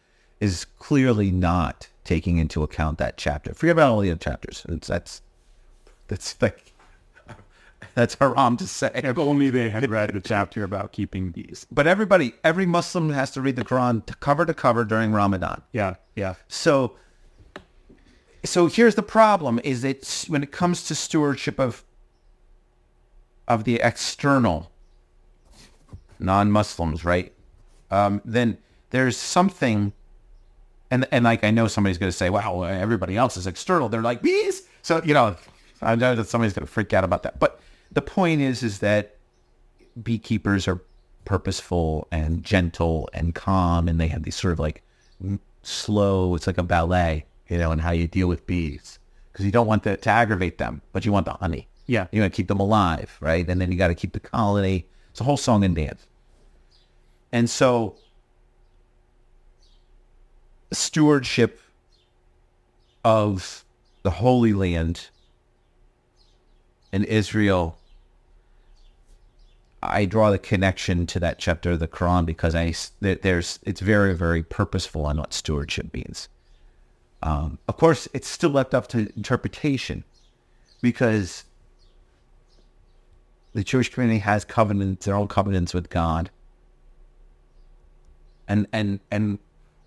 is 0.40 0.64
clearly 0.78 1.30
not 1.30 1.88
taking 2.04 2.38
into 2.38 2.62
account 2.62 2.98
that 2.98 3.16
chapter. 3.16 3.54
Forget 3.54 3.74
about 3.74 3.92
all 3.92 4.00
the 4.00 4.10
other 4.10 4.18
chapters. 4.18 4.64
It's, 4.68 4.88
that's 4.88 5.22
that's 6.08 6.36
like 6.40 6.72
that's 7.94 8.14
haram 8.14 8.56
to 8.58 8.66
say. 8.66 8.90
If 8.94 9.18
only 9.18 9.50
they 9.50 9.70
had 9.70 9.88
read 9.90 10.12
the 10.12 10.20
chapter 10.20 10.64
about 10.64 10.92
keeping 10.92 11.30
bees. 11.30 11.66
But 11.70 11.86
everybody, 11.86 12.34
every 12.44 12.66
Muslim 12.66 13.10
has 13.10 13.30
to 13.32 13.40
read 13.40 13.56
the 13.56 13.64
Quran 13.64 14.04
to 14.06 14.14
cover 14.16 14.44
to 14.46 14.54
cover 14.54 14.84
during 14.84 15.12
Ramadan. 15.12 15.62
Yeah. 15.72 15.96
Yeah. 16.16 16.34
So, 16.48 16.96
so 18.44 18.66
here's 18.66 18.94
the 18.94 19.02
problem: 19.02 19.60
is 19.64 19.82
that 19.82 20.26
when 20.28 20.42
it 20.42 20.52
comes 20.52 20.84
to 20.84 20.94
stewardship 20.94 21.58
of 21.58 21.84
of 23.48 23.64
the 23.64 23.76
external 23.76 24.70
non-Muslims, 26.18 27.04
right? 27.04 27.32
Um, 27.90 28.22
then 28.24 28.58
there's 28.90 29.16
something, 29.16 29.92
and 30.92 31.08
and 31.10 31.24
like 31.24 31.42
I 31.42 31.50
know 31.50 31.66
somebody's 31.66 31.98
going 31.98 32.12
to 32.12 32.16
say, 32.16 32.30
"Wow, 32.30 32.62
everybody 32.62 33.16
else 33.16 33.36
is 33.36 33.46
external." 33.46 33.88
They're 33.88 34.02
like 34.02 34.22
bees, 34.22 34.62
so 34.82 35.02
you 35.02 35.14
know, 35.14 35.34
I 35.80 35.96
know 35.96 36.14
that 36.14 36.28
somebody's 36.28 36.52
going 36.52 36.66
to 36.66 36.72
freak 36.72 36.92
out 36.92 37.02
about 37.02 37.22
that. 37.24 37.40
But 37.40 37.60
the 37.90 38.02
point 38.02 38.42
is, 38.42 38.62
is 38.62 38.80
that 38.80 39.16
beekeepers 40.00 40.68
are 40.68 40.80
purposeful 41.24 42.06
and 42.12 42.44
gentle 42.44 43.08
and 43.14 43.34
calm, 43.34 43.88
and 43.88 43.98
they 43.98 44.08
have 44.08 44.22
these 44.22 44.36
sort 44.36 44.52
of 44.52 44.58
like 44.58 44.82
slow. 45.62 46.34
It's 46.34 46.46
like 46.46 46.58
a 46.58 46.62
ballet, 46.62 47.24
you 47.48 47.56
know, 47.56 47.72
and 47.72 47.80
how 47.80 47.92
you 47.92 48.06
deal 48.06 48.28
with 48.28 48.46
bees 48.46 48.98
because 49.32 49.46
you 49.46 49.50
don't 49.50 49.66
want 49.66 49.84
that 49.84 50.02
to 50.02 50.10
aggravate 50.10 50.58
them, 50.58 50.82
but 50.92 51.06
you 51.06 51.12
want 51.12 51.24
the 51.24 51.32
honey. 51.32 51.68
Yeah. 51.86 52.06
You 52.12 52.20
want 52.20 52.34
to 52.34 52.36
keep 52.36 52.48
them 52.48 52.60
alive, 52.60 53.16
right? 53.20 53.48
And 53.48 53.60
then 53.60 53.72
you 53.72 53.78
got 53.78 53.88
to 53.88 53.94
keep 53.94 54.12
the 54.12 54.20
colony. 54.20 54.86
It's 55.10 55.20
a 55.20 55.24
whole 55.24 55.38
song 55.38 55.64
and 55.64 55.74
dance. 55.74 56.06
And 57.32 57.48
so 57.48 57.96
stewardship 60.74 61.60
of 63.04 63.64
the 64.02 64.10
Holy 64.10 64.52
Land 64.52 65.08
and 66.92 67.04
Israel, 67.04 67.78
I 69.82 70.04
draw 70.04 70.30
the 70.30 70.38
connection 70.38 71.06
to 71.06 71.20
that 71.20 71.38
chapter 71.38 71.72
of 71.72 71.80
the 71.80 71.88
Quran 71.88 72.24
because 72.24 72.54
I 72.54 72.74
there's 73.00 73.58
it's 73.64 73.80
very 73.80 74.14
very 74.14 74.42
purposeful 74.42 75.06
on 75.06 75.16
what 75.18 75.32
stewardship 75.32 75.92
means. 75.92 76.28
Um, 77.22 77.58
of 77.68 77.76
course, 77.76 78.08
it's 78.12 78.28
still 78.28 78.50
left 78.50 78.74
up 78.74 78.88
to 78.88 79.12
interpretation 79.16 80.04
because 80.80 81.44
the 83.52 83.62
Jewish 83.62 83.92
community 83.92 84.20
has 84.20 84.44
covenants, 84.44 85.06
their 85.06 85.14
own 85.14 85.28
covenants 85.28 85.74
with 85.74 85.90
God. 85.90 86.30
And 88.48 88.66
and 88.72 89.00
and 89.10 89.38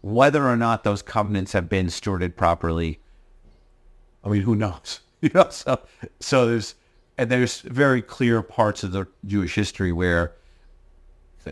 whether 0.06 0.47
or 0.47 0.56
not 0.56 0.84
those 0.84 1.01
covenants 1.01 1.53
have 1.53 1.68
been 1.68 1.88
stewarded 1.88 2.36
properly, 2.36 2.99
I 4.24 4.30
mean, 4.30 4.43
who 4.43 4.56
knows? 4.56 5.01
You 5.22 5.32
know, 5.34 5.47
so 5.49 5.80
so 6.20 6.45
there's 6.45 6.76
and 7.18 7.32
there's 7.32 7.62
very 7.62 8.03
clear 8.03 8.43
parts 8.43 8.84
of 8.84 8.91
the 8.91 9.08
Jewish 9.26 9.56
history 9.56 9.91
where 9.91 10.36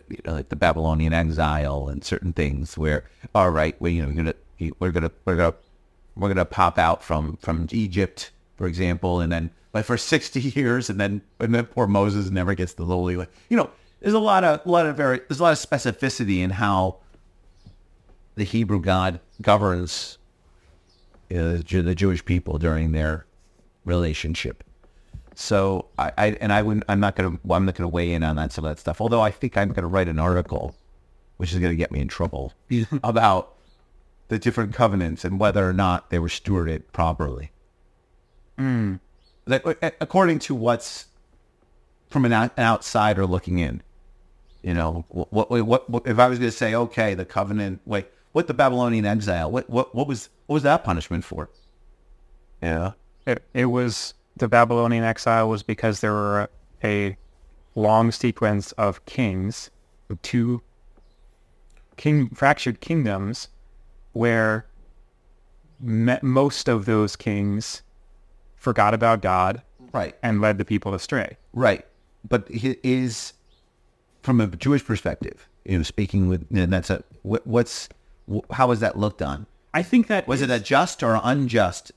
you 0.10 0.20
know, 0.26 0.34
like 0.34 0.50
the 0.50 0.56
Babylonian 0.56 1.12
exile 1.12 1.88
and 1.88 2.04
certain 2.04 2.34
things 2.34 2.78
where, 2.78 3.06
all 3.34 3.50
right, 3.50 3.76
we, 3.82 3.94
you 3.94 4.02
know, 4.04 4.10
we're 4.10 4.14
gonna, 4.14 4.34
we're 4.80 4.92
gonna, 4.92 5.12
we're 5.26 5.36
gonna, 5.38 5.56
we're 6.16 6.28
gonna 6.28 6.46
pop 6.46 6.78
out 6.78 7.02
from 7.02 7.38
from 7.38 7.68
Egypt, 7.72 8.30
for 8.58 8.68
example, 8.68 9.22
and 9.22 9.32
then 9.32 9.50
like 9.74 9.86
for 9.86 9.98
sixty 9.98 10.42
years, 10.56 10.88
and 10.88 11.00
then 11.00 11.22
and 11.40 11.56
then 11.56 11.66
poor 11.66 11.88
Moses 11.88 12.30
never 12.30 12.54
gets 12.54 12.74
the 12.74 12.84
lowly. 12.84 13.16
You 13.50 13.58
know, 13.58 13.72
there's 14.02 14.14
a 14.14 14.20
lot 14.20 14.44
of 14.44 14.64
a 14.64 14.70
lot 14.70 14.86
of 14.86 14.96
very 14.96 15.22
there's 15.30 15.40
a 15.40 15.44
lot 15.44 15.54
of 15.54 15.58
specificity 15.58 16.40
in 16.40 16.52
how 16.52 16.98
the 18.36 18.44
Hebrew 18.44 18.82
God 18.82 19.20
governs 19.42 20.18
uh, 21.32 21.60
the 21.68 21.96
Jewish 21.96 22.24
people 22.26 22.58
during 22.58 22.92
their 22.92 23.26
relationship. 23.86 24.64
So 25.36 25.88
I, 25.98 26.12
I 26.18 26.28
and 26.42 26.54
I 26.54 26.62
wouldn't. 26.62 26.86
I'm 26.88 27.00
not 27.00 27.16
gonna. 27.16 27.40
I'm 27.50 27.66
not 27.66 27.76
gonna 27.76 27.88
weigh 27.88 28.14
in 28.14 28.24
on 28.24 28.36
that 28.36 28.52
some 28.52 28.66
of 28.66 28.72
that 28.72 28.80
stuff. 28.80 29.02
Although 29.02 29.22
I 29.22 29.32
think 29.32 29.58
I'm 29.58 29.70
gonna 29.74 29.88
write 29.88 30.08
an 30.08 30.20
article, 30.20 30.76
which 31.38 31.52
is 31.52 31.60
gonna 31.60 31.76
get 31.76 31.92
me 31.92 32.00
in 32.02 32.08
trouble 32.08 32.54
about 33.04 33.56
the 34.28 34.40
different 34.40 34.74
covenants 34.74 35.26
and 35.26 35.40
whether 35.40 35.68
or 35.68 35.74
not 35.74 36.10
they 36.10 36.20
were 36.20 36.28
stewarded 36.28 36.84
properly. 36.92 37.52
Like, 39.46 39.66
according 40.00 40.40
to 40.40 40.56
what's 40.56 41.08
from 42.10 42.26
an, 42.26 42.34
out, 42.34 42.52
an 42.58 42.64
outsider 42.64 43.26
looking 43.26 43.60
in, 43.60 43.82
you 44.62 44.74
know, 44.74 45.06
what, 45.10 45.34
what, 45.52 45.66
what, 45.66 45.90
what 45.90 46.08
if 46.08 46.20
I 46.20 46.28
was 46.28 46.40
going 46.40 46.52
to 46.52 46.58
say, 46.58 46.74
okay, 46.74 47.14
the 47.14 47.26
covenant, 47.26 47.82
wait, 47.86 48.08
what 48.34 48.48
the 48.48 48.54
Babylonian 48.54 49.06
exile, 49.06 49.50
what, 49.50 49.70
what, 49.70 49.96
what 49.96 50.08
was, 50.08 50.30
what 50.48 50.56
was 50.56 50.64
that 50.64 50.84
punishment 50.84 51.24
for? 51.24 51.50
Yeah. 52.62 52.92
It, 53.26 53.44
it 53.54 53.66
was 53.66 54.14
the 54.36 54.48
Babylonian 54.48 55.04
exile 55.04 55.48
was 55.50 55.64
because 55.64 56.02
there 56.02 56.12
were 56.12 56.50
a, 56.84 56.88
a 57.08 57.18
long 57.76 58.12
sequence 58.12 58.72
of 58.74 59.06
kings, 59.06 59.70
two 60.22 60.62
king 61.96 62.30
fractured 62.30 62.82
kingdoms, 62.82 63.48
where 64.14 64.66
me, 65.80 66.18
most 66.22 66.68
of 66.68 66.86
those 66.86 67.16
kings 67.16 67.82
forgot 68.56 68.94
about 68.94 69.22
God 69.22 69.62
Right. 69.92 70.16
and 70.24 70.42
led 70.42 70.58
the 70.58 70.66
people 70.66 70.94
astray. 70.96 71.38
Right. 71.54 71.86
But 72.28 72.50
he 72.50 72.78
is 72.84 73.34
from 74.24 74.42
a 74.42 74.48
Jewish 74.48 74.84
perspective, 74.84 75.48
you 75.66 75.78
know, 75.78 75.84
speaking 75.84 76.30
with, 76.30 76.48
and 76.52 76.74
that's 76.74 76.90
a, 76.90 77.04
what, 77.22 77.46
what's, 77.46 77.90
wh- 77.90 78.03
how 78.52 78.68
was 78.68 78.80
that 78.82 78.98
looked 78.98 79.22
on? 79.22 79.46
I 79.74 79.84
think 79.84 80.08
that 80.08 80.28
Was 80.28 80.42
is- 80.42 80.50
it 80.50 80.54
a 80.54 80.60
just 80.64 81.02
or 81.04 81.20
unjust? 81.24 81.92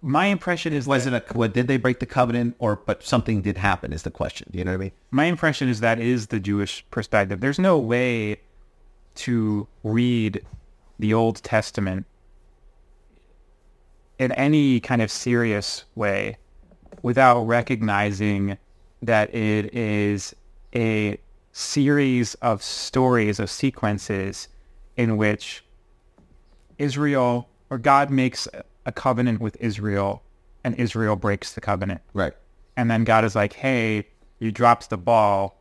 my 0.00 0.26
impression 0.26 0.72
is 0.72 0.86
Was 0.86 1.06
it 1.06 1.12
a, 1.12 1.22
what, 1.32 1.52
did 1.52 1.66
they 1.66 1.76
break 1.76 1.98
the 1.98 2.06
covenant 2.06 2.54
or, 2.60 2.76
but 2.76 3.02
something 3.02 3.42
did 3.42 3.58
happen 3.58 3.92
is 3.92 4.04
the 4.04 4.12
question. 4.12 4.48
Do 4.52 4.58
you 4.58 4.64
know 4.64 4.70
what 4.72 4.76
I 4.76 4.84
mean? 4.84 4.92
my 5.10 5.24
impression 5.24 5.68
is 5.68 5.80
that 5.80 5.98
is 5.98 6.28
the 6.28 6.38
Jewish 6.38 6.84
perspective. 6.90 7.40
There's 7.40 7.58
no 7.58 7.78
way 7.78 8.40
to 9.16 9.66
read 9.82 10.44
the 11.00 11.12
Old 11.14 11.42
Testament 11.42 12.06
in 14.18 14.32
any 14.32 14.80
kind 14.80 15.02
of 15.02 15.10
serious 15.10 15.84
way 15.94 16.36
without 17.02 17.42
recognizing 17.42 18.58
that 19.02 19.32
it 19.34 19.72
is 19.74 20.34
a 20.74 21.18
series 21.52 22.34
of 22.36 22.62
stories, 22.62 23.38
of 23.40 23.50
sequences 23.50 24.48
in 24.96 25.16
which 25.16 25.64
Israel 26.78 27.48
or 27.70 27.78
God 27.78 28.10
makes 28.10 28.48
a 28.86 28.92
covenant 28.92 29.40
with 29.40 29.56
Israel 29.60 30.22
and 30.64 30.74
Israel 30.76 31.16
breaks 31.16 31.52
the 31.52 31.60
covenant. 31.60 32.00
Right. 32.12 32.34
And 32.76 32.90
then 32.90 33.04
God 33.04 33.24
is 33.24 33.34
like, 33.34 33.54
hey, 33.54 34.06
you 34.38 34.52
dropped 34.52 34.90
the 34.90 34.96
ball. 34.96 35.60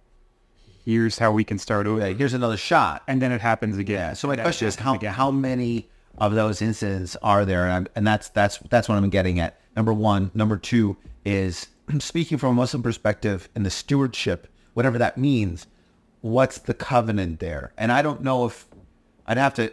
Here's 0.86 1.18
how 1.18 1.32
we 1.32 1.44
can 1.44 1.58
start 1.58 1.88
over. 1.88 2.06
Here's 2.14 2.34
another 2.34 2.58
shot. 2.58 3.04
And 3.08 3.22
then 3.22 3.32
it 3.32 3.42
happens 3.42 3.78
again. 3.78 4.10
Yeah. 4.10 4.14
So 4.14 4.28
my 4.28 4.36
question 4.38 4.68
is 4.68 4.76
how 4.76 4.96
again. 4.96 5.14
how 5.14 5.32
many 5.32 5.90
of 6.18 6.34
those 6.34 6.62
incidents 6.62 7.16
are 7.22 7.46
there? 7.46 7.66
And, 7.66 7.74
I'm, 7.74 7.88
and 7.96 8.08
that's 8.08 8.30
that's 8.30 8.60
that's 8.70 8.88
what 8.88 8.96
I'm 8.96 9.10
getting 9.10 9.40
at. 9.40 9.60
Number 9.76 9.94
one. 9.94 10.32
Number 10.34 10.58
two 10.58 10.98
is 11.26 11.68
speaking 12.00 12.38
from 12.38 12.52
a 12.52 12.54
Muslim 12.54 12.84
perspective 12.84 13.50
and 13.56 13.66
the 13.66 13.70
stewardship, 13.70 14.48
whatever 14.74 14.98
that 14.98 15.18
means. 15.18 15.68
What's 16.22 16.58
the 16.58 16.74
covenant 16.74 17.40
there? 17.40 17.74
And 17.78 17.92
I 17.92 18.02
don't 18.02 18.22
know 18.22 18.46
if 18.46 18.66
I'd 19.26 19.38
have 19.38 19.54
to. 19.56 19.72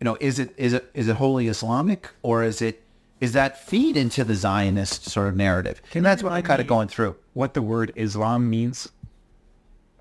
You 0.00 0.04
know, 0.06 0.16
is 0.20 0.38
it 0.38 0.54
is 0.56 0.72
it 0.72 0.90
is 0.94 1.08
it 1.08 1.16
wholly 1.16 1.46
Islamic 1.48 2.08
or 2.22 2.42
is 2.42 2.62
it 2.62 2.82
is 3.20 3.32
that 3.32 3.62
feed 3.62 3.96
into 3.98 4.24
the 4.24 4.34
Zionist 4.34 5.04
sort 5.04 5.28
of 5.28 5.36
narrative? 5.36 5.82
and 5.94 6.04
that's 6.04 6.22
what 6.22 6.32
I'm 6.32 6.42
kind 6.42 6.60
of 6.60 6.66
going 6.66 6.88
through. 6.88 7.16
what 7.34 7.52
the 7.54 7.62
word 7.62 7.92
Islam 7.96 8.48
means? 8.48 8.88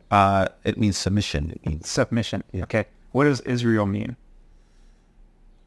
Uh, 0.10 0.48
it 0.64 0.78
means 0.78 0.98
submission. 0.98 1.52
It 1.52 1.66
means 1.66 1.88
Submission. 1.88 2.44
Okay. 2.56 2.86
What 3.12 3.26
does 3.26 3.42
Israel 3.42 3.86
mean? 3.86 4.16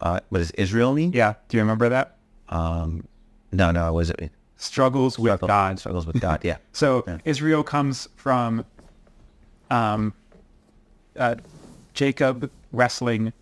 uh, 0.01 0.19
what 0.31 0.39
does 0.39 0.51
Israel 0.53 0.93
mean? 0.95 1.13
Yeah. 1.13 1.35
Do 1.49 1.57
you 1.57 1.63
remember 1.63 1.89
that? 1.91 2.17
Um, 2.49 3.07
no, 3.53 3.71
no, 3.71 3.93
was 3.93 4.11
it 4.11 4.31
Struggles 4.57 5.19
with 5.19 5.29
Struggle- 5.31 5.49
God. 5.49 5.79
Struggles 5.79 6.07
with 6.07 6.21
God. 6.21 6.41
Yeah. 6.45 6.57
So 6.73 7.05
Israel 7.25 7.63
comes 7.63 8.09
from 8.17 8.65
um, 9.71 10.15
uh, 11.17 11.37
Jacob 11.95 12.51
wrestling 12.73 13.33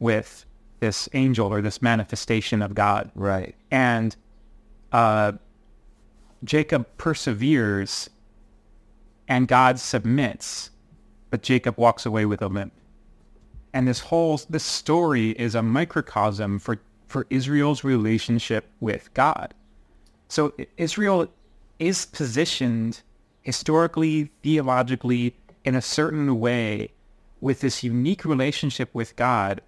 with 0.00 0.44
this 0.80 1.08
angel 1.12 1.52
or 1.52 1.60
this 1.60 1.80
manifestation 1.80 2.62
of 2.62 2.74
God. 2.74 3.10
Right. 3.14 3.54
And 3.70 4.16
uh, 4.92 5.32
Jacob 6.42 6.86
perseveres 6.96 8.10
and 9.28 9.46
God 9.46 9.78
submits, 9.78 10.70
but 11.30 11.42
Jacob 11.42 11.76
walks 11.78 12.04
away 12.04 12.24
with 12.26 12.42
a 12.42 12.48
limp. 12.48 12.72
And 13.72 13.86
this 13.86 14.00
whole 14.00 14.40
this 14.50 14.64
story 14.64 15.30
is 15.30 15.54
a 15.54 15.62
microcosm 15.62 16.58
for, 16.58 16.80
for 17.06 17.26
Israel's 17.30 17.84
relationship 17.84 18.66
with 18.80 19.12
God. 19.14 19.54
So 20.26 20.52
Israel 20.76 21.28
is 21.78 22.06
positioned 22.06 23.02
historically, 23.42 24.30
theologically, 24.42 25.36
in 25.64 25.74
a 25.74 25.82
certain 25.82 26.40
way 26.40 26.90
with 27.40 27.60
this 27.60 27.82
unique 27.82 28.24
relationship 28.24 28.90
with 28.92 29.14
God 29.16 29.60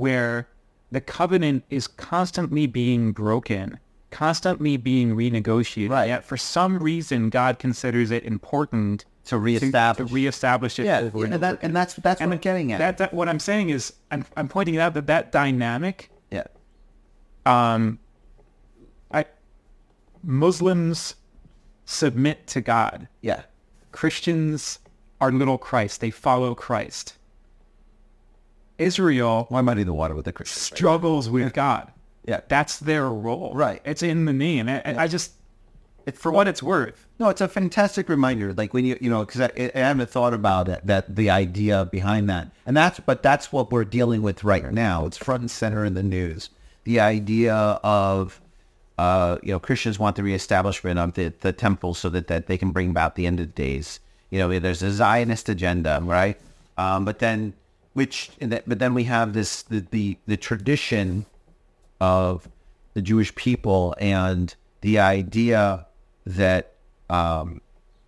where 0.00 0.48
the 0.90 1.00
covenant 1.00 1.64
is 1.70 1.86
constantly 1.86 2.66
being 2.66 3.12
broken, 3.12 3.78
constantly 4.10 4.76
being 4.76 5.14
renegotiated. 5.14 5.90
Right. 5.90 6.08
Yet 6.08 6.24
for 6.24 6.36
some 6.36 6.78
reason, 6.78 7.30
God 7.30 7.58
considers 7.58 8.10
it 8.10 8.24
important 8.24 9.04
To 9.26 9.38
reestablish. 9.38 10.08
to 10.08 10.14
reestablish 10.14 10.78
it 10.78 10.86
yeah, 10.86 11.00
over 11.00 11.24
and, 11.24 11.34
and, 11.34 11.42
that, 11.42 11.58
and 11.62 11.76
that's 11.76 11.94
that's 11.94 12.20
what 12.20 12.32
I'm 12.32 12.38
getting 12.38 12.72
at. 12.72 12.78
That, 12.78 12.98
that 12.98 13.14
what 13.14 13.28
I'm 13.28 13.38
saying 13.38 13.70
is 13.70 13.92
I'm 14.10 14.24
I'm 14.36 14.48
pointing 14.48 14.78
out 14.78 14.94
that 14.94 15.06
that 15.06 15.30
dynamic 15.30 16.10
yeah. 16.30 16.46
um, 17.46 17.98
I 19.12 19.26
Muslims 20.24 21.14
submit 21.84 22.46
to 22.48 22.60
God. 22.60 23.06
Yeah. 23.20 23.42
Christians 23.92 24.78
are 25.20 25.30
little 25.30 25.58
Christ. 25.58 26.00
They 26.00 26.10
follow 26.10 26.54
Christ. 26.54 27.16
Israel 28.80 29.46
Why 29.48 29.60
muddy 29.60 29.82
the 29.84 29.92
water 29.92 30.14
with 30.14 30.24
the 30.24 30.32
Christians? 30.32 30.60
struggles 30.60 31.28
with 31.28 31.52
God. 31.52 31.92
Yeah. 32.26 32.40
That's 32.48 32.78
their 32.78 33.08
role. 33.08 33.52
Right. 33.54 33.80
It's 33.84 34.02
in 34.02 34.24
the 34.24 34.32
name. 34.32 34.68
I, 34.68 34.82
I 34.84 35.06
just, 35.08 35.32
for 36.14 36.32
what 36.32 36.48
it's 36.48 36.62
worth. 36.62 37.06
No, 37.18 37.28
it's 37.28 37.40
a 37.40 37.48
fantastic 37.48 38.08
reminder. 38.08 38.52
Like 38.52 38.72
when 38.74 38.84
you, 38.84 38.98
you 39.00 39.10
know, 39.10 39.24
because 39.24 39.42
I, 39.42 39.50
I 39.74 39.78
haven't 39.78 40.10
thought 40.10 40.34
about 40.34 40.68
it, 40.68 40.86
that 40.86 41.14
the 41.14 41.30
idea 41.30 41.84
behind 41.84 42.28
that, 42.30 42.50
and 42.66 42.76
that's, 42.76 43.00
but 43.00 43.22
that's 43.22 43.52
what 43.52 43.70
we're 43.70 43.84
dealing 43.84 44.22
with 44.22 44.42
right 44.44 44.72
now. 44.72 45.06
It's 45.06 45.18
front 45.18 45.42
and 45.42 45.50
center 45.50 45.84
in 45.84 45.94
the 45.94 46.02
news. 46.02 46.50
The 46.84 47.00
idea 47.00 47.54
of, 47.54 48.40
uh, 48.98 49.38
you 49.42 49.52
know, 49.52 49.60
Christians 49.60 49.98
want 49.98 50.16
the 50.16 50.22
reestablishment 50.22 50.98
of 50.98 51.14
the, 51.14 51.32
the 51.40 51.52
temple 51.52 51.94
so 51.94 52.08
that, 52.10 52.26
that 52.28 52.46
they 52.46 52.58
can 52.58 52.70
bring 52.70 52.90
about 52.90 53.14
the 53.14 53.26
end 53.26 53.40
of 53.40 53.54
days. 53.54 54.00
You 54.30 54.38
know, 54.38 54.58
there's 54.58 54.82
a 54.82 54.90
Zionist 54.90 55.48
agenda, 55.48 56.00
right? 56.02 56.38
Um, 56.78 57.04
but 57.04 57.18
then, 57.18 57.52
which, 57.92 58.30
that, 58.38 58.68
but 58.68 58.78
then 58.78 58.94
we 58.94 59.04
have 59.04 59.32
this 59.32 59.62
the 59.62 59.80
the, 59.90 60.16
the 60.26 60.36
tradition 60.36 61.26
of 62.00 62.48
the 62.94 63.02
Jewish 63.02 63.34
people 63.34 63.94
and 63.98 64.54
the 64.80 64.98
idea 64.98 65.86
that 66.26 66.72
um, 67.08 67.60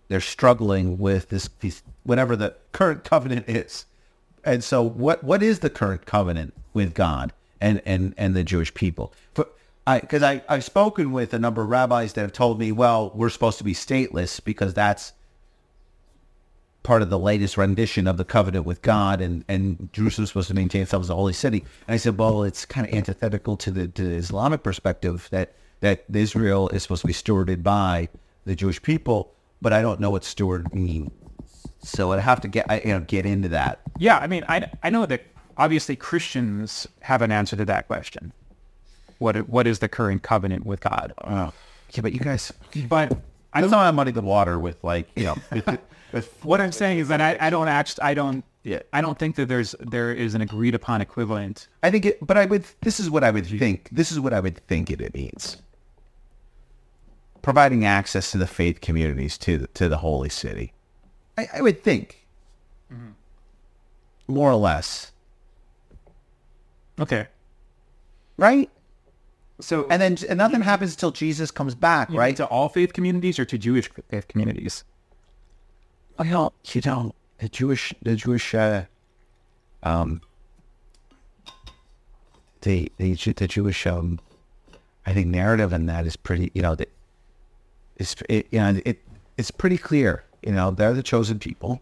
they're 0.07 0.21
struggling 0.21 0.97
with 0.97 1.29
this, 1.29 1.49
these, 1.59 1.83
whatever 2.03 2.35
the 2.35 2.55
current 2.71 3.03
covenant 3.03 3.47
is. 3.47 3.85
And 4.43 4.63
so 4.63 4.81
what, 4.81 5.23
what 5.23 5.41
is 5.41 5.59
the 5.59 5.69
current 5.69 6.05
covenant 6.05 6.53
with 6.73 6.93
God 6.93 7.33
and, 7.61 7.81
and, 7.85 8.13
and 8.17 8.35
the 8.35 8.43
Jewish 8.43 8.73
people? 8.73 9.13
For, 9.33 9.47
I, 9.85 9.99
cause 9.99 10.23
I, 10.23 10.43
I've 10.49 10.63
spoken 10.63 11.11
with 11.11 11.33
a 11.33 11.39
number 11.39 11.61
of 11.61 11.69
rabbis 11.69 12.13
that 12.13 12.21
have 12.21 12.33
told 12.33 12.59
me, 12.59 12.71
well, 12.71 13.11
we're 13.15 13.29
supposed 13.29 13.57
to 13.59 13.63
be 13.63 13.73
stateless 13.73 14.43
because 14.43 14.73
that's 14.73 15.13
part 16.83 17.01
of 17.01 17.09
the 17.09 17.19
latest 17.19 17.57
rendition 17.57 18.07
of 18.07 18.17
the 18.17 18.25
covenant 18.25 18.65
with 18.65 18.81
God, 18.81 19.21
and, 19.21 19.43
and 19.47 19.89
Jerusalem's 19.93 20.29
supposed 20.29 20.49
to 20.49 20.53
maintain 20.53 20.81
itself 20.81 21.03
as 21.03 21.09
a 21.09 21.15
holy 21.15 21.33
city. 21.33 21.65
And 21.87 21.93
I 21.93 21.97
said, 21.97 22.17
well, 22.17 22.43
it's 22.43 22.65
kind 22.65 22.87
of 22.87 22.93
antithetical 22.93 23.57
to 23.57 23.71
the 23.71 23.87
to 23.87 24.03
the 24.03 24.15
Islamic 24.15 24.63
perspective 24.63 25.27
that 25.31 25.55
that 25.79 26.05
Israel 26.13 26.69
is 26.69 26.83
supposed 26.83 27.01
to 27.01 27.07
be 27.07 27.13
stewarded 27.13 27.63
by 27.63 28.09
the 28.45 28.55
Jewish 28.55 28.81
people, 28.81 29.33
but 29.61 29.73
I 29.73 29.81
don't 29.81 29.99
know 29.99 30.09
what 30.09 30.23
steward 30.23 30.73
means. 30.73 31.11
So 31.81 32.11
I'd 32.13 32.19
have 32.21 32.41
to 32.41 32.47
get 32.47 32.65
I, 32.69 32.79
you 32.79 32.93
know 32.93 32.99
get 33.01 33.25
into 33.25 33.49
that. 33.49 33.81
Yeah. 33.97 34.17
I 34.17 34.27
mean, 34.27 34.43
I, 34.47 34.69
I 34.81 34.89
know 34.89 35.05
that 35.05 35.23
obviously 35.57 35.95
Christians 35.95 36.87
have 37.01 37.21
an 37.21 37.31
answer 37.31 37.55
to 37.55 37.65
that 37.65 37.87
question. 37.87 38.33
What, 39.19 39.47
what 39.47 39.67
is 39.67 39.79
the 39.79 39.87
current 39.87 40.23
covenant 40.23 40.65
with 40.65 40.81
God? 40.81 41.13
Oh, 41.23 41.53
yeah, 41.91 42.01
but 42.01 42.13
you 42.13 42.19
guys, 42.19 42.51
But 42.89 43.13
I 43.53 43.59
I 43.59 43.61
don't 43.61 43.69
don't 43.69 43.79
want 43.79 43.95
muddy 43.95 44.11
the 44.11 44.21
water 44.21 44.57
with 44.57 44.83
like 44.83 45.07
you 45.15 45.25
know. 45.25 45.35
What 46.43 46.61
I'm 46.61 46.71
saying 46.71 46.99
is 46.99 47.07
that 47.07 47.21
I, 47.21 47.37
I 47.39 47.49
don't 47.49 47.67
actually 47.67 48.03
I 48.03 48.13
don't 48.13 48.43
Yeah. 48.63 48.81
I 48.93 49.01
don't 49.01 49.17
think 49.17 49.35
that 49.37 49.47
there's 49.47 49.75
there 49.79 50.11
is 50.13 50.35
an 50.35 50.41
agreed 50.41 50.75
upon 50.75 51.01
equivalent. 51.01 51.67
I 51.81 51.89
think 51.91 52.05
it, 52.05 52.25
but 52.25 52.37
I 52.37 52.45
would. 52.45 52.65
This 52.81 52.99
is 52.99 53.09
what 53.09 53.23
I 53.23 53.31
would 53.31 53.47
think. 53.47 53.89
This 53.91 54.11
is 54.11 54.19
what 54.19 54.33
I 54.33 54.39
would 54.39 54.57
think 54.67 54.91
it, 54.91 55.01
it 55.01 55.13
means. 55.13 55.57
Providing 57.41 57.83
access 57.83 58.31
to 58.31 58.37
the 58.37 58.47
faith 58.47 58.79
communities 58.79 59.37
to 59.39 59.57
the, 59.57 59.67
to 59.67 59.89
the 59.89 59.97
holy 59.97 60.29
city. 60.29 60.73
I, 61.37 61.47
I 61.55 61.61
would 61.61 61.83
think, 61.83 62.25
mm-hmm. 62.93 63.11
more 64.27 64.51
or 64.51 64.55
less, 64.55 65.11
Okay. 66.99 67.27
right? 68.37 68.69
So 69.59 69.87
And 69.89 70.01
then 70.01 70.17
and 70.29 70.37
nothing 70.37 70.61
happens 70.61 70.93
until 70.93 71.11
Jesus 71.11 71.51
comes 71.51 71.75
back, 71.75 72.09
right? 72.11 72.35
to 72.37 72.45
all 72.45 72.69
faith 72.69 72.93
communities 72.93 73.39
or 73.39 73.45
to 73.45 73.57
Jewish 73.57 73.89
faith 74.09 74.27
communities? 74.27 74.83
Well, 76.17 76.53
you 76.73 76.81
know, 76.85 77.15
the 77.39 77.49
Jewish, 77.49 77.93
the 78.01 78.15
Jewish, 78.15 78.53
uh, 78.53 78.85
um, 79.81 80.21
the 82.61 82.91
the 82.97 83.13
the 83.15 83.47
Jewish, 83.47 83.85
um, 83.87 84.19
I 85.05 85.13
think 85.13 85.27
narrative 85.27 85.73
in 85.73 85.85
that 85.87 86.05
is 86.05 86.15
pretty, 86.15 86.51
you 86.53 86.61
know, 86.61 86.75
that 86.75 86.89
it's 87.97 88.15
it, 88.29 88.47
you 88.51 88.59
know 88.59 88.79
it 88.85 88.99
it's 89.37 89.51
pretty 89.51 89.77
clear. 89.77 90.23
You 90.43 90.51
know, 90.51 90.71
they're 90.71 90.93
the 90.93 91.03
chosen 91.03 91.39
people, 91.39 91.81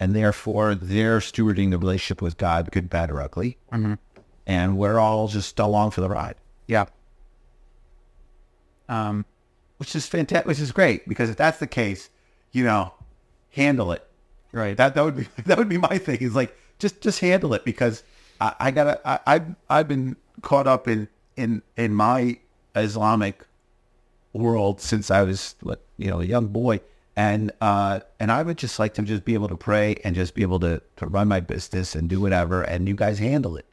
and 0.00 0.14
therefore 0.14 0.74
they're 0.74 1.20
stewarding 1.20 1.70
the 1.70 1.78
relationship 1.78 2.20
with 2.20 2.36
God, 2.36 2.70
good, 2.72 2.90
bad, 2.90 3.10
or 3.10 3.20
ugly, 3.20 3.56
and 4.46 4.76
we're 4.76 4.98
all 4.98 5.28
just 5.28 5.58
along 5.58 5.92
for 5.92 6.00
the 6.00 6.08
ride, 6.08 6.34
Yeah. 6.66 6.86
Um, 8.88 9.24
which 9.76 9.94
is 9.94 10.06
fantastic, 10.06 10.46
which 10.46 10.58
is 10.58 10.72
great 10.72 11.08
because 11.08 11.30
if 11.30 11.36
that's 11.36 11.58
the 11.58 11.66
case, 11.68 12.10
you 12.50 12.64
know, 12.64 12.92
handle 13.50 13.92
it. 13.92 14.06
right. 14.52 14.76
That 14.76 14.94
that 14.94 15.04
would 15.04 15.16
be 15.16 15.28
that 15.46 15.58
would 15.58 15.68
be 15.68 15.78
my 15.78 15.98
thing. 15.98 16.18
Is 16.20 16.34
like 16.34 16.56
just 16.78 17.00
just 17.00 17.20
handle 17.20 17.54
it 17.54 17.64
because 17.64 18.02
I, 18.40 18.54
I 18.60 18.70
gotta 18.70 19.00
I 19.04 19.20
I've, 19.26 19.54
I've 19.68 19.88
been 19.88 20.16
caught 20.42 20.66
up 20.66 20.88
in 20.88 21.08
in 21.36 21.62
in 21.76 21.94
my 21.94 22.38
Islamic 22.74 23.44
world 24.32 24.80
since 24.80 25.10
I 25.10 25.22
was 25.22 25.54
you 25.98 26.10
know 26.10 26.20
a 26.20 26.24
young 26.24 26.46
boy, 26.48 26.80
and 27.16 27.52
uh 27.60 28.00
and 28.18 28.30
I 28.32 28.42
would 28.42 28.58
just 28.58 28.78
like 28.78 28.94
to 28.94 29.02
just 29.02 29.24
be 29.24 29.34
able 29.34 29.48
to 29.48 29.56
pray 29.56 29.96
and 30.04 30.14
just 30.14 30.34
be 30.34 30.42
able 30.42 30.60
to 30.60 30.80
to 30.96 31.06
run 31.06 31.28
my 31.28 31.40
business 31.40 31.94
and 31.94 32.08
do 32.08 32.20
whatever, 32.20 32.62
and 32.62 32.88
you 32.88 32.94
guys 32.94 33.18
handle 33.18 33.56
it. 33.56 33.66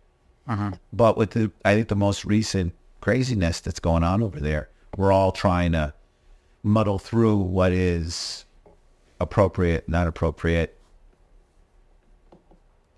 But 0.93 1.17
with 1.17 1.31
the, 1.31 1.51
I 1.65 1.75
think 1.75 1.89
the 1.89 1.95
most 1.95 2.23
recent 2.23 2.73
craziness 3.01 3.59
that's 3.59 3.79
going 3.81 4.03
on 4.03 4.23
over 4.23 4.39
there, 4.39 4.69
we're 4.95 5.11
all 5.11 5.31
trying 5.33 5.73
to 5.73 5.93
muddle 6.63 6.99
through 6.99 7.35
what 7.37 7.71
is 7.73 8.45
appropriate, 9.19 9.87
not 9.87 10.07
appropriate. 10.07 10.77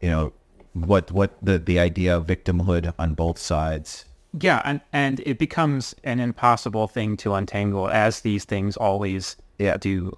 You 0.02 0.10
know, 0.10 0.34
what 0.74 1.12
what 1.12 1.38
the 1.42 1.58
the 1.60 1.80
idea 1.80 2.16
of 2.16 2.28
victimhood 2.28 2.94
on 2.98 3.14
both 3.14 3.38
sides. 3.38 4.06
Yeah, 4.40 4.62
and 4.64 4.82
and 4.94 5.20
it 5.22 5.40
becomes 5.40 5.96
an 6.04 6.20
impossible 6.20 6.88
thing 6.88 7.18
to 7.18 7.34
untangle, 7.34 7.90
as 7.90 8.22
these 8.22 8.46
things 8.46 8.78
always 8.78 9.36
Yeah. 9.58 9.78
do. 9.78 10.18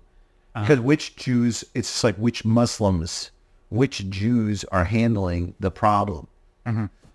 Because 0.54 0.82
which 0.82 1.16
Jews, 1.16 1.64
it's 1.74 2.04
like 2.04 2.18
which 2.18 2.43
Muslims, 2.43 3.32
which 3.70 4.10
Jews 4.10 4.66
are 4.66 4.84
handling 4.84 5.56
the 5.62 5.72
problem. 5.72 6.28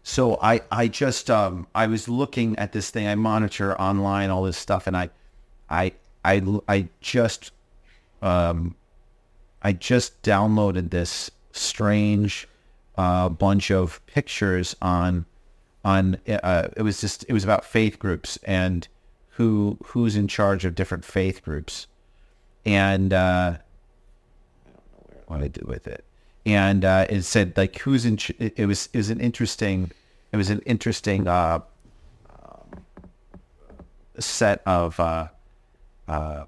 So 0.03 0.39
I, 0.41 0.63
I 0.71 0.89
just, 0.89 1.31
um, 1.31 1.67
I 1.75 1.87
was 1.87 2.09
looking 2.09 2.57
at 2.59 2.73
this 2.73 2.91
thing. 2.91 3.07
I 3.07 3.15
monitor 3.15 3.79
online 3.81 4.31
all 4.31 4.45
this 4.45 4.57
stuff, 4.57 4.87
and 4.87 4.97
I, 4.97 5.11
I, 5.69 5.93
I, 6.25 6.43
I 6.69 6.89
just, 7.01 7.51
um, 8.23 8.75
I 9.63 9.73
just 9.73 10.23
downloaded 10.23 10.91
this 10.91 11.31
strange 11.53 12.49
uh, 12.97 13.29
bunch 13.29 13.71
of 13.71 14.05
pictures 14.07 14.75
on, 14.81 15.27
on. 15.85 16.19
Uh, 16.29 16.69
it 16.77 16.83
was 16.83 17.01
just, 17.01 17.25
it 17.29 17.33
was 17.33 17.45
about 17.45 17.65
faith 17.65 17.99
groups 17.99 18.39
and 18.45 18.87
who, 19.31 19.79
who's 19.85 20.17
in 20.17 20.29
charge 20.29 20.65
of 20.65 20.75
different 20.75 21.05
faith 21.05 21.43
groups 21.43 21.87
and 22.67 23.13
uh, 23.13 23.57
I 23.57 25.13
don't 25.13 25.15
know 25.15 25.23
what 25.29 25.43
I 25.43 25.49
did 25.49 25.67
with 25.67 25.87
it. 25.87 26.05
And 26.45 26.85
uh, 26.85 27.07
it 27.09 27.23
said 27.23 27.57
like 27.57 27.79
who's 27.79 28.05
in. 28.05 28.19
Ch- 28.19 28.33
it, 28.39 28.67
was 28.67 28.89
it 28.93 28.99
was 28.99 29.11
an 29.11 29.21
interesting. 29.21 29.91
It 30.33 30.37
was 30.37 30.51
an 30.51 30.61
interesting 30.61 31.27
uh, 31.27 31.61
set 34.19 34.63
of 34.67 34.99
uh, 35.01 35.29
uh, 36.07 36.45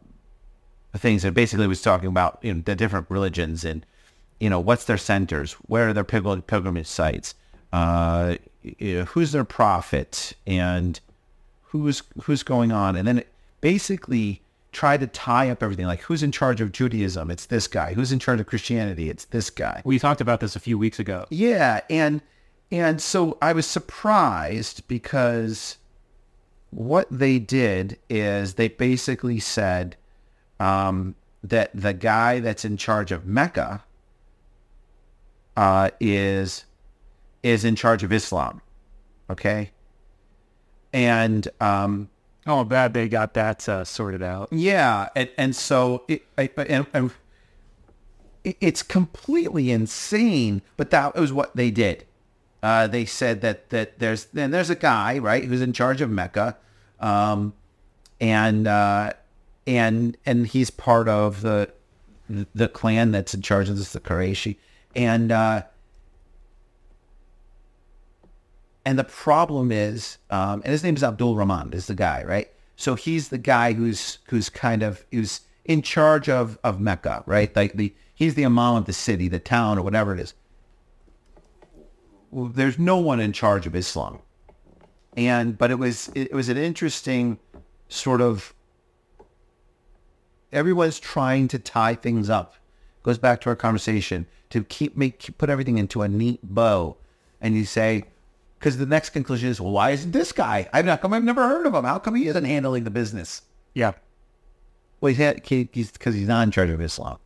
things. 0.99 1.25
It 1.25 1.35
basically 1.35 1.67
was 1.67 1.83
talking 1.83 2.09
about 2.09 2.39
you 2.43 2.55
know 2.55 2.63
the 2.65 2.75
different 2.75 3.07
religions 3.11 3.65
and 3.65 3.85
you 4.41 4.51
know 4.51 4.61
what's 4.61 4.85
their 4.85 4.99
centers, 4.99 5.53
where 5.67 5.89
are 5.89 5.93
their 5.93 6.05
pilgrimage 6.05 6.87
sites, 6.87 7.35
uh, 7.73 8.37
you 8.63 8.99
know, 8.99 9.05
who's 9.05 9.33
their 9.33 9.45
prophet, 9.45 10.35
and 10.47 11.01
who's 11.63 12.03
who's 12.23 12.43
going 12.43 12.73
on, 12.73 12.97
and 12.97 13.07
then 13.07 13.19
it 13.19 13.29
basically 13.61 14.43
try 14.73 14.97
to 14.97 15.07
tie 15.07 15.51
up 15.51 15.63
everything. 15.63 15.87
Like 15.87 16.03
who's 16.03 16.23
in 16.23 16.33
charge 16.33 16.61
of 16.61 16.73
Judaism? 16.73 17.31
It's 17.31 17.47
this 17.47 17.67
guy. 17.67 17.95
Who's 17.95 18.13
in 18.13 18.19
charge 18.19 18.41
of 18.41 18.47
Christianity? 18.47 19.11
It's 19.11 19.25
this 19.27 19.51
guy. 19.51 19.83
We 19.85 19.99
talked 19.99 20.21
about 20.21 20.41
this 20.41 20.57
a 20.57 20.61
few 20.61 20.79
weeks 20.79 20.99
ago. 20.99 21.27
Yeah, 21.31 21.81
and 21.91 22.21
and 22.71 23.01
so 23.01 23.39
I 23.41 23.53
was 23.53 23.67
surprised 23.67 24.87
because 24.89 25.79
what 26.71 27.07
they 27.11 27.39
did 27.39 27.99
is 28.11 28.55
they 28.55 28.69
basically 28.69 29.41
said 29.41 29.97
um, 30.61 31.15
that 31.43 31.71
the 31.75 31.93
guy 31.95 32.41
that's 32.41 32.65
in 32.65 32.77
charge 32.77 33.13
of 33.13 33.25
Mecca 33.27 33.85
uh, 35.57 35.91
is 36.01 36.65
is 37.43 37.65
in 37.65 37.77
charge 37.77 38.03
of 38.03 38.13
Islam. 38.13 38.61
Okay, 39.31 39.71
and 40.93 41.47
um, 41.61 42.09
Oh, 42.47 42.65
bad 42.65 42.95
they 42.95 43.09
got 43.09 43.35
that 43.35 43.69
uh, 43.69 43.85
sorted 43.85 44.23
out. 44.23 44.49
yeah, 44.53 45.09
and, 45.15 45.29
and 45.37 45.55
so 45.55 46.05
it, 46.09 46.23
I, 46.39 46.49
and, 46.57 46.87
and 46.95 47.11
it- 48.43 48.57
it's 48.61 48.83
completely 48.83 49.71
insane. 49.71 50.63
But 50.79 50.91
that 50.91 51.15
was 51.15 51.33
what 51.33 51.55
they 51.57 51.71
did. 51.71 52.07
Uh, 52.63 52.87
they 52.87 53.05
said 53.05 53.41
that 53.43 53.69
that 53.71 53.99
there's 53.99 54.25
then 54.27 54.51
there's 54.51 54.71
a 54.71 54.75
guy 54.75 55.19
right 55.19 55.45
who's 55.45 55.61
in 55.61 55.73
charge 55.75 56.01
of 56.01 56.09
Mecca, 56.11 56.57
um, 57.01 57.53
and 58.21 58.67
uh, 58.67 59.13
and 59.69 60.17
and 60.25 60.47
he's 60.47 60.71
part 60.71 61.09
of 61.09 61.43
the 61.43 61.71
the 62.55 62.69
clan 62.69 63.13
that's 63.13 63.35
in 63.35 63.43
charge 63.43 63.69
of 63.69 63.77
this, 63.77 63.93
the 63.93 64.01
Qurayshi, 64.01 64.57
and 64.97 65.31
uh, 65.31 65.63
and 68.85 68.99
the 68.99 69.05
problem 69.05 69.71
is, 69.71 70.17
um, 70.31 70.63
and 70.65 70.73
his 70.73 70.83
name 70.83 70.97
is 70.97 71.05
Abdul 71.05 71.37
Rahman, 71.37 71.75
is 71.75 71.87
the 71.87 71.95
guy, 71.95 72.25
right? 72.25 72.49
So 72.77 72.95
he's 72.95 73.29
the 73.29 73.37
guy 73.37 73.75
who's 73.75 74.19
who's 74.29 74.49
kind 74.49 74.83
of 74.83 75.05
who's 75.13 75.43
in 75.67 75.83
charge 75.83 76.31
of 76.31 76.59
of 76.65 76.81
Mecca, 76.81 77.23
right? 77.27 77.55
Like 77.55 77.75
the 77.75 77.95
he's 78.15 78.37
the 78.37 78.47
imam 78.47 78.77
of 78.77 78.87
the 78.87 78.95
city, 78.95 79.29
the 79.29 79.39
town, 79.39 79.79
or 79.79 79.83
whatever 79.83 80.15
it 80.15 80.21
is. 80.21 80.33
Well, 82.31 82.47
there's 82.47 82.79
no 82.79 82.97
one 82.97 83.21
in 83.21 83.33
charge 83.35 83.67
of 83.67 83.77
Islam, 83.77 84.21
and 85.15 85.59
but 85.59 85.71
it 85.71 85.79
was 85.79 86.11
it 86.15 86.33
was 86.33 86.49
an 86.49 86.57
interesting 86.57 87.39
sort 87.91 88.23
of. 88.23 88.55
Everyone's 90.53 90.99
trying 90.99 91.49
to 91.49 91.59
tie 91.59 91.95
things 91.95 92.31
up. 92.31 92.55
Goes 93.03 93.19
back 93.19 93.41
to 93.43 93.51
our 93.51 93.57
conversation 93.57 94.27
to 94.51 94.65
keep 94.65 94.97
make 94.97 95.19
keep, 95.19 95.39
put 95.39 95.51
everything 95.51 95.79
into 95.79 96.03
a 96.03 96.09
neat 96.09 96.41
bow, 96.43 96.97
and 97.41 97.55
you 97.55 97.65
say, 97.65 98.05
because 98.59 98.79
the 98.79 98.87
next 98.87 99.11
conclusion 99.11 99.49
is, 99.49 99.61
well, 99.61 99.73
why 99.73 99.91
isn't 99.91 100.11
this 100.11 100.33
guy? 100.33 100.69
I've 100.73 100.85
not 100.85 101.01
come. 101.01 101.13
I've 101.13 101.25
never 101.25 101.47
heard 101.47 101.67
of 101.67 101.75
him. 101.75 101.85
How 101.85 101.99
come 101.99 102.15
he 102.15 102.29
isn't 102.29 102.45
handling 102.45 102.85
the 102.85 102.91
business? 102.91 103.43
Yeah. 103.75 103.93
Well, 105.01 105.13
he's 105.13 105.91
because 105.93 106.15
he's 106.15 106.27
not 106.27 106.43
in 106.43 106.51
charge 106.51 106.71
of 106.71 106.81
Islam. 106.81 107.19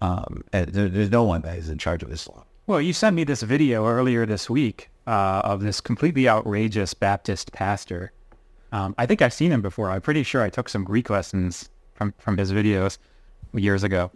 Um, 0.00 0.42
there, 0.50 0.88
there's 0.88 1.10
no 1.10 1.22
one 1.22 1.42
that 1.42 1.58
is 1.58 1.68
in 1.68 1.78
charge 1.78 2.02
of 2.02 2.10
Islam. 2.10 2.44
Well, 2.66 2.80
you 2.80 2.92
sent 2.92 3.14
me 3.14 3.24
this 3.24 3.42
video 3.42 3.86
earlier 3.86 4.24
this 4.24 4.48
week 4.48 4.90
uh, 5.06 5.42
of 5.44 5.62
this 5.62 5.80
completely 5.80 6.28
outrageous 6.28 6.94
Baptist 6.94 7.52
pastor. 7.52 8.12
Um, 8.72 8.94
I 8.96 9.04
think 9.04 9.20
I've 9.20 9.34
seen 9.34 9.52
him 9.52 9.60
before. 9.60 9.90
I'm 9.90 10.00
pretty 10.00 10.22
sure 10.22 10.42
I 10.42 10.48
took 10.48 10.68
some 10.68 10.84
Greek 10.84 11.10
lessons 11.10 11.68
from, 11.94 12.14
from 12.18 12.38
his 12.38 12.52
videos 12.52 12.98
years 13.54 13.82
ago. 13.82 14.10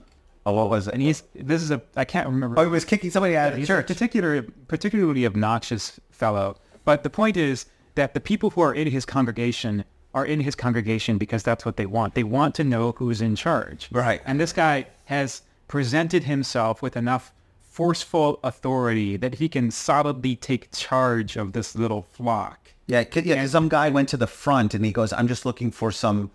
Oh, 0.45 0.53
what 0.53 0.71
was 0.71 0.87
it? 0.87 0.95
And 0.95 1.03
he's 1.03 1.25
this 1.35 1.61
is 1.61 1.73
a 1.73 1.83
I 1.97 2.05
can't 2.05 2.29
remember. 2.29 2.59
Oh, 2.59 2.63
he 2.63 2.71
was 2.71 2.85
kicking 2.85 3.11
somebody 3.11 3.37
out 3.37 3.53
of 3.53 3.61
the 3.61 3.67
church. 3.67 3.91
a 3.91 3.95
particular, 3.95 4.43
particularly 4.69 5.27
obnoxious 5.27 5.99
fellow. 6.11 6.57
But 6.85 7.03
the 7.03 7.11
point 7.11 7.37
is 7.37 7.67
that 7.97 8.15
the 8.15 8.21
people 8.21 8.51
who 8.51 8.61
are 8.61 8.73
in 8.73 8.89
his 8.89 9.05
congregation 9.05 9.85
are 10.15 10.25
in 10.25 10.41
his 10.41 10.55
congregation 10.55 11.19
because 11.19 11.43
that's 11.43 11.67
what 11.67 11.77
they 11.77 11.85
want. 11.85 12.15
They 12.15 12.25
want 12.25 12.55
to 12.55 12.65
know 12.65 12.93
who's 12.93 13.21
in 13.21 13.35
charge. 13.35 13.89
Right. 13.91 14.23
And 14.25 14.39
this 14.41 14.53
guy 14.53 14.87
has 15.07 15.43
presented 15.69 16.25
himself 16.25 16.81
with 16.81 16.97
enough 16.97 17.33
forceful 17.61 18.41
authority 18.43 19.19
that 19.19 19.35
he 19.35 19.49
can 19.49 19.71
solidly 19.71 20.35
take 20.35 20.73
charge 20.73 21.37
of 21.37 21.53
this 21.53 21.75
little 21.75 22.07
flock. 22.11 22.73
Yeah, 22.87 23.05
yeah. 23.15 23.47
some 23.47 23.69
guy 23.69 23.91
went 23.91 24.09
to 24.11 24.17
the 24.17 24.27
front 24.27 24.73
and 24.73 24.85
he 24.85 24.93
goes, 24.93 25.13
"I'm 25.13 25.29
just 25.29 25.45
looking 25.45 25.71
for 25.71 25.91
some." 25.93 26.31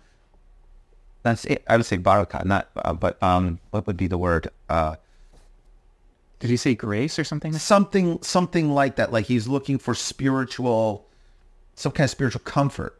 That's 1.22 1.44
it. 1.44 1.62
I 1.68 1.76
would 1.76 1.86
say 1.86 1.98
barakah, 1.98 2.44
not, 2.44 2.68
uh, 2.76 2.92
but 2.92 3.22
um, 3.22 3.60
what 3.70 3.86
would 3.86 3.96
be 3.96 4.08
the 4.08 4.18
word? 4.18 4.48
Uh, 4.68 4.96
Did 6.40 6.50
he 6.50 6.56
say 6.56 6.74
grace 6.74 7.18
or 7.18 7.24
something? 7.24 7.52
something, 7.52 8.20
something 8.22 8.72
like 8.72 8.96
that. 8.96 9.12
Like 9.12 9.26
he's 9.26 9.46
looking 9.46 9.78
for 9.78 9.94
spiritual, 9.94 11.06
some 11.76 11.92
kind 11.92 12.06
of 12.06 12.10
spiritual 12.10 12.40
comfort. 12.44 12.98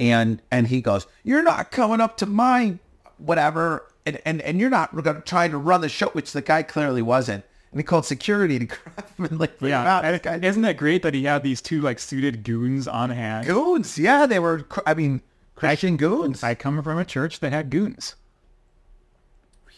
And 0.00 0.42
and 0.50 0.66
he 0.66 0.80
goes, 0.80 1.06
"You're 1.22 1.44
not 1.44 1.70
coming 1.70 2.00
up 2.00 2.16
to 2.16 2.26
my 2.26 2.78
whatever, 3.18 3.86
and 4.04 4.20
and, 4.24 4.42
and 4.42 4.58
you're 4.58 4.70
not 4.70 4.92
going 4.94 5.14
to 5.16 5.20
try 5.20 5.46
to 5.46 5.56
run 5.56 5.80
the 5.80 5.88
show," 5.88 6.08
which 6.08 6.32
the 6.32 6.42
guy 6.42 6.64
clearly 6.64 7.02
wasn't. 7.02 7.44
And 7.70 7.78
he 7.78 7.84
called 7.84 8.04
security 8.04 8.58
to 8.58 8.64
grab 8.66 9.06
him 9.16 9.24
and 9.26 9.38
like 9.38 9.58
bring 9.60 9.70
him 9.72 9.78
out. 9.86 10.02
Yeah. 10.24 10.38
Isn't 10.42 10.62
that 10.62 10.76
great 10.76 11.02
that 11.02 11.14
he 11.14 11.24
had 11.24 11.44
these 11.44 11.60
two 11.62 11.80
like 11.82 12.00
suited 12.00 12.42
goons 12.42 12.88
on 12.88 13.10
hand? 13.10 13.46
goons. 13.46 13.96
Yeah, 13.96 14.26
they 14.26 14.40
were. 14.40 14.66
I 14.86 14.94
mean, 14.94 15.20
Christian 15.68 15.96
goons. 15.96 16.42
I 16.42 16.54
come 16.54 16.82
from 16.82 16.98
a 16.98 17.04
church 17.04 17.40
that 17.40 17.52
had 17.52 17.70
goons. 17.70 18.16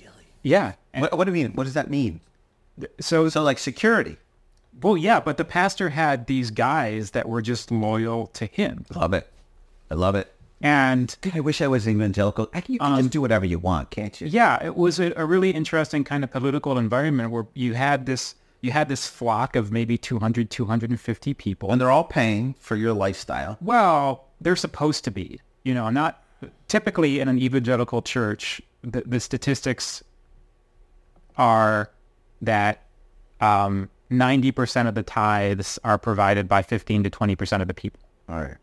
really? 0.00 0.26
Yeah. 0.42 0.74
And 0.92 1.02
What, 1.02 1.18
what 1.18 1.24
do 1.24 1.30
you 1.34 1.44
mean? 1.44 1.52
What 1.54 1.64
does 1.64 1.74
that 1.74 1.90
mean? 1.90 2.20
so 3.00 3.28
So 3.28 3.42
like 3.42 3.58
security. 3.58 4.18
Well, 4.82 4.96
yeah, 4.96 5.20
but 5.20 5.36
the 5.36 5.44
pastor 5.44 5.90
had 5.90 6.26
these 6.26 6.50
guys 6.50 7.12
that 7.12 7.28
were 7.28 7.40
just 7.42 7.70
loyal 7.70 8.26
to 8.28 8.46
him. 8.46 8.84
Love 8.94 9.12
it. 9.12 9.32
I 9.90 9.94
love 9.94 10.16
it. 10.16 10.32
And 10.60 11.14
I 11.32 11.40
wish 11.40 11.60
I 11.60 11.68
was 11.68 11.86
evangelical. 11.86 12.48
I 12.54 12.60
can, 12.60 12.72
you 12.72 12.78
can 12.78 12.92
just 12.92 13.02
um, 13.02 13.08
do 13.08 13.20
whatever 13.20 13.44
you 13.44 13.58
want, 13.58 13.90
can't 13.90 14.18
you? 14.20 14.26
yeah, 14.26 14.64
it 14.64 14.76
was 14.76 14.98
a, 14.98 15.12
a 15.14 15.26
really 15.26 15.50
interesting 15.50 16.04
kind 16.04 16.24
of 16.24 16.30
political 16.30 16.78
environment 16.78 17.30
where 17.30 17.46
you 17.54 17.74
had 17.74 18.06
this 18.06 18.34
you 18.62 18.70
had 18.72 18.88
this 18.88 19.06
flock 19.06 19.56
of 19.56 19.70
maybe 19.70 19.98
200, 19.98 20.50
250 20.50 21.34
people. 21.34 21.70
And 21.70 21.78
they're 21.78 21.90
all 21.90 22.02
paying 22.02 22.54
for 22.58 22.76
your 22.76 22.94
lifestyle. 22.94 23.58
Well, 23.60 24.24
they're 24.40 24.56
supposed 24.56 25.04
to 25.04 25.10
be, 25.10 25.40
you 25.64 25.74
know, 25.74 25.90
not 25.90 26.22
typically 26.68 27.20
in 27.20 27.28
an 27.28 27.38
evangelical 27.38 28.02
church, 28.02 28.60
the, 28.82 29.02
the 29.06 29.18
statistics 29.18 30.04
are 31.36 31.90
that 32.42 32.84
um, 33.40 33.88
90% 34.10 34.88
of 34.88 34.94
the 34.94 35.02
tithes 35.02 35.78
are 35.84 35.98
provided 35.98 36.48
by 36.48 36.62
15 36.62 37.04
to 37.04 37.10
20% 37.10 37.62
of 37.62 37.68
the 37.68 37.74
people. 37.74 38.00
All 38.28 38.40
right. 38.40 38.56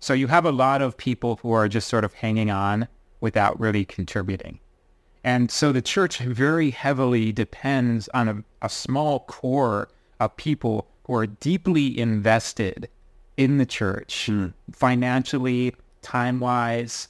So 0.00 0.12
you 0.12 0.26
have 0.26 0.44
a 0.44 0.52
lot 0.52 0.82
of 0.82 0.96
people 0.96 1.38
who 1.40 1.52
are 1.52 1.68
just 1.68 1.88
sort 1.88 2.04
of 2.04 2.12
hanging 2.12 2.50
on 2.50 2.88
without 3.20 3.58
really 3.58 3.84
contributing. 3.84 4.60
And 5.22 5.50
so 5.50 5.72
the 5.72 5.80
church 5.80 6.18
very 6.18 6.70
heavily 6.70 7.32
depends 7.32 8.08
on 8.12 8.28
a, 8.28 8.44
a 8.60 8.68
small 8.68 9.20
core 9.20 9.88
of 10.20 10.36
people 10.36 10.86
who 11.04 11.14
are 11.14 11.26
deeply 11.26 11.98
invested 11.98 12.88
in 13.38 13.56
the 13.56 13.66
church, 13.66 14.30
financially, 14.72 15.74
time 16.04 16.38
wise, 16.38 17.08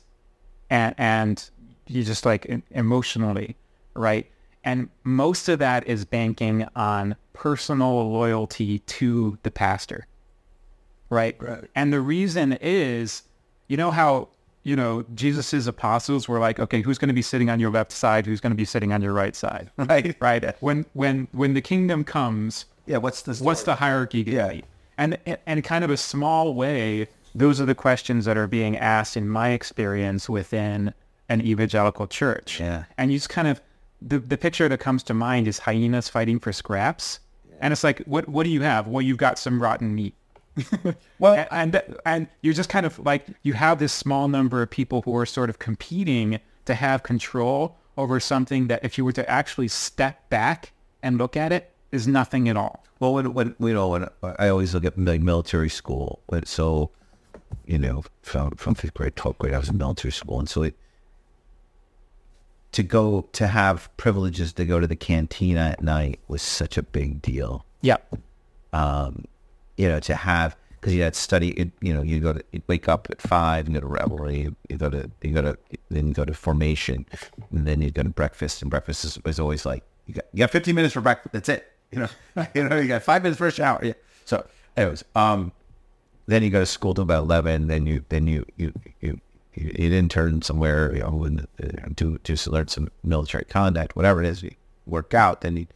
and 0.70 0.94
and 0.96 1.50
you 1.86 2.02
just 2.02 2.24
like 2.24 2.50
emotionally, 2.70 3.56
right? 3.94 4.26
And 4.64 4.88
most 5.04 5.50
of 5.50 5.58
that 5.58 5.86
is 5.86 6.06
banking 6.06 6.66
on 6.74 7.16
personal 7.34 8.10
loyalty 8.10 8.78
to 8.78 9.36
the 9.42 9.50
pastor 9.50 10.06
right? 11.10 11.36
Right. 11.40 11.64
And 11.74 11.92
the 11.92 12.00
reason 12.00 12.54
is, 12.60 13.22
you 13.68 13.76
know 13.76 13.90
how 13.90 14.28
you 14.62 14.74
know 14.74 15.04
Jesus's 15.14 15.66
apostles 15.66 16.28
were 16.28 16.38
like, 16.38 16.58
okay, 16.58 16.80
who's 16.82 16.98
going 16.98 17.08
to 17.08 17.14
be 17.14 17.22
sitting 17.22 17.50
on 17.50 17.60
your 17.60 17.70
left 17.70 17.92
side? 17.92 18.26
Who's 18.26 18.40
going 18.40 18.50
to 18.52 18.56
be 18.56 18.64
sitting 18.64 18.92
on 18.92 19.02
your 19.02 19.12
right 19.12 19.36
side? 19.36 19.70
Right. 19.78 20.16
Right. 20.20 20.54
When 20.60 20.86
when 20.94 21.28
when 21.32 21.54
the 21.54 21.60
kingdom 21.60 22.04
comes, 22.04 22.64
Yeah. 22.86 22.98
What's 22.98 23.22
the 23.22 23.34
what's 23.44 23.62
the 23.62 23.76
hierarchy 23.76 24.22
Yeah. 24.26 24.48
be? 24.48 24.64
And 24.98 25.18
and 25.46 25.62
kind 25.64 25.84
of 25.84 25.90
a 25.90 25.96
small 25.96 26.54
way, 26.54 27.08
those 27.34 27.60
are 27.60 27.66
the 27.66 27.74
questions 27.74 28.24
that 28.26 28.36
are 28.36 28.46
being 28.46 28.76
asked 28.76 29.16
in 29.16 29.28
my 29.28 29.50
experience 29.50 30.28
within 30.28 30.94
an 31.28 31.40
evangelical 31.40 32.06
church. 32.06 32.60
Yeah. 32.60 32.84
And 32.96 33.10
you 33.12 33.18
just 33.18 33.28
kind 33.28 33.48
of 33.48 33.60
the 34.00 34.18
the 34.18 34.36
picture 34.36 34.68
that 34.68 34.78
comes 34.78 35.02
to 35.04 35.14
mind 35.14 35.48
is 35.48 35.58
hyenas 35.58 36.08
fighting 36.08 36.38
for 36.38 36.52
scraps. 36.52 37.20
And 37.60 37.72
it's 37.72 37.84
like, 37.84 38.00
what 38.00 38.28
what 38.28 38.44
do 38.44 38.50
you 38.50 38.62
have? 38.62 38.86
Well, 38.86 39.02
you've 39.02 39.18
got 39.18 39.38
some 39.38 39.62
rotten 39.62 39.94
meat. 39.94 40.14
Well, 41.18 41.46
and, 41.50 41.74
and 41.74 41.96
and 42.04 42.28
you're 42.42 42.54
just 42.54 42.68
kind 42.68 42.84
of 42.84 42.98
like 42.98 43.26
you 43.42 43.54
have 43.54 43.78
this 43.78 43.92
small 43.92 44.28
number 44.28 44.62
of 44.62 44.70
people 44.70 45.02
who 45.02 45.16
are 45.16 45.24
sort 45.26 45.48
of 45.48 45.58
competing 45.58 46.38
to 46.66 46.74
have 46.74 47.02
control 47.02 47.76
over 47.96 48.20
something 48.20 48.66
that 48.66 48.84
if 48.84 48.98
you 48.98 49.04
were 49.04 49.12
to 49.12 49.28
actually 49.30 49.68
step 49.68 50.28
back 50.28 50.72
and 51.02 51.16
look 51.16 51.36
at 51.36 51.52
it 51.52 51.72
is 51.92 52.06
nothing 52.06 52.48
at 52.48 52.56
all. 52.56 52.84
Well, 53.00 53.14
when 53.14 53.32
when 53.32 53.54
you 53.58 53.72
know 53.72 53.88
when 53.88 54.08
I 54.22 54.48
always 54.48 54.74
look 54.74 54.84
at 54.84 54.98
like 54.98 55.22
military 55.22 55.70
school, 55.70 56.20
so 56.44 56.90
you 57.66 57.78
know 57.78 58.04
from 58.22 58.52
from 58.52 58.74
fifth 58.74 58.94
grade, 58.94 59.16
twelfth 59.16 59.38
grade, 59.38 59.54
I 59.54 59.58
was 59.58 59.68
in 59.68 59.78
military 59.78 60.12
school, 60.12 60.38
and 60.38 60.48
so 60.48 60.62
it 60.62 60.74
to 62.72 62.82
go 62.82 63.28
to 63.32 63.46
have 63.46 63.88
privileges 63.96 64.52
to 64.54 64.64
go 64.64 64.80
to 64.80 64.86
the 64.86 64.96
cantina 64.96 65.60
at 65.60 65.82
night 65.82 66.18
was 66.26 66.42
such 66.42 66.76
a 66.76 66.82
big 66.82 67.22
deal. 67.22 67.64
Yep. 67.82 68.16
Um, 68.72 69.26
you 69.76 69.88
know, 69.88 70.00
to 70.00 70.14
have 70.16 70.56
because 70.80 70.92
you 70.92 71.02
had 71.02 71.14
study, 71.16 71.50
it, 71.52 71.70
you 71.80 71.94
know, 71.94 72.02
you 72.02 72.20
go 72.20 72.32
to 72.32 72.44
you 72.52 72.60
wake 72.66 72.88
up 72.88 73.06
at 73.10 73.22
five, 73.22 73.68
you 73.68 73.74
go 73.74 73.80
to 73.80 73.86
revelry, 73.86 74.54
you 74.68 74.76
go 74.76 74.90
to 74.90 75.08
you 75.22 75.32
go 75.32 75.40
to 75.40 75.58
then 75.88 76.08
you 76.08 76.14
go 76.14 76.24
to 76.24 76.34
formation, 76.34 77.06
and 77.52 77.66
then 77.66 77.80
you 77.80 77.90
go 77.90 78.02
to 78.02 78.10
breakfast, 78.10 78.60
and 78.60 78.70
breakfast 78.70 79.04
is, 79.04 79.18
is 79.24 79.38
always 79.38 79.64
like 79.64 79.84
you 80.06 80.14
got 80.14 80.24
you 80.32 80.40
got 80.40 80.50
fifteen 80.50 80.74
minutes 80.74 80.94
for 80.94 81.00
breakfast. 81.00 81.32
That's 81.32 81.48
it. 81.48 81.72
You 81.92 82.00
know, 82.00 82.08
you 82.54 82.68
know, 82.68 82.76
you 82.76 82.88
got 82.88 83.02
five 83.02 83.22
minutes 83.22 83.38
for 83.38 83.46
a 83.46 83.52
shower. 83.52 83.80
Yeah. 83.82 83.92
So, 84.24 84.44
anyways, 84.76 85.04
um, 85.14 85.52
then 86.26 86.42
you 86.42 86.50
go 86.50 86.60
to 86.60 86.66
school 86.66 86.94
till 86.94 87.02
about 87.02 87.24
eleven. 87.24 87.66
Then 87.68 87.86
you 87.86 88.04
then 88.08 88.26
you 88.26 88.44
you 88.56 88.72
you 89.00 89.20
you, 89.54 89.72
you 89.78 89.92
intern 89.92 90.42
somewhere, 90.42 90.94
you 90.94 91.00
know, 91.00 91.38
uh, 91.62 91.88
to 91.96 92.50
learn 92.50 92.68
some 92.68 92.88
military 93.02 93.44
conduct, 93.44 93.94
whatever 93.94 94.22
it 94.22 94.28
is. 94.28 94.42
You 94.42 94.52
work 94.86 95.14
out, 95.14 95.42
then 95.42 95.56
you 95.56 95.66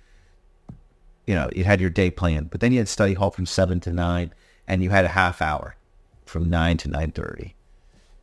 you 1.27 1.35
know, 1.35 1.51
you 1.55 1.65
had 1.65 1.81
your 1.81 1.91
day 1.91 2.11
planned, 2.11 2.51
but 2.51 2.61
then 2.61 2.73
you 2.73 2.79
had 2.79 2.89
study 2.89 3.13
hall 3.15 3.31
from 3.31 3.45
seven 3.45 3.81
to 3.81 3.93
nine, 3.93 4.33
and 4.67 4.83
you 4.83 4.91
had 4.91 5.05
a 5.05 5.09
half 5.09 5.43
hour 5.43 5.77
from 6.25 6.49
nine 6.49 6.79
to 6.79 6.89
nine 6.89 7.13
thirty. 7.13 7.55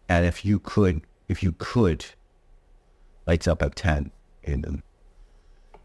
And 0.09 0.25
if 0.25 0.43
you 0.43 0.59
could, 0.59 1.01
if 1.27 1.43
you 1.43 1.53
could, 1.57 2.05
lights 3.27 3.47
up 3.47 3.61
at 3.61 3.75
ten, 3.75 4.11
and 4.43 4.81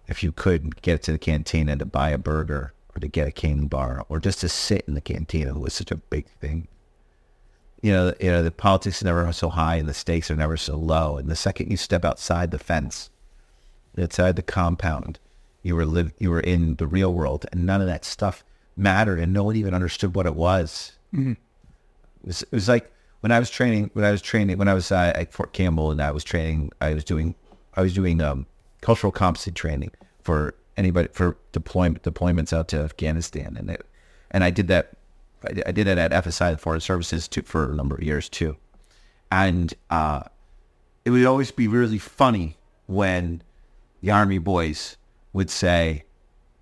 if 0.09 0.23
you 0.23 0.33
could 0.33 0.81
get 0.83 1.03
to 1.03 1.13
the 1.13 1.19
cantina 1.19 1.77
to 1.77 1.85
buy 1.85 2.11
a 2.11 2.19
burger 2.19 2.73
or 2.95 3.01
to 3.01 3.09
get 3.09 3.29
a 3.29 3.33
cane 3.33 3.67
bar 3.67 4.05
or 4.09 4.19
just 4.19 4.41
to 4.41 4.49
sit 4.49 4.85
in 4.87 4.95
the 4.95 5.01
cantina, 5.01 5.59
was 5.59 5.75
such 5.75 5.91
a 5.91 5.97
big 5.97 6.27
thing. 6.41 6.69
You 7.83 7.93
know, 7.93 8.15
you 8.21 8.31
know, 8.31 8.43
the 8.43 8.51
politics 8.51 9.03
are 9.03 9.07
never 9.07 9.33
so 9.33 9.49
high 9.49 9.77
and 9.77 9.89
the 9.89 9.95
stakes 9.95 10.31
are 10.31 10.37
never 10.37 10.57
so 10.57 10.77
low. 10.77 11.17
And 11.17 11.31
the 11.31 11.37
second 11.37 11.71
you 11.71 11.77
step 11.77 12.05
outside 12.05 12.51
the 12.51 12.59
fence, 12.59 13.11
outside 13.99 14.37
the 14.37 14.43
compound, 14.43 15.19
you 15.63 15.77
were 15.77 15.87
live, 15.87 16.13
you 16.19 16.31
were 16.31 16.41
in 16.41 16.77
the 16.77 16.87
real 16.87 17.13
world, 17.13 17.47
and 17.53 17.65
none 17.67 17.81
of 17.81 17.87
that 17.87 18.05
stuff 18.05 18.45
mattered, 18.77 19.19
and 19.19 19.33
no 19.33 19.45
one 19.45 19.57
even 19.57 19.75
understood 19.75 20.15
what 20.15 20.27
it 20.27 20.35
was. 20.35 20.93
It 22.23 22.27
was, 22.27 22.43
it 22.43 22.53
was 22.53 22.69
like 22.69 22.93
when 23.21 23.33
I 23.33 23.39
was 23.39 23.51
training, 23.51 23.91
when 23.93 24.05
I 24.05 24.11
was 24.11 24.23
training, 24.23 24.59
when 24.59 24.69
I 24.69 24.75
was 24.75 24.91
uh, 24.93 25.13
at 25.15 25.33
Fort 25.33 25.53
Campbell, 25.53 25.91
and 25.91 26.01
I 26.03 26.11
was 26.11 26.25
training, 26.25 26.71
I 26.81 26.95
was 26.95 27.05
doing, 27.05 27.35
I 27.75 27.83
was 27.83 27.95
doing 27.95 28.21
um, 28.21 28.47
cultural 28.81 29.13
competency 29.13 29.53
training 29.53 29.91
for 30.23 30.55
anybody 30.77 31.09
for 31.13 31.37
deployment 31.53 32.03
deployments 32.03 32.53
out 32.53 32.69
to 32.69 32.79
Afghanistan, 32.79 33.57
and 33.59 33.71
it, 33.71 33.87
and 34.31 34.45
I 34.45 34.51
did 34.51 34.69
that, 34.69 34.93
I 35.45 35.73
did, 35.73 35.87
it 35.87 35.99
at 35.99 36.11
FSI, 36.13 36.53
the 36.53 36.59
Foreign 36.59 36.81
Services, 36.81 37.29
too, 37.29 37.43
for 37.43 37.73
a 37.73 37.75
number 37.75 37.97
of 37.97 38.03
years 38.03 38.29
too, 38.29 38.57
and 39.31 39.73
uh, 39.91 40.23
it 41.05 41.11
would 41.11 41.25
always 41.25 41.51
be 41.51 41.69
really 41.69 41.99
funny 41.99 42.57
when 42.87 43.43
the 44.01 44.11
army 44.11 44.39
boys 44.39 44.97
would 45.33 45.51
say, 45.51 46.05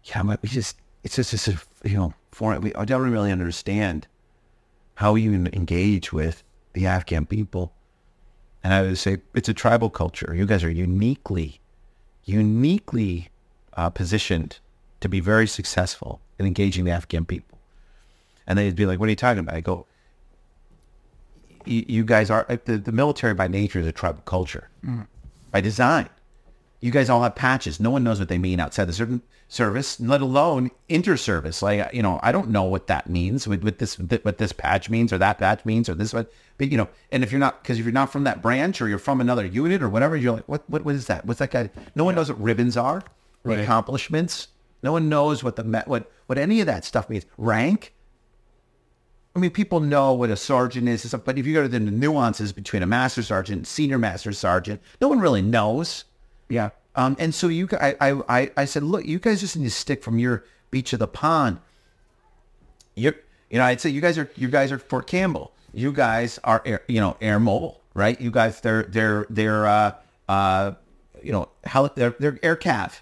"Yeah, 0.05 0.23
we 0.23 0.49
just 0.49 0.77
it's 1.03 1.17
just 1.17 1.33
this 1.33 1.49
you 1.85 1.97
know 1.97 2.15
foreign. 2.33 2.61
We 2.61 2.75
I 2.75 2.85
don't 2.85 3.11
really 3.11 3.33
understand 3.33 4.07
how 4.97 5.15
you 5.15 5.33
en- 5.33 5.51
engage 5.53 6.13
with 6.13 6.43
the 6.73 6.87
Afghan 6.87 7.27
people." 7.27 7.73
And 8.63 8.75
I 8.75 8.83
would 8.83 8.99
say, 8.99 9.19
"It's 9.35 9.49
a 9.49 9.55
tribal 9.55 9.91
culture. 9.91 10.35
You 10.35 10.47
guys 10.47 10.65
are 10.65 10.71
uniquely, 10.71 11.61
uniquely 12.25 13.31
uh, 13.79 13.91
positioned 13.91 14.59
to 15.01 15.09
be 15.09 15.21
very 15.21 15.47
successful 15.47 16.21
in 16.39 16.47
engaging 16.47 16.85
the 16.85 16.91
Afghan 16.91 17.25
people." 17.25 17.59
And 18.47 18.59
they'd 18.59 18.77
be 18.77 18.87
like, 18.87 18.99
"What 18.99 19.07
are 19.07 19.11
you 19.11 19.17
talking 19.17 19.41
about?" 19.41 19.55
I 19.55 19.61
go, 19.61 19.87
"You, 21.65 21.85
you 21.89 22.05
guys 22.05 22.31
are 22.31 22.45
the 22.65 22.77
the 22.77 22.93
military 22.93 23.35
by 23.35 23.49
nature 23.49 23.81
is 23.81 23.87
a 23.87 23.93
tribal 23.93 24.23
culture 24.23 24.69
by 25.53 25.61
design." 25.61 26.09
you 26.81 26.91
guys 26.91 27.11
all 27.11 27.23
have 27.23 27.35
patches. 27.35 27.81
No 27.81 27.91
one 27.91 28.05
knows 28.05 28.19
what 28.21 28.29
they 28.29 28.39
mean 28.39 28.61
outside 28.61 28.85
the 28.85 28.93
certain 28.93 29.23
service, 29.49 29.99
let 29.99 30.21
alone 30.21 30.71
inter-service. 30.89 31.61
Like, 31.61 31.93
you 31.93 32.03
know, 32.03 32.21
I 32.23 32.31
don't 32.31 32.51
know 32.51 32.65
what 32.65 32.87
that 32.87 33.09
means, 33.09 33.49
with, 33.49 33.79
this, 33.79 33.99
what 33.99 34.39
this 34.39 34.53
patch 34.53 34.89
means, 34.89 35.13
or 35.13 35.19
that 35.19 35.39
patch 35.39 35.65
means, 35.65 35.89
or 35.89 35.95
this 35.95 36.13
one. 36.13 36.27
But 36.57 36.71
you 36.71 36.77
know, 36.77 36.89
and 37.11 37.25
if 37.25 37.33
you're 37.33 37.41
not, 37.41 37.63
because 37.63 37.79
if 37.79 37.85
you're 37.85 37.93
not 37.93 38.13
from 38.13 38.25
that 38.25 38.43
branch, 38.43 38.81
or 38.81 38.89
you're 38.89 38.99
from 38.99 39.21
another 39.21 39.45
unit, 39.45 39.83
or 39.83 39.89
whatever, 39.89 40.17
you're 40.17 40.35
like, 40.35 40.49
what, 40.49 40.69
what, 40.69 40.85
what 40.85 40.95
is 40.95 41.07
that? 41.07 41.25
What's 41.25 41.41
that 41.41 41.51
guy? 41.51 41.71
No 41.97 42.05
one 42.05 42.15
knows 42.15 42.29
what 42.29 42.41
ribbons 42.41 42.77
are, 42.77 43.03
Right. 43.45 43.61
accomplishments. 43.61 44.49
No 44.83 44.93
one 44.93 45.09
knows 45.09 45.43
what 45.43 45.57
the 45.57 45.63
what 45.87 46.11
what 46.27 46.39
any 46.39 46.61
of 46.61 46.67
that 46.67 46.85
stuff 46.85 47.09
means. 47.09 47.25
Rank. 47.37 47.95
I 49.37 49.41
mean, 49.41 49.51
people 49.51 49.81
know 49.81 50.13
what 50.15 50.31
a 50.31 50.37
sergeant 50.37 50.89
is, 50.89 51.05
and 51.05 51.11
stuff, 51.11 51.23
but 51.25 51.39
if 51.39 51.47
you 51.47 51.55
go 51.55 51.63
to 51.63 51.69
the 51.69 51.79
nuances 51.79 52.53
between 52.53 52.83
a 52.83 52.87
master 52.87 53.23
sergeant, 53.23 53.67
senior 53.69 53.99
master 53.99 54.33
sergeant, 54.33 54.81
no 55.01 55.07
one 55.09 55.21
really 55.21 55.43
knows. 55.43 56.05
Yeah. 56.49 56.71
Um, 56.97 57.15
and 57.21 57.33
so 57.33 57.47
you, 57.47 57.69
I, 57.81 57.95
I, 58.29 58.51
I 58.57 58.65
said, 58.65 58.83
look, 58.83 59.07
you 59.07 59.21
guys 59.21 59.39
just 59.39 59.57
need 59.57 59.65
to 59.65 59.71
stick 59.71 60.03
from 60.03 60.19
your 60.19 60.45
beach 60.73 60.93
of 60.93 60.99
the 60.99 61.07
pond. 61.07 61.59
You, 62.97 63.15
you 63.51 63.59
know, 63.59 63.65
I'd 63.65 63.81
say 63.81 63.91
you 63.91 64.01
guys 64.01 64.19
are, 64.19 64.29
you 64.35 64.49
guys 64.49 64.73
are 64.73 64.79
Fort 64.81 65.07
Campbell. 65.07 65.53
You 65.73 65.93
guys 65.93 66.41
are, 66.43 66.61
air, 66.67 66.83
you 66.89 67.01
know, 67.01 67.17
air 67.21 67.39
mobile, 67.39 67.81
right? 67.95 68.21
You 68.21 68.33
guys, 68.33 68.61
they're, 68.61 68.83
they're, 68.85 69.27
they're, 69.31 69.67
uh, 69.67 69.93
uh, 70.29 70.73
you 71.23 71.31
know, 71.31 71.49
heli- 71.63 71.91
they're, 71.95 72.17
they're 72.19 72.41
air 72.43 72.57
cav, 72.57 72.99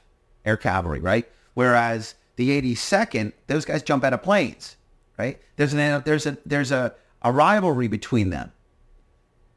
air 0.46 0.56
cavalry, 0.56 1.00
right? 1.00 1.28
Whereas 1.54 2.14
the 2.36 2.60
82nd, 2.60 3.32
those 3.48 3.64
guys 3.64 3.82
jump 3.82 4.04
out 4.04 4.12
of 4.12 4.22
planes, 4.22 4.76
right? 5.18 5.40
There's 5.56 5.74
an, 5.74 6.02
there's 6.04 6.26
a, 6.26 6.38
there's 6.46 6.72
a, 6.72 6.94
a 7.22 7.32
rivalry 7.32 7.88
between 7.88 8.30
them. 8.30 8.52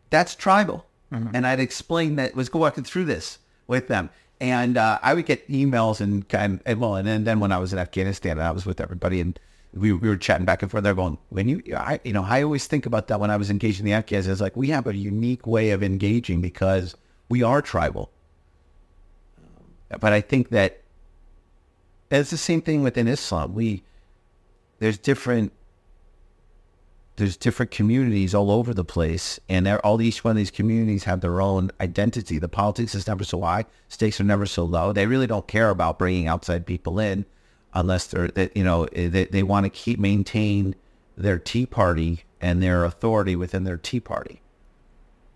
That's 0.10 0.36
tribal. 0.36 0.86
And 1.34 1.48
I'd 1.48 1.60
explain 1.60 2.16
that 2.18 2.36
was 2.36 2.54
walking 2.54 2.84
through 2.84 3.06
this 3.06 3.40
with 3.68 3.88
them. 3.88 4.10
And 4.40 4.78
uh, 4.78 5.00
I 5.02 5.14
would 5.14 5.26
get 5.26 5.48
emails 5.50 6.00
and 6.02 6.28
kind 6.30 6.62
and 6.66 6.80
well, 6.80 6.96
and 6.96 7.08
then, 7.08 7.24
then 7.26 7.40
when 7.40 7.52
I 7.52 7.58
was 7.58 7.74
in 7.74 7.80
Afghanistan, 7.80 8.34
and 8.34 8.44
I 8.44 8.52
was 8.52 8.66
with 8.66 8.80
everybody, 8.80 9.20
and 9.20 9.38
we, 9.74 9.92
we 9.92 10.08
were 10.08 10.18
chatting 10.18 10.46
back 10.46 10.62
and 10.62 10.72
forth. 10.72 10.84
They're 10.84 10.94
going, 10.94 11.18
when 11.30 11.50
you, 11.50 11.62
I, 11.76 12.00
you 12.04 12.14
know, 12.14 12.24
I 12.24 12.42
always 12.44 12.66
think 12.66 12.86
about 12.86 13.08
that 13.08 13.20
when 13.20 13.30
I 13.30 13.38
was 13.38 13.50
engaged 13.50 13.80
in 13.80 13.86
the 13.86 13.94
Afghans. 13.94 14.28
It's 14.28 14.40
like 14.40 14.56
we 14.56 14.70
have 14.70 14.88
a 14.88 14.96
unique 14.96 15.46
way 15.46 15.72
of 15.72 15.84
engaging 15.84 16.42
because 16.42 16.96
we 17.28 17.44
are 17.44 17.62
tribal. 17.62 18.12
But 20.00 20.14
I 20.14 20.22
think 20.22 20.50
that 20.50 20.82
it's 22.12 22.32
the 22.32 22.38
same 22.38 22.62
thing 22.62 22.84
within 22.84 23.08
Islam. 23.08 23.54
We 23.54 23.84
there's 24.80 24.98
different 24.98 25.52
there's 27.16 27.36
different 27.36 27.70
communities 27.70 28.34
all 28.34 28.50
over 28.50 28.74
the 28.74 28.86
place, 28.86 29.42
and 29.50 29.66
they're- 29.66 29.82
all 29.84 30.02
each 30.02 30.24
one 30.24 30.32
of 30.32 30.38
these 30.38 30.52
communities 30.52 31.04
have 31.04 31.20
their 31.20 31.42
own 31.42 31.70
identity. 31.82 32.40
The 32.40 32.48
politics 32.48 32.96
is 32.96 33.08
never 33.08 33.26
so 33.26 33.42
high, 33.42 33.66
stakes 33.90 34.22
are 34.22 34.24
never 34.24 34.46
so 34.46 34.64
low. 34.64 34.94
They 34.94 35.06
really 35.06 35.28
don't 35.28 35.46
care 35.46 35.70
about 35.70 36.00
bringing 36.00 36.28
outside 36.28 36.66
people 36.66 36.98
in, 36.98 37.26
unless 37.74 38.08
they're 38.08 38.30
that 38.30 38.56
you 38.56 38.64
know 38.64 38.86
they, 38.94 39.26
they 39.26 39.44
want 39.44 39.66
to 39.66 39.70
keep 39.70 40.00
maintain 40.00 40.76
their 41.18 41.38
Tea 41.38 41.66
Party 41.66 42.24
and 42.40 42.64
their 42.64 42.86
authority 42.86 43.36
within 43.36 43.66
their 43.66 43.78
Tea 43.78 44.00
Party. 44.00 44.42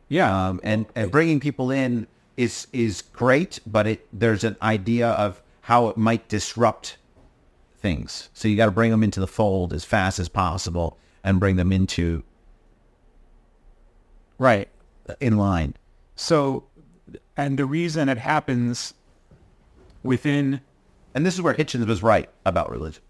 Yeah. 0.08 0.48
Um, 0.48 0.62
and, 0.64 0.86
and 0.96 1.12
bringing 1.12 1.40
people 1.40 1.72
in 1.72 2.08
is 2.38 2.68
is 2.74 3.02
great, 3.02 3.60
but 3.66 3.88
it 3.88 4.08
there's 4.12 4.44
an 4.44 4.56
idea 4.62 5.10
of 5.10 5.42
how 5.62 5.88
it 5.88 5.98
might 5.98 6.28
disrupt 6.28 6.98
things. 7.78 8.30
So 8.34 8.48
you 8.48 8.58
got 8.58 8.66
to 8.66 8.72
bring 8.72 8.92
them 8.92 9.04
into 9.04 9.20
the 9.20 9.28
fold 9.28 9.74
as 9.74 9.86
fast 9.86 10.20
as 10.20 10.30
possible 10.30 10.98
and 11.24 11.40
bring 11.40 11.56
them 11.58 11.72
into 11.72 12.24
Right. 14.38 14.68
in 15.20 15.38
line. 15.38 15.76
So, 16.16 16.66
and 17.38 17.58
the 17.58 17.66
reason 17.66 18.10
it 18.10 18.18
happens 18.18 18.94
within 20.04 20.62
And 21.16 21.26
this 21.26 21.34
is 21.36 21.42
where 21.42 21.54
Hitchens 21.54 21.86
was 21.86 22.02
right 22.04 22.30
about 22.46 22.70
religion. 22.72 23.04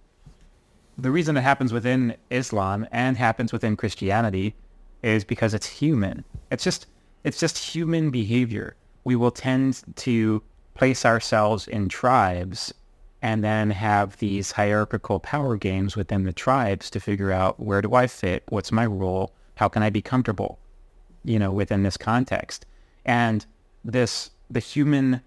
the 0.97 1.09
reason 1.11 1.38
it 1.38 1.41
happens 1.41 1.71
within 1.74 2.15
Islam 2.30 2.86
and 2.91 3.17
happens 3.17 3.51
within 3.53 3.76
Christianity 3.76 4.53
is 5.01 5.24
because 5.24 5.53
it's 5.53 5.67
human. 5.67 6.24
It's 6.51 6.63
just 6.63 6.86
it's 7.24 7.39
just 7.39 7.57
human 7.57 8.11
behavior. 8.11 8.76
We 9.04 9.16
will 9.16 9.32
tend 9.32 9.82
to 9.97 10.41
place 10.76 11.06
ourselves 11.06 11.68
in 11.68 11.89
tribes 11.89 12.74
and 13.22 13.43
then 13.43 13.72
have 13.72 14.18
these 14.18 14.51
hierarchical 14.51 15.20
power 15.20 15.56
games 15.56 15.95
within 15.95 16.24
the 16.24 16.34
tribes 16.34 16.89
to 16.89 16.99
figure 16.99 17.32
out 17.32 17.60
where 17.60 17.82
do 17.82 17.93
I 17.93 18.08
fit? 18.08 18.43
What's 18.49 18.72
my 18.72 18.86
role? 18.86 19.34
How 19.56 19.70
can 19.70 19.82
I 19.82 19.89
be 19.89 20.01
comfortable? 20.01 20.60
You 21.24 21.39
know, 21.39 21.51
within 21.51 21.84
this 21.84 21.95
context. 21.95 22.66
And 23.06 23.45
this 23.86 24.32
the 24.49 24.60
human 24.60 25.22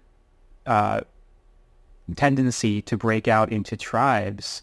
uh, 0.65 1.01
tendency 2.15 2.81
to 2.83 2.97
break 2.97 3.27
out 3.27 3.51
into 3.51 3.75
tribes 3.75 4.61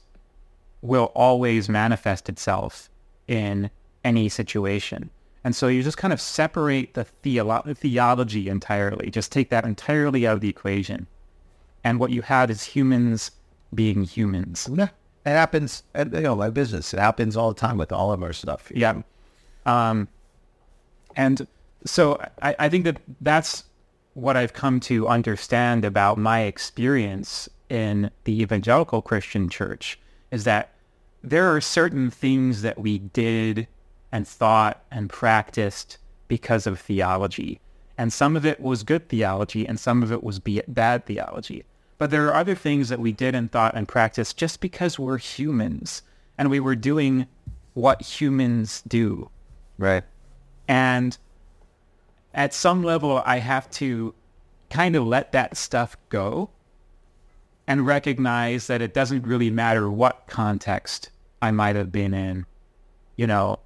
will 0.80 1.10
always 1.14 1.68
manifest 1.68 2.28
itself 2.28 2.88
in 3.26 3.70
any 4.04 4.28
situation. 4.28 5.10
And 5.44 5.54
so 5.54 5.68
you 5.68 5.82
just 5.82 5.98
kind 5.98 6.12
of 6.12 6.20
separate 6.20 6.94
the 6.94 7.06
theolo- 7.22 7.76
theology 7.76 8.48
entirely, 8.48 9.10
just 9.10 9.30
take 9.30 9.50
that 9.50 9.64
entirely 9.64 10.26
out 10.26 10.34
of 10.34 10.40
the 10.40 10.48
equation. 10.48 11.06
And 11.84 12.00
what 12.00 12.10
you 12.10 12.22
have 12.22 12.50
is 12.50 12.62
humans 12.64 13.30
being 13.74 14.04
humans. 14.04 14.68
Yeah. 14.72 14.88
It 15.26 15.30
happens, 15.30 15.82
you 15.94 16.04
know, 16.04 16.34
my 16.34 16.50
business. 16.50 16.94
It 16.94 17.00
happens 17.00 17.36
all 17.36 17.52
the 17.52 17.60
time 17.60 17.76
with 17.76 17.92
all 17.92 18.12
of 18.12 18.22
our 18.22 18.32
stuff. 18.32 18.72
Yeah. 18.74 19.02
Um, 19.66 20.08
and 21.16 21.46
so 21.84 22.20
I, 22.42 22.56
I 22.58 22.68
think 22.68 22.84
that 22.84 23.00
that's 23.20 23.64
what 24.14 24.36
I've 24.36 24.52
come 24.52 24.80
to 24.80 25.08
understand 25.08 25.84
about 25.84 26.18
my 26.18 26.42
experience 26.42 27.48
in 27.68 28.10
the 28.24 28.42
evangelical 28.42 29.02
Christian 29.02 29.48
church 29.48 29.98
is 30.30 30.44
that 30.44 30.72
there 31.22 31.54
are 31.54 31.60
certain 31.60 32.10
things 32.10 32.62
that 32.62 32.78
we 32.78 32.98
did 32.98 33.66
and 34.14 34.28
thought 34.28 34.80
and 34.92 35.10
practiced 35.10 35.98
because 36.28 36.68
of 36.68 36.78
theology. 36.78 37.60
And 37.98 38.12
some 38.12 38.36
of 38.36 38.46
it 38.46 38.60
was 38.60 38.84
good 38.84 39.08
theology 39.08 39.66
and 39.66 39.78
some 39.78 40.04
of 40.04 40.12
it 40.12 40.22
was 40.22 40.38
bad 40.38 41.04
theology. 41.04 41.64
But 41.98 42.12
there 42.12 42.28
are 42.28 42.34
other 42.34 42.54
things 42.54 42.90
that 42.90 43.00
we 43.00 43.10
did 43.10 43.34
and 43.34 43.50
thought 43.50 43.74
and 43.74 43.88
practiced 43.88 44.36
just 44.36 44.60
because 44.60 45.00
we're 45.00 45.18
humans 45.18 46.02
and 46.38 46.48
we 46.48 46.60
were 46.60 46.76
doing 46.76 47.26
what 47.72 48.02
humans 48.02 48.84
do. 48.86 49.30
Right. 49.78 50.04
And 50.68 51.18
at 52.34 52.54
some 52.54 52.84
level, 52.84 53.20
I 53.26 53.38
have 53.38 53.68
to 53.72 54.14
kind 54.70 54.94
of 54.94 55.04
let 55.04 55.32
that 55.32 55.56
stuff 55.56 55.96
go 56.08 56.50
and 57.66 57.84
recognize 57.84 58.68
that 58.68 58.80
it 58.80 58.94
doesn't 58.94 59.26
really 59.26 59.50
matter 59.50 59.90
what 59.90 60.28
context 60.28 61.10
I 61.42 61.50
might 61.50 61.74
have 61.74 61.90
been 61.90 62.14
in. 62.14 62.46
You 63.16 63.26
know, 63.26 63.58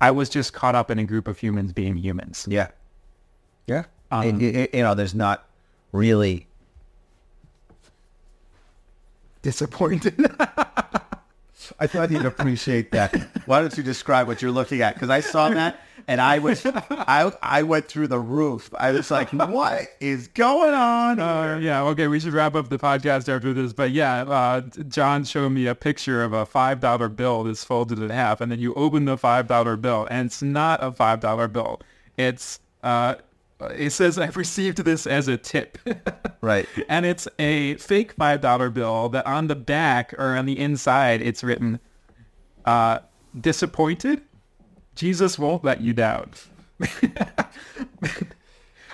I 0.00 0.10
was 0.10 0.28
just 0.28 0.52
caught 0.52 0.74
up 0.74 0.90
in 0.90 0.98
a 0.98 1.04
group 1.04 1.28
of 1.28 1.38
humans 1.38 1.72
being 1.72 1.96
humans. 1.96 2.46
Yeah. 2.50 2.68
Yeah. 3.66 3.84
Um, 4.10 4.40
It- 4.40 4.56
it- 4.56 4.74
you 4.74 4.82
know, 4.82 4.94
there's 4.94 5.14
not 5.14 5.46
really 5.92 6.46
disappointed. 9.42 10.14
I 11.78 11.86
thought 11.86 12.10
you'd 12.10 12.26
appreciate 12.26 12.92
that. 12.92 13.14
Why 13.46 13.60
don't 13.60 13.76
you 13.76 13.82
describe 13.82 14.26
what 14.26 14.42
you're 14.42 14.50
looking 14.50 14.80
at? 14.80 14.94
Because 14.94 15.10
I 15.10 15.20
saw 15.20 15.48
that 15.50 15.80
and 16.06 16.20
I 16.20 16.38
was, 16.38 16.64
I, 16.66 17.32
I 17.42 17.62
went 17.62 17.88
through 17.88 18.08
the 18.08 18.18
roof. 18.18 18.70
I 18.76 18.92
was 18.92 19.10
like, 19.10 19.30
what 19.32 19.88
is 20.00 20.28
going 20.28 20.74
on? 20.74 21.20
Uh, 21.20 21.58
yeah, 21.60 21.82
okay, 21.84 22.08
we 22.08 22.20
should 22.20 22.32
wrap 22.32 22.54
up 22.54 22.68
the 22.68 22.78
podcast 22.78 23.28
after 23.34 23.52
this. 23.52 23.72
But 23.72 23.90
yeah, 23.90 24.22
uh, 24.22 24.60
John 24.88 25.24
showed 25.24 25.50
me 25.50 25.66
a 25.66 25.74
picture 25.74 26.22
of 26.22 26.32
a 26.32 26.46
$5 26.46 27.16
bill 27.16 27.44
that's 27.44 27.64
folded 27.64 27.98
in 27.98 28.10
half. 28.10 28.40
And 28.40 28.50
then 28.50 28.58
you 28.58 28.74
open 28.74 29.04
the 29.04 29.16
$5 29.16 29.80
bill, 29.80 30.06
and 30.10 30.26
it's 30.26 30.42
not 30.42 30.82
a 30.82 30.92
$5 30.92 31.52
bill. 31.52 31.80
It's, 32.16 32.60
uh, 32.82 33.16
it 33.60 33.90
says, 33.90 34.18
I've 34.18 34.36
received 34.36 34.78
this 34.78 35.06
as 35.06 35.28
a 35.28 35.36
tip. 35.36 35.78
right. 36.40 36.68
and 36.88 37.06
it's 37.06 37.28
a 37.38 37.76
fake 37.76 38.16
$5 38.16 38.74
bill 38.74 39.08
that 39.10 39.26
on 39.26 39.46
the 39.46 39.54
back 39.54 40.14
or 40.18 40.36
on 40.36 40.46
the 40.46 40.58
inside, 40.58 41.22
it's 41.22 41.44
written, 41.44 41.80
uh, 42.64 43.00
disappointed? 43.38 44.22
Jesus 44.94 45.38
won't 45.38 45.64
let 45.64 45.80
you 45.80 45.92
down. 45.92 46.30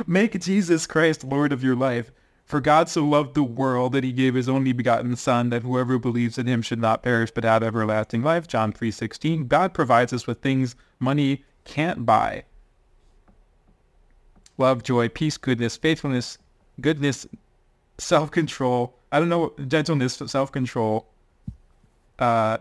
Make 0.06 0.40
Jesus 0.40 0.86
Christ 0.86 1.24
Lord 1.24 1.52
of 1.52 1.62
your 1.62 1.76
life. 1.76 2.10
For 2.44 2.60
God 2.60 2.88
so 2.88 3.04
loved 3.04 3.34
the 3.34 3.44
world 3.44 3.92
that 3.92 4.02
he 4.02 4.10
gave 4.10 4.34
his 4.34 4.48
only 4.48 4.72
begotten 4.72 5.14
Son, 5.14 5.50
that 5.50 5.62
whoever 5.62 6.00
believes 6.00 6.36
in 6.36 6.48
him 6.48 6.62
should 6.62 6.80
not 6.80 7.02
perish 7.02 7.30
but 7.30 7.44
have 7.44 7.62
everlasting 7.62 8.22
life. 8.22 8.48
John 8.48 8.72
3.16. 8.72 9.46
God 9.46 9.72
provides 9.72 10.12
us 10.12 10.26
with 10.26 10.40
things 10.40 10.74
money 10.98 11.44
can't 11.64 12.04
buy. 12.04 12.44
Love, 14.60 14.82
joy, 14.82 15.08
peace, 15.08 15.38
goodness, 15.38 15.78
faithfulness, 15.78 16.36
goodness, 16.82 17.26
self-control. 17.96 18.94
I 19.10 19.18
don't 19.18 19.30
know, 19.30 19.54
gentleness, 19.66 20.22
self-control. 20.26 21.06
Uh, 22.18 22.58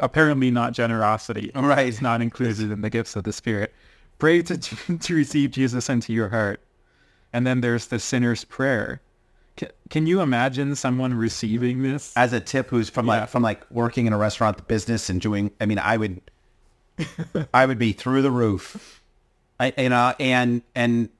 apparently 0.00 0.50
not 0.50 0.72
generosity. 0.72 1.52
Right. 1.54 1.86
It's 1.86 2.02
not 2.02 2.20
included 2.22 2.72
in 2.72 2.80
the 2.80 2.90
gifts 2.90 3.14
of 3.14 3.22
the 3.22 3.32
Spirit. 3.32 3.72
Pray 4.18 4.42
to, 4.42 4.58
to 4.98 5.14
receive 5.14 5.52
Jesus 5.52 5.88
into 5.88 6.12
your 6.12 6.28
heart. 6.28 6.60
And 7.32 7.46
then 7.46 7.60
there's 7.60 7.86
the 7.86 8.00
sinner's 8.00 8.42
prayer. 8.42 9.00
Can, 9.56 9.68
can 9.90 10.06
you 10.08 10.20
imagine 10.20 10.74
someone 10.74 11.14
receiving 11.14 11.84
this? 11.84 12.12
As 12.16 12.32
a 12.32 12.40
tip 12.40 12.68
who's 12.68 12.90
from 12.90 13.06
Yeah. 13.06 13.20
like, 13.20 13.28
from 13.28 13.44
like 13.44 13.70
working 13.70 14.06
in 14.06 14.12
a 14.12 14.18
restaurant 14.18 14.66
business 14.66 15.08
and 15.08 15.20
doing, 15.20 15.52
I 15.60 15.66
mean, 15.66 15.78
I 15.78 15.98
would, 15.98 16.20
I 17.54 17.64
would 17.64 17.78
be 17.78 17.92
through 17.92 18.22
the 18.22 18.30
roof. 18.32 19.00
I, 19.60 19.72
you 19.78 19.90
know, 19.90 20.14
and, 20.18 20.62
and, 20.74 21.10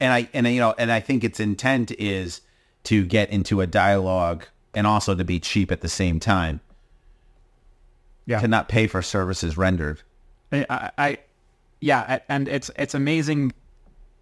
and 0.00 0.12
I, 0.12 0.28
and 0.32 0.46
you 0.46 0.60
know, 0.60 0.74
and 0.78 0.90
I 0.92 1.00
think 1.00 1.24
its 1.24 1.40
intent 1.40 1.90
is 1.92 2.40
to 2.84 3.04
get 3.04 3.30
into 3.30 3.60
a 3.60 3.66
dialogue 3.66 4.46
and 4.74 4.86
also 4.86 5.14
to 5.14 5.24
be 5.24 5.40
cheap 5.40 5.72
at 5.72 5.80
the 5.80 5.88
same 5.88 6.20
time. 6.20 6.60
Yeah. 8.26 8.40
To 8.40 8.48
not 8.48 8.68
pay 8.68 8.86
for 8.88 9.02
services 9.02 9.56
rendered. 9.56 10.02
I, 10.52 10.90
I, 10.98 11.18
yeah, 11.80 12.18
and 12.28 12.48
it's 12.48 12.70
it's 12.76 12.94
amazing 12.94 13.52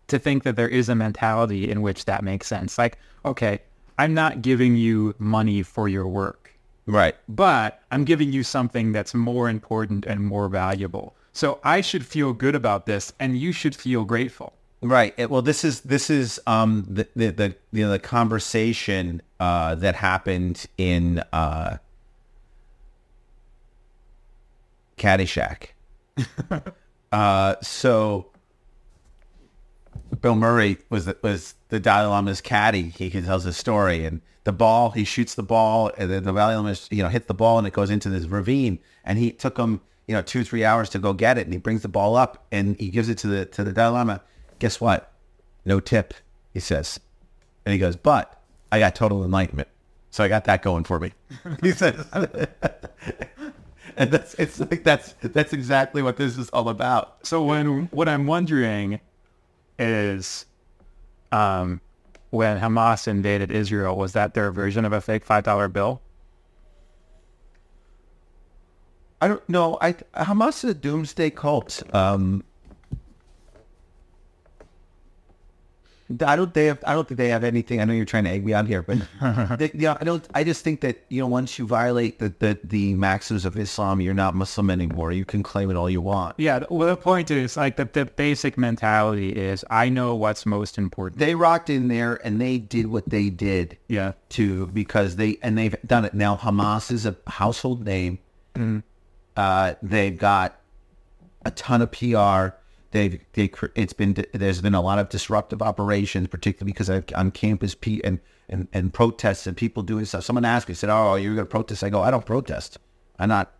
to 0.08 0.18
think 0.18 0.42
that 0.42 0.56
there 0.56 0.68
is 0.68 0.88
a 0.90 0.94
mentality 0.94 1.70
in 1.70 1.80
which 1.80 2.04
that 2.04 2.22
makes 2.22 2.46
sense. 2.46 2.76
Like, 2.76 2.98
okay, 3.24 3.60
I'm 3.98 4.12
not 4.12 4.42
giving 4.42 4.76
you 4.76 5.14
money 5.18 5.62
for 5.62 5.88
your 5.88 6.06
work, 6.06 6.50
Right. 6.86 7.16
but 7.28 7.80
I'm 7.90 8.04
giving 8.04 8.30
you 8.30 8.42
something 8.42 8.92
that's 8.92 9.14
more 9.14 9.48
important 9.48 10.04
and 10.04 10.20
more 10.20 10.48
valuable. 10.48 11.16
So 11.32 11.58
I 11.64 11.80
should 11.80 12.04
feel 12.04 12.34
good 12.34 12.54
about 12.54 12.84
this, 12.84 13.12
and 13.18 13.38
you 13.38 13.52
should 13.52 13.74
feel 13.74 14.04
grateful. 14.04 14.52
Right. 14.84 15.14
It- 15.16 15.30
well, 15.30 15.42
this 15.42 15.64
is 15.64 15.82
this 15.82 16.10
is 16.10 16.40
um 16.46 16.86
the 16.90 17.08
the 17.16 17.30
the, 17.30 17.56
you 17.72 17.86
know, 17.86 17.92
the 17.92 18.00
conversation 18.00 19.22
uh, 19.40 19.76
that 19.76 19.96
happened 19.96 20.66
in 20.78 21.24
uh, 21.32 21.78
Caddyshack. 24.98 25.68
uh, 27.12 27.56
so 27.62 28.28
Bill 30.20 30.34
Murray 30.36 30.78
was 30.90 31.06
the, 31.06 31.16
was 31.22 31.54
the 31.70 31.80
Dalai 31.80 32.06
Lama's 32.08 32.40
caddy. 32.42 32.90
He 32.90 33.10
tells 33.10 33.44
his 33.44 33.56
story, 33.56 34.04
and 34.04 34.20
the 34.44 34.52
ball 34.52 34.90
he 34.90 35.04
shoots 35.04 35.34
the 35.34 35.44
ball, 35.44 35.90
and 35.98 36.10
then 36.10 36.24
the 36.24 36.32
Dalai 36.32 36.56
Lama 36.56 36.76
you 36.90 37.02
know 37.02 37.08
hit 37.08 37.28
the 37.28 37.34
ball, 37.34 37.58
and 37.58 37.66
it 37.66 37.72
goes 37.72 37.90
into 37.90 38.10
this 38.10 38.26
ravine. 38.26 38.80
And 39.04 39.18
he 39.18 39.32
took 39.32 39.58
him 39.58 39.80
you 40.08 40.14
know 40.14 40.22
two 40.22 40.44
three 40.44 40.64
hours 40.64 40.90
to 40.90 40.98
go 41.00 41.14
get 41.14 41.38
it, 41.38 41.46
and 41.46 41.54
he 41.54 41.58
brings 41.60 41.82
the 41.82 41.88
ball 41.88 42.16
up, 42.16 42.46
and 42.52 42.76
he 42.78 42.90
gives 42.90 43.08
it 43.08 43.18
to 43.18 43.28
the 43.28 43.46
to 43.46 43.64
the 43.64 43.72
Dalai 43.72 43.94
Lama. 43.98 44.22
Guess 44.58 44.80
what? 44.80 45.12
No 45.64 45.80
tip, 45.80 46.14
he 46.52 46.60
says, 46.60 47.00
and 47.64 47.72
he 47.72 47.78
goes, 47.78 47.96
but 47.96 48.40
I 48.70 48.78
got 48.78 48.94
total 48.94 49.24
enlightenment, 49.24 49.68
so 50.10 50.22
I 50.24 50.28
got 50.28 50.44
that 50.44 50.62
going 50.62 50.84
for 50.84 51.00
me. 51.00 51.12
he 51.62 51.72
says. 51.72 52.06
And 53.96 54.10
that's 54.10 54.34
it's 54.34 54.58
like 54.58 54.82
that's 54.82 55.14
that's 55.20 55.52
exactly 55.52 56.02
what 56.02 56.16
this 56.16 56.36
is 56.36 56.50
all 56.50 56.68
about. 56.68 57.24
So 57.24 57.44
when 57.44 57.84
what 57.86 58.08
I'm 58.08 58.26
wondering 58.26 59.00
is, 59.78 60.46
um, 61.30 61.80
when 62.30 62.58
Hamas 62.58 63.06
invaded 63.06 63.50
Israel, 63.52 63.96
was 63.96 64.12
that 64.12 64.34
their 64.34 64.50
version 64.50 64.84
of 64.84 64.92
a 64.92 65.00
fake 65.00 65.24
five 65.24 65.44
dollar 65.44 65.68
bill? 65.68 66.00
I 69.20 69.28
don't 69.28 69.48
know. 69.48 69.78
I 69.80 69.92
Hamas 70.16 70.64
is 70.64 70.70
a 70.70 70.74
doomsday 70.74 71.30
cult. 71.30 71.82
Um, 71.94 72.42
I 76.22 76.36
don't. 76.36 76.52
They 76.52 76.66
have. 76.66 76.82
I 76.86 76.94
don't 76.94 77.06
think 77.06 77.18
they 77.18 77.28
have 77.28 77.44
anything. 77.44 77.80
I 77.80 77.84
know 77.84 77.92
you're 77.92 78.04
trying 78.04 78.24
to 78.24 78.30
egg 78.30 78.44
me 78.44 78.52
on 78.52 78.66
here, 78.66 78.82
but 78.82 78.98
they, 79.58 79.70
yeah, 79.74 79.96
I 80.00 80.04
don't. 80.04 80.26
I 80.34 80.44
just 80.44 80.64
think 80.64 80.80
that 80.82 81.04
you 81.08 81.20
know, 81.20 81.26
once 81.26 81.58
you 81.58 81.66
violate 81.66 82.18
the, 82.18 82.34
the 82.38 82.58
the 82.64 82.94
maxims 82.94 83.44
of 83.44 83.56
Islam, 83.56 84.00
you're 84.00 84.14
not 84.14 84.34
Muslim 84.34 84.70
anymore. 84.70 85.12
You 85.12 85.24
can 85.24 85.42
claim 85.42 85.70
it 85.70 85.76
all 85.76 85.88
you 85.88 86.00
want. 86.00 86.34
Yeah. 86.38 86.64
Well, 86.68 86.88
the 86.88 86.96
point 86.96 87.30
is 87.30 87.56
like 87.56 87.76
the, 87.76 87.88
the 87.92 88.04
basic 88.06 88.58
mentality 88.58 89.30
is 89.30 89.64
I 89.70 89.88
know 89.88 90.14
what's 90.14 90.46
most 90.46 90.78
important. 90.78 91.18
They 91.18 91.34
rocked 91.34 91.70
in 91.70 91.88
there 91.88 92.24
and 92.26 92.40
they 92.40 92.58
did 92.58 92.86
what 92.86 93.08
they 93.08 93.30
did. 93.30 93.78
Yeah. 93.88 94.12
To 94.30 94.66
because 94.68 95.16
they 95.16 95.38
and 95.42 95.56
they've 95.56 95.76
done 95.86 96.04
it 96.04 96.14
now. 96.14 96.36
Hamas 96.36 96.90
is 96.90 97.06
a 97.06 97.16
household 97.26 97.84
name. 97.84 98.18
Uh, 99.36 99.74
they've 99.82 100.16
got 100.16 100.60
a 101.44 101.50
ton 101.50 101.82
of 101.82 101.90
PR. 101.90 102.56
They've 102.94 103.20
they 103.32 103.50
it's 103.74 103.92
been 103.92 104.24
there's 104.32 104.60
been 104.60 104.76
a 104.76 104.80
lot 104.80 105.00
of 105.00 105.08
disruptive 105.08 105.60
operations, 105.60 106.28
particularly 106.28 106.70
because 106.70 106.88
I've, 106.88 107.04
on 107.16 107.32
campus 107.32 107.74
pe- 107.74 107.98
and, 108.04 108.20
and 108.48 108.68
and 108.72 108.94
protests 108.94 109.48
and 109.48 109.56
people 109.56 109.82
doing 109.82 110.04
stuff. 110.04 110.22
Someone 110.22 110.44
asked 110.44 110.68
me, 110.68 110.76
said, 110.76 110.90
"Oh, 110.90 111.16
you're 111.16 111.34
going 111.34 111.44
to 111.44 111.50
protest?" 111.50 111.82
I 111.82 111.90
go, 111.90 112.02
"I 112.02 112.12
don't 112.12 112.24
protest. 112.24 112.78
I'm 113.18 113.30
not. 113.30 113.52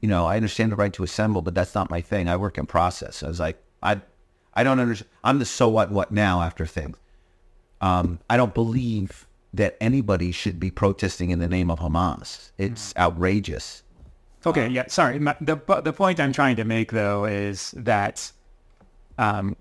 You 0.00 0.08
know, 0.08 0.26
I 0.26 0.34
understand 0.34 0.72
the 0.72 0.76
right 0.76 0.92
to 0.92 1.04
assemble, 1.04 1.40
but 1.40 1.54
that's 1.54 1.72
not 1.76 1.88
my 1.88 2.00
thing. 2.00 2.28
I 2.28 2.36
work 2.36 2.58
in 2.58 2.66
process." 2.66 3.22
I 3.22 3.28
was 3.28 3.38
like, 3.38 3.62
"I, 3.80 4.00
I 4.54 4.64
don't 4.64 4.80
understand. 4.80 5.08
I'm 5.22 5.38
the 5.38 5.44
so 5.44 5.68
what 5.68 5.92
what 5.92 6.10
now 6.10 6.42
after 6.42 6.66
things. 6.66 6.96
Um, 7.80 8.18
I 8.28 8.36
don't 8.36 8.54
believe 8.54 9.28
that 9.52 9.76
anybody 9.80 10.32
should 10.32 10.58
be 10.58 10.72
protesting 10.72 11.30
in 11.30 11.38
the 11.38 11.46
name 11.46 11.70
of 11.70 11.78
Hamas. 11.78 12.50
It's 12.58 12.92
outrageous." 12.96 13.84
Okay, 14.44 14.66
yeah, 14.66 14.86
sorry. 14.88 15.20
My, 15.20 15.36
the 15.40 15.54
the 15.84 15.92
point 15.92 16.18
I'm 16.18 16.32
trying 16.32 16.56
to 16.56 16.64
make 16.64 16.90
though 16.90 17.24
is 17.24 17.70
that 17.76 18.32
um, 19.18 19.56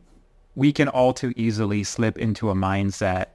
we 0.55 0.71
can 0.71 0.87
all 0.87 1.13
too 1.13 1.33
easily 1.35 1.83
slip 1.83 2.17
into 2.17 2.49
a 2.49 2.55
mindset 2.55 3.27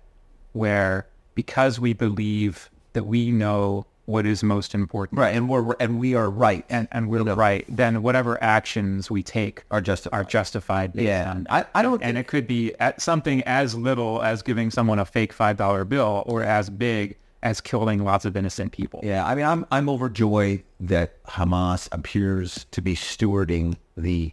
where 0.53 1.07
because 1.35 1.79
we 1.81 1.93
believe 1.93 2.71
that 2.93 3.05
we 3.05 3.31
know 3.31 3.87
what 4.07 4.25
is 4.25 4.43
most 4.43 4.75
important 4.75 5.19
Right, 5.19 5.35
and 5.37 5.49
we're 5.51 5.75
and 5.81 6.01
we 6.01 6.14
are 6.14 6.31
right. 6.31 6.64
and, 6.71 6.89
and 6.93 7.11
we're 7.11 7.23
right, 7.35 7.64
then 7.69 8.03
whatever 8.03 8.43
actions 8.43 9.11
we 9.11 9.23
take 9.23 9.64
Are 9.71 9.83
justified. 9.83 10.16
are 10.19 10.25
justified 10.25 10.93
based 10.95 11.07
Yeah, 11.07 11.31
on 11.31 11.47
I, 11.51 11.66
I 11.75 11.83
don't. 11.83 12.03
and 12.03 12.16
it 12.16 12.27
could 12.27 12.47
be 12.47 12.73
at 12.81 13.03
something 13.03 13.43
as 13.43 13.75
little 13.75 14.23
as 14.23 14.41
giving 14.43 14.71
someone 14.71 14.99
a 14.99 15.05
fake 15.05 15.33
five 15.35 15.59
dollar 15.59 15.85
bill 15.85 16.23
or 16.27 16.43
as 16.43 16.71
big 16.71 17.19
as 17.43 17.61
killing 17.61 18.03
lots 18.03 18.25
of 18.25 18.35
innocent 18.37 18.73
people. 18.73 19.01
Yeah, 19.05 19.27
I 19.27 19.35
mean, 19.35 19.45
I'm 19.45 19.66
I'm 19.71 19.91
overjoyed 19.91 20.62
that 20.81 21.23
Hamas 21.25 21.89
appears 21.93 22.64
to 22.71 22.81
be 22.81 22.95
stewarding 22.95 23.77
the 23.97 24.33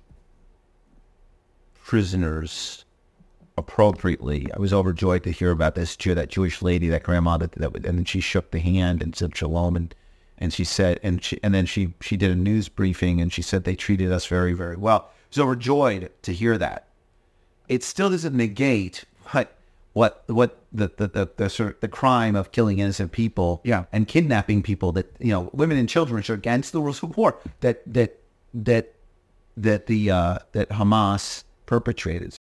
prisoners 1.85 2.83
appropriately. 3.57 4.51
I 4.51 4.59
was 4.59 4.73
overjoyed 4.73 5.23
to 5.23 5.31
hear 5.31 5.51
about 5.51 5.75
this 5.75 5.95
Jew, 5.95 6.15
that 6.15 6.29
Jewish 6.29 6.63
lady, 6.63 6.89
that 6.89 7.03
grandma 7.03 7.37
that, 7.37 7.51
that 7.53 7.75
and 7.75 7.99
then 7.99 8.05
she 8.05 8.19
shook 8.19 8.49
the 8.51 8.59
hand 8.59 9.03
and 9.03 9.15
said 9.15 9.37
shalom 9.37 9.75
and 9.75 9.93
and 10.37 10.51
she 10.51 10.63
said 10.65 10.99
and 11.03 11.23
she 11.23 11.39
and 11.43 11.53
then 11.53 11.65
she 11.67 11.93
she 12.01 12.17
did 12.17 12.31
a 12.31 12.35
news 12.35 12.67
briefing 12.67 13.21
and 13.21 13.31
she 13.31 13.41
said 13.43 13.63
they 13.63 13.75
treated 13.75 14.11
us 14.11 14.25
very 14.25 14.53
very 14.53 14.75
well. 14.75 15.11
I 15.11 15.27
was 15.29 15.39
overjoyed 15.39 16.11
to 16.23 16.33
hear 16.33 16.57
that. 16.57 16.87
It 17.69 17.83
still 17.83 18.09
doesn't 18.09 18.35
negate 18.35 19.05
what 19.27 19.55
what 19.93 20.23
what 20.25 20.57
the 20.73 20.91
the 20.97 21.07
the, 21.07 21.29
the, 21.37 21.49
sort 21.49 21.81
the 21.81 21.87
crime 21.87 22.35
of 22.35 22.51
killing 22.51 22.79
innocent 22.79 23.11
people 23.11 23.61
Yeah. 23.63 23.85
and 23.93 24.07
kidnapping 24.07 24.63
people 24.63 24.91
that 24.93 25.15
you 25.19 25.31
know 25.31 25.51
women 25.53 25.77
and 25.77 25.87
children 25.87 26.17
which 26.17 26.31
are 26.31 26.33
against 26.33 26.73
the 26.73 26.81
rules 26.81 27.01
of 27.03 27.15
war 27.15 27.37
that 27.61 27.81
that 27.93 28.19
that 28.55 28.95
that 29.55 29.85
the 29.85 30.11
uh, 30.11 30.39
that 30.51 30.69
Hamas 30.69 31.44
perpetrated. 31.65 32.35